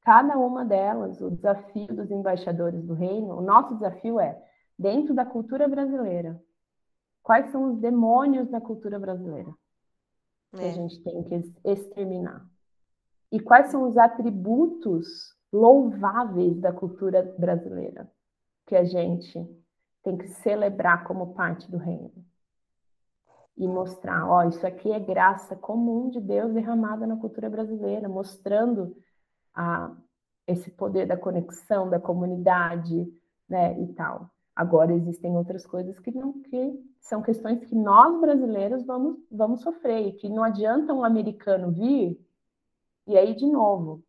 Cada 0.00 0.36
uma 0.36 0.64
delas, 0.64 1.20
o 1.20 1.30
desafio 1.30 1.94
dos 1.94 2.10
embaixadores 2.10 2.82
do 2.82 2.94
reino, 2.94 3.38
o 3.38 3.40
nosso 3.40 3.74
desafio 3.74 4.18
é, 4.18 4.36
dentro 4.76 5.14
da 5.14 5.24
cultura 5.24 5.68
brasileira, 5.68 6.42
quais 7.22 7.52
são 7.52 7.70
os 7.70 7.78
demônios 7.78 8.48
da 8.48 8.60
cultura 8.60 8.98
brasileira 8.98 9.54
que 10.50 10.64
é. 10.64 10.70
a 10.70 10.72
gente 10.72 11.00
tem 11.02 11.22
que 11.22 11.34
exterminar? 11.64 12.44
E 13.32 13.38
quais 13.38 13.70
são 13.70 13.88
os 13.88 13.96
atributos 13.96 15.34
louváveis 15.52 16.60
da 16.60 16.72
cultura 16.72 17.34
brasileira 17.38 18.10
que 18.66 18.74
a 18.74 18.84
gente 18.84 19.48
tem 20.02 20.16
que 20.16 20.28
celebrar 20.28 21.04
como 21.04 21.34
parte 21.34 21.70
do 21.70 21.76
reino? 21.76 22.12
E 23.56 23.68
mostrar, 23.68 24.28
ó, 24.28 24.44
isso 24.44 24.66
aqui 24.66 24.90
é 24.90 24.98
graça 24.98 25.54
comum 25.54 26.08
de 26.08 26.20
Deus 26.20 26.52
derramada 26.54 27.06
na 27.06 27.16
cultura 27.16 27.50
brasileira, 27.50 28.08
mostrando 28.08 28.96
a, 29.54 29.94
esse 30.46 30.70
poder 30.70 31.06
da 31.06 31.16
conexão, 31.16 31.88
da 31.88 32.00
comunidade, 32.00 33.06
né, 33.48 33.78
e 33.80 33.92
tal. 33.94 34.30
Agora 34.54 34.92
existem 34.92 35.36
outras 35.36 35.66
coisas 35.66 35.98
que 35.98 36.10
não 36.10 36.32
que 36.42 36.80
são 37.00 37.22
questões 37.22 37.64
que 37.64 37.74
nós 37.74 38.20
brasileiros 38.20 38.84
vamos 38.84 39.18
vamos 39.30 39.62
sofrer 39.62 40.06
e 40.06 40.12
que 40.12 40.28
não 40.28 40.44
adianta 40.44 40.92
um 40.92 41.04
americano 41.04 41.70
vir 41.70 42.18
e 43.10 43.18
aí, 43.18 43.34
de 43.34 43.46
novo, 43.46 44.04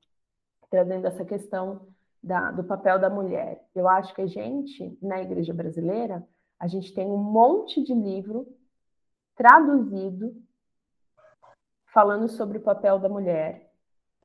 trazendo 0.70 1.08
essa 1.08 1.26
questão 1.26 1.88
da, 2.22 2.52
do 2.52 2.64
papel 2.64 3.00
da 3.00 3.10
mulher. 3.10 3.66
Eu 3.74 3.88
acho 3.88 4.14
que 4.14 4.22
a 4.22 4.28
gente, 4.28 4.98
na 5.02 5.22
igreja 5.22 5.54
brasileira, 5.54 6.24
a 6.60 6.68
gente 6.68 6.94
tem 6.94 7.08
um 7.08 7.18
monte 7.18 7.84
de 7.84 7.94
livro 7.94 8.48
traduzido 9.36 10.36
falando 11.92 12.30
sobre 12.30 12.60
o 12.60 12.62
papel 12.62 13.00
da 13.00 13.10
mulher. 13.10 13.74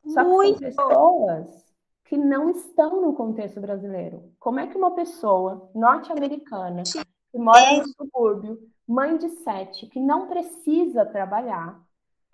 Só 0.06 0.22
que 0.22 0.28
Muito. 0.28 0.58
são 0.72 0.88
pessoas 0.88 1.74
que 2.04 2.18
não 2.18 2.50
estão 2.50 3.00
no 3.00 3.14
contexto 3.14 3.60
brasileiro. 3.60 4.30
Como 4.38 4.60
é 4.60 4.66
que 4.66 4.76
uma 4.76 4.94
pessoa 4.94 5.70
norte-americana 5.74 6.82
que 6.82 7.38
mora 7.38 7.72
no 7.72 7.82
é. 7.82 7.84
subúrbio, 7.96 8.58
mãe 8.86 9.16
de 9.16 9.30
sete, 9.30 9.86
que 9.86 9.98
não 9.98 10.28
precisa 10.28 11.04
trabalhar, 11.06 11.82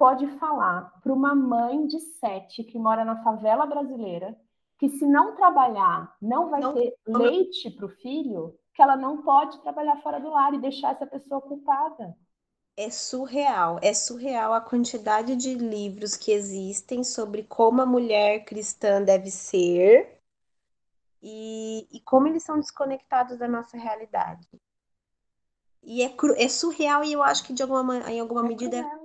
pode 0.03 0.27
falar 0.37 1.01
para 1.01 1.13
uma 1.13 1.33
mãe 1.33 1.87
de 1.87 2.01
sete 2.01 2.65
que 2.65 2.77
mora 2.77 3.05
na 3.05 3.23
favela 3.23 3.65
brasileira 3.65 4.37
que 4.77 4.89
se 4.89 5.07
não 5.07 5.37
trabalhar 5.37 6.17
não 6.21 6.51
vai 6.51 6.61
não, 6.61 6.75
ter 6.75 6.93
não... 7.07 7.21
leite 7.21 7.71
para 7.71 7.87
o 7.87 7.89
filho, 7.89 8.59
que 8.75 8.83
ela 8.83 8.97
não 8.97 9.23
pode 9.23 9.63
trabalhar 9.63 10.03
fora 10.03 10.19
do 10.19 10.29
lar 10.29 10.55
e 10.55 10.61
deixar 10.61 10.91
essa 10.91 11.07
pessoa 11.07 11.41
culpada. 11.41 12.17
É 12.77 12.91
surreal, 12.91 13.79
é 13.81 13.95
surreal 13.95 14.53
a 14.53 14.61
quantidade 14.61 15.37
de 15.37 15.55
livros 15.55 16.17
que 16.17 16.33
existem 16.33 17.05
sobre 17.05 17.45
como 17.45 17.81
a 17.81 17.87
mulher 17.87 18.45
cristã 18.45 19.01
deve 19.01 19.31
ser 19.31 20.21
e, 21.23 21.87
e 21.93 22.01
como 22.01 22.27
eles 22.27 22.43
são 22.43 22.59
desconectados 22.59 23.39
da 23.39 23.47
nossa 23.47 23.77
realidade. 23.77 24.49
E 25.81 26.03
é, 26.03 26.13
é 26.39 26.49
surreal 26.49 27.05
e 27.05 27.13
eu 27.13 27.23
acho 27.23 27.45
que 27.45 27.53
de 27.53 27.63
alguma, 27.63 27.99
em 28.11 28.19
alguma 28.19 28.45
é 28.45 28.49
medida. 28.49 29.02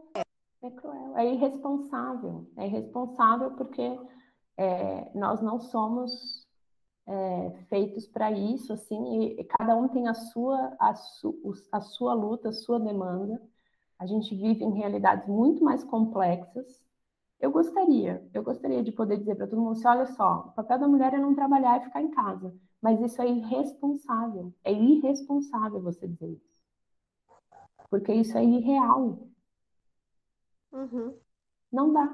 É 0.61 0.71
cruel, 0.71 1.17
é 1.17 1.33
irresponsável. 1.33 2.47
É 2.57 2.67
irresponsável 2.67 3.51
porque 3.51 3.99
é, 4.57 5.11
nós 5.13 5.41
não 5.41 5.59
somos 5.59 6.47
é, 7.07 7.51
feitos 7.69 8.07
para 8.07 8.31
isso, 8.31 8.73
assim, 8.73 9.21
e, 9.21 9.41
e, 9.41 9.43
cada 9.45 9.75
um 9.75 9.87
tem 9.87 10.07
a 10.07 10.13
sua, 10.13 10.75
a, 10.79 10.93
su, 10.95 11.39
a 11.71 11.81
sua 11.81 12.13
luta, 12.13 12.49
a 12.49 12.53
sua 12.53 12.79
demanda. 12.79 13.41
A 13.97 14.05
gente 14.05 14.35
vive 14.35 14.63
em 14.63 14.73
realidades 14.73 15.27
muito 15.27 15.63
mais 15.63 15.83
complexas. 15.83 16.85
Eu 17.39 17.51
gostaria, 17.51 18.27
eu 18.33 18.43
gostaria 18.43 18.83
de 18.83 18.91
poder 18.91 19.17
dizer 19.17 19.35
para 19.35 19.47
todo 19.47 19.61
mundo 19.61 19.73
assim, 19.73 19.87
olha 19.87 20.07
só, 20.07 20.47
o 20.49 20.51
papel 20.53 20.79
da 20.79 20.87
mulher 20.87 21.13
é 21.13 21.17
não 21.19 21.35
trabalhar 21.35 21.79
e 21.79 21.85
ficar 21.85 22.01
em 22.01 22.11
casa. 22.11 22.53
Mas 22.81 22.99
isso 23.01 23.21
é 23.21 23.27
irresponsável. 23.27 24.53
É 24.63 24.71
irresponsável 24.71 25.81
você 25.81 26.07
dizer 26.07 26.29
isso. 26.29 26.57
Porque 27.89 28.13
isso 28.13 28.37
é 28.37 28.43
irreal. 28.43 29.27
Uhum. 30.77 31.17
Não 31.71 31.91
dá. 31.91 32.13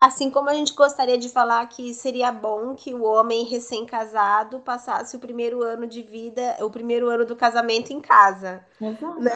Assim 0.00 0.30
como 0.30 0.48
a 0.48 0.54
gente 0.54 0.72
gostaria 0.74 1.18
de 1.18 1.28
falar 1.28 1.66
que 1.66 1.92
seria 1.92 2.30
bom 2.30 2.76
que 2.76 2.94
o 2.94 3.02
homem 3.02 3.44
recém-casado 3.44 4.60
passasse 4.60 5.16
o 5.16 5.20
primeiro 5.20 5.62
ano 5.64 5.88
de 5.88 6.02
vida, 6.02 6.56
o 6.60 6.70
primeiro 6.70 7.08
ano 7.08 7.26
do 7.26 7.34
casamento 7.34 7.92
em 7.92 8.00
casa. 8.00 8.64
Exato. 8.80 9.20
Né? 9.20 9.32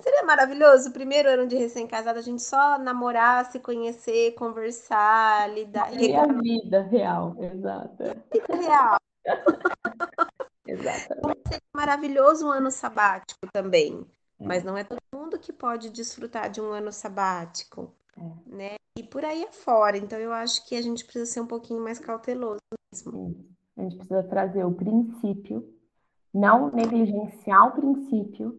Seria 0.00 0.24
maravilhoso 0.24 0.90
o 0.90 0.92
primeiro 0.92 1.28
ano 1.28 1.46
de 1.46 1.54
recém-casado 1.54 2.18
a 2.18 2.22
gente 2.22 2.42
só 2.42 2.76
namorar, 2.76 3.44
se 3.52 3.60
conhecer, 3.60 4.32
conversar, 4.32 5.48
lidar. 5.54 5.94
E 5.94 6.12
a 6.16 6.26
vida 6.26 6.82
real, 6.82 7.36
exato. 7.38 8.02
Vida 8.32 8.56
real. 8.56 8.96
Exatamente. 10.66 11.40
Seria 11.46 11.62
maravilhoso 11.72 12.48
um 12.48 12.50
ano 12.50 12.70
sabático 12.72 13.46
também. 13.52 14.04
Mas 14.40 14.64
não 14.64 14.76
é 14.76 14.82
todo 14.82 15.01
mundo 15.14 15.38
que 15.38 15.52
pode 15.52 15.90
desfrutar 15.90 16.50
de 16.50 16.60
um 16.60 16.72
ano 16.72 16.90
sabático, 16.90 17.92
é. 18.16 18.22
né? 18.46 18.74
E 18.98 19.02
por 19.02 19.24
aí 19.24 19.44
afora. 19.44 19.96
Então 19.96 20.18
eu 20.18 20.32
acho 20.32 20.66
que 20.66 20.74
a 20.74 20.82
gente 20.82 21.04
precisa 21.04 21.26
ser 21.26 21.40
um 21.40 21.46
pouquinho 21.46 21.82
mais 21.82 21.98
cauteloso 21.98 22.60
mesmo. 22.92 23.46
A 23.76 23.82
gente 23.82 23.96
precisa 23.96 24.22
trazer 24.24 24.64
o 24.64 24.72
princípio, 24.72 25.66
não 26.32 26.70
negligenciar 26.70 27.68
o 27.68 27.72
princípio, 27.72 28.58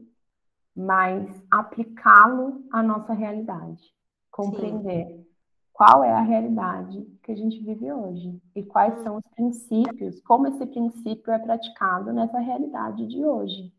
mas 0.76 1.30
aplicá-lo 1.52 2.66
à 2.72 2.82
nossa 2.82 3.14
realidade. 3.14 3.94
Compreender 4.32 5.06
Sim. 5.06 5.26
qual 5.72 6.04
é 6.04 6.12
a 6.12 6.22
realidade 6.22 7.06
que 7.22 7.32
a 7.32 7.36
gente 7.36 7.64
vive 7.64 7.92
hoje 7.92 8.42
e 8.56 8.64
quais 8.64 9.00
hum. 9.00 9.04
são 9.04 9.18
os 9.18 9.28
princípios, 9.36 10.20
como 10.22 10.48
esse 10.48 10.66
princípio 10.66 11.32
é 11.32 11.38
praticado 11.38 12.12
nessa 12.12 12.40
realidade 12.40 13.06
de 13.06 13.24
hoje. 13.24 13.72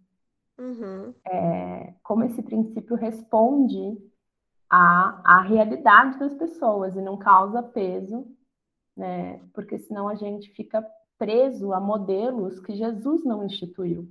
Uhum. 0.59 1.15
É, 1.27 1.95
como 2.03 2.25
esse 2.25 2.43
princípio 2.43 2.97
responde 2.97 3.99
à, 4.71 5.39
à 5.39 5.43
realidade 5.43 6.19
das 6.19 6.35
pessoas 6.35 6.95
e 6.97 7.01
não 7.01 7.19
causa 7.19 7.63
peso, 7.63 8.27
né? 8.97 9.41
Porque 9.53 9.79
senão 9.79 10.09
a 10.09 10.15
gente 10.15 10.51
fica 10.51 10.85
preso 11.19 11.73
a 11.73 11.81
modelos 11.81 12.61
que 12.61 12.75
Jesus 12.75 13.25
não 13.25 13.45
instituiu. 13.45 14.09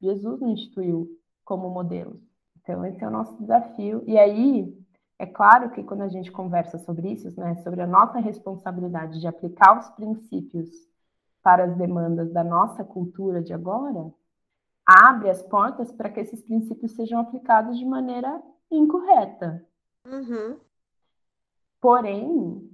Jesus 0.00 0.40
não 0.40 0.50
instituiu 0.50 1.08
como 1.44 1.70
modelos. 1.70 2.20
Então, 2.60 2.84
esse 2.84 3.02
é 3.02 3.06
o 3.06 3.10
nosso 3.10 3.36
desafio. 3.38 4.02
E 4.06 4.18
aí, 4.18 4.76
é 5.18 5.26
claro 5.26 5.70
que 5.70 5.82
quando 5.82 6.02
a 6.02 6.08
gente 6.08 6.30
conversa 6.32 6.78
sobre 6.78 7.12
isso, 7.12 7.32
né, 7.38 7.56
sobre 7.56 7.80
a 7.80 7.86
nossa 7.86 8.18
responsabilidade 8.18 9.20
de 9.20 9.26
aplicar 9.26 9.78
os 9.78 9.88
princípios 9.90 10.68
para 11.42 11.64
as 11.64 11.76
demandas 11.76 12.32
da 12.32 12.42
nossa 12.42 12.84
cultura 12.84 13.42
de 13.42 13.52
agora, 13.52 14.12
abre 14.86 15.28
as 15.28 15.42
portas 15.42 15.90
para 15.90 16.08
que 16.08 16.20
esses 16.20 16.40
princípios 16.42 16.92
sejam 16.92 17.18
aplicados 17.18 17.78
de 17.78 17.84
maneira 17.84 18.40
incorreta. 18.70 19.66
Uhum. 20.06 20.58
Porém, 21.80 22.70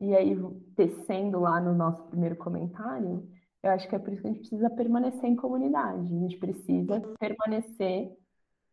e 0.00 0.14
aí 0.14 0.36
tecendo 0.74 1.40
lá 1.40 1.60
no 1.60 1.74
nosso 1.74 2.02
primeiro 2.04 2.36
comentário, 2.36 3.28
eu 3.62 3.70
acho 3.70 3.86
que 3.86 3.94
é 3.94 3.98
por 3.98 4.12
isso 4.12 4.22
que 4.22 4.28
a 4.28 4.30
gente 4.30 4.40
precisa 4.40 4.70
permanecer 4.70 5.26
em 5.26 5.36
comunidade, 5.36 6.14
a 6.14 6.18
gente 6.18 6.38
precisa 6.38 6.94
uhum. 6.94 7.14
permanecer 7.18 8.16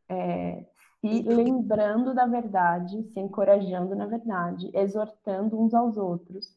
é, 0.09 0.65
se 1.01 1.21
lembrando 1.23 2.13
da 2.13 2.25
verdade, 2.25 3.03
se 3.11 3.19
encorajando 3.19 3.93
na 3.95 4.05
verdade, 4.05 4.71
exortando 4.73 5.59
uns 5.61 5.73
aos 5.73 5.97
outros 5.97 6.55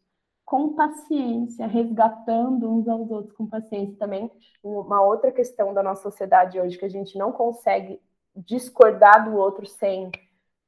com 0.50 0.74
paciência, 0.74 1.64
resgatando 1.64 2.68
uns 2.68 2.88
aos 2.88 3.08
outros 3.08 3.36
com 3.36 3.46
paciência. 3.46 3.96
Também 3.96 4.28
uma 4.64 5.00
outra 5.00 5.30
questão 5.30 5.72
da 5.72 5.80
nossa 5.80 6.02
sociedade 6.02 6.58
hoje 6.58 6.76
que 6.76 6.84
a 6.84 6.88
gente 6.88 7.16
não 7.16 7.30
consegue 7.30 8.02
discordar 8.34 9.30
do 9.30 9.36
outro 9.36 9.64
sem 9.64 10.10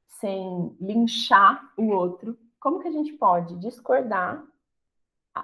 sem 0.07 0.73
linchar 0.79 1.69
o 1.77 1.89
outro. 1.89 2.39
Como 2.61 2.79
que 2.79 2.87
a 2.87 2.91
gente 2.91 3.11
pode 3.11 3.57
discordar 3.57 4.41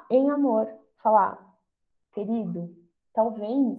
em 0.10 0.30
amor, 0.30 0.74
falar, 1.04 1.38
querido, 2.14 2.74
talvez 3.14 3.78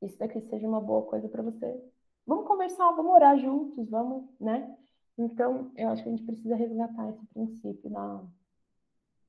isso 0.00 0.16
daqui 0.20 0.40
seja 0.42 0.68
uma 0.68 0.80
boa 0.80 1.02
coisa 1.02 1.28
para 1.28 1.42
você. 1.42 1.82
Vamos 2.24 2.46
conversar, 2.46 2.92
vamos 2.92 3.12
orar 3.12 3.36
juntos, 3.38 3.90
vamos, 3.90 4.24
né? 4.38 4.72
Então, 5.18 5.72
eu 5.74 5.88
acho 5.88 6.04
que 6.04 6.08
a 6.10 6.12
gente 6.12 6.24
precisa 6.24 6.54
resgatar 6.54 7.08
esse 7.08 7.26
princípio 7.26 7.90
da, 7.90 8.22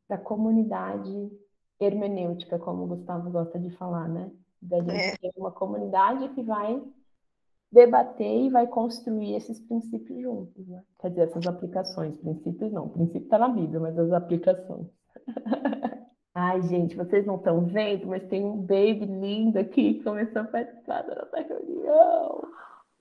da 0.07 0.17
comunidade 0.17 1.31
hermenêutica, 1.79 2.57
como 2.57 2.83
o 2.83 2.87
Gustavo 2.87 3.29
gosta 3.29 3.59
de 3.59 3.69
falar, 3.71 4.07
né? 4.07 4.31
Da 4.61 4.79
gente 4.79 4.91
é. 4.91 5.17
ter 5.17 5.31
uma 5.37 5.51
comunidade 5.51 6.29
que 6.29 6.41
vai 6.41 6.81
debater 7.71 8.45
e 8.45 8.49
vai 8.49 8.65
construir 8.67 9.35
esses 9.35 9.59
princípios 9.59 10.21
juntos, 10.21 10.67
né? 10.67 10.81
Quer 10.99 11.09
dizer, 11.09 11.21
essas 11.23 11.45
aplicações, 11.45 12.15
princípios 12.15 12.71
não, 12.71 12.85
o 12.85 12.89
princípio 12.89 13.23
está 13.23 13.37
na 13.37 13.49
Bíblia, 13.49 13.79
mas 13.79 13.97
as 13.99 14.11
aplicações. 14.11 14.87
Ai, 16.33 16.61
gente, 16.63 16.95
vocês 16.95 17.25
não 17.25 17.35
estão 17.35 17.65
vendo, 17.65 18.07
mas 18.07 18.23
tem 18.27 18.45
um 18.45 18.57
baby 18.57 19.05
lindo 19.05 19.57
aqui 19.57 19.95
que 19.95 20.03
começou 20.03 20.43
a 20.43 20.45
participar 20.45 21.01
da 21.01 21.15
nossa 21.15 21.41
reunião. 21.41 22.47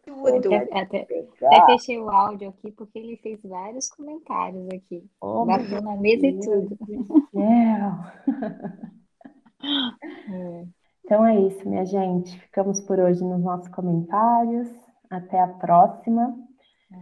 Tudo. 0.07 0.54
Até, 0.54 0.80
até, 0.80 1.02
até, 1.02 1.66
fechei 1.66 1.98
o 1.98 2.09
áudio 2.09 2.50
aqui 2.50 2.70
porque 2.70 2.96
ele 2.96 3.16
fez 3.16 3.42
vários 3.42 3.88
comentários 3.88 4.68
aqui. 4.68 5.04
Oh, 5.20 5.44
Bateu 5.44 5.82
na 5.82 5.96
mesa 5.96 6.22
Deus 6.22 6.46
e 6.46 6.48
tudo. 6.48 6.78
é. 10.32 10.64
Então 11.04 11.26
é 11.26 11.40
isso, 11.40 11.68
minha 11.68 11.84
gente. 11.84 12.38
Ficamos 12.38 12.80
por 12.82 13.00
hoje 13.00 13.24
nos 13.24 13.42
nossos 13.42 13.66
comentários. 13.68 14.68
Até 15.11 15.40
a 15.40 15.48
próxima. 15.48 16.38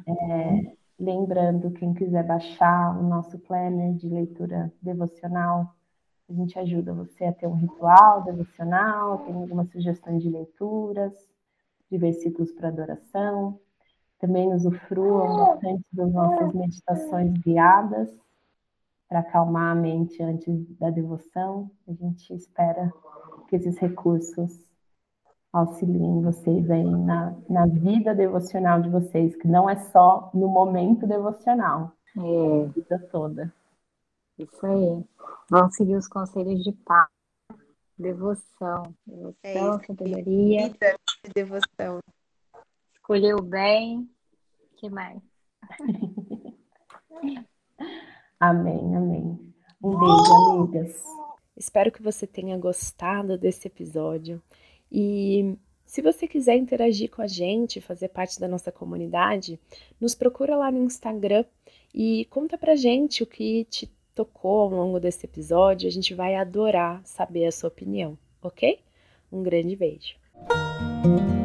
É, 0.09 0.73
lembrando, 0.99 1.73
quem 1.73 1.93
quiser 1.93 2.27
baixar 2.27 2.99
o 2.99 3.03
nosso 3.03 3.39
planner 3.41 3.93
de 3.95 4.09
leitura 4.09 4.73
devocional, 4.81 5.75
a 6.29 6.33
gente 6.33 6.59
ajuda 6.59 6.95
você 6.95 7.27
a 7.27 7.35
ter 7.35 7.47
um 7.47 7.57
ritual 7.57 8.25
devocional, 8.25 9.19
tem 9.19 9.35
algumas 9.35 9.71
sugestões 9.71 10.23
de 10.23 10.31
leituras 10.31 11.34
de 11.91 11.99
versículos 11.99 12.53
para 12.53 12.69
adoração. 12.69 13.59
Também 14.19 14.53
usufruam 14.53 15.37
bastante 15.37 15.85
das 15.93 16.13
nossas 16.13 16.53
meditações 16.55 17.33
guiadas 17.39 18.11
para 19.09 19.21
acalmar 19.21 19.73
a 19.73 19.75
mente 19.75 20.23
antes 20.23 20.67
da 20.79 20.91
devoção. 20.91 21.71
A 21.87 21.93
gente 21.93 22.33
espera 22.35 22.93
que 23.49 23.57
esses 23.57 23.77
recursos 23.79 24.59
auxiliem 25.53 26.23
vocês 26.23 26.69
aí 26.71 26.85
na, 26.85 27.35
na 27.49 27.67
vida 27.67 28.15
devocional 28.15 28.83
de 28.83 28.89
vocês, 28.89 29.37
que 29.37 29.47
não 29.47 29.69
é 29.69 29.77
só 29.77 30.31
no 30.35 30.49
momento 30.49 31.07
devocional, 31.07 31.93
é 32.17 32.65
a 32.65 32.67
vida 32.67 33.09
toda. 33.13 33.53
Isso 34.37 34.67
aí. 34.67 35.05
Vamos 35.49 35.77
seguir 35.77 35.95
os 35.97 36.09
conselhos 36.09 36.65
de 36.65 36.73
paz 36.73 37.09
Devoção. 37.97 38.93
Devoção, 39.07 39.35
é 39.45 39.87
sabedoria. 39.87 40.69
Vida 40.69 40.97
de 41.25 41.31
devoção. 41.33 42.01
Escolheu 42.93 43.41
bem. 43.43 44.09
que 44.77 44.91
mais? 44.91 45.21
amém, 48.39 48.97
amém. 48.97 49.55
Um 49.83 49.99
beijo, 49.99 50.35
amigas. 50.51 51.03
Espero 51.57 51.91
que 51.91 52.03
você 52.03 52.27
tenha 52.27 52.59
gostado 52.59 53.39
desse 53.39 53.69
episódio. 53.69 54.43
E 54.93 55.57
se 55.87 56.03
você 56.03 56.29
quiser 56.29 56.57
interagir 56.57 57.11
com 57.11 57.23
a 57.23 57.27
gente, 57.27 57.81
fazer 57.81 58.09
parte 58.09 58.39
da 58.39 58.47
nossa 58.49 58.71
comunidade, 58.71 59.59
nos 60.01 60.15
procura 60.15 60.57
lá 60.57 60.71
no 60.71 60.83
Instagram 60.83 61.45
e 61.95 62.27
conta 62.27 62.59
pra 62.59 62.77
gente 62.77 63.23
o 63.23 63.27
que 63.27 63.65
te 63.65 63.91
tocou 64.15 64.63
ao 64.63 64.71
longo 64.71 65.01
desse 65.01 65.25
episódio. 65.25 65.89
A 65.89 65.93
gente 65.93 66.13
vai 66.15 66.35
adorar 66.35 67.01
saber 67.05 67.47
a 67.47 67.53
sua 67.53 67.69
opinião, 67.69 68.19
ok? 68.43 68.81
Um 69.33 69.43
grande 69.43 69.75
beijo. 69.75 70.24
thank 71.05 71.21
you 71.21 71.44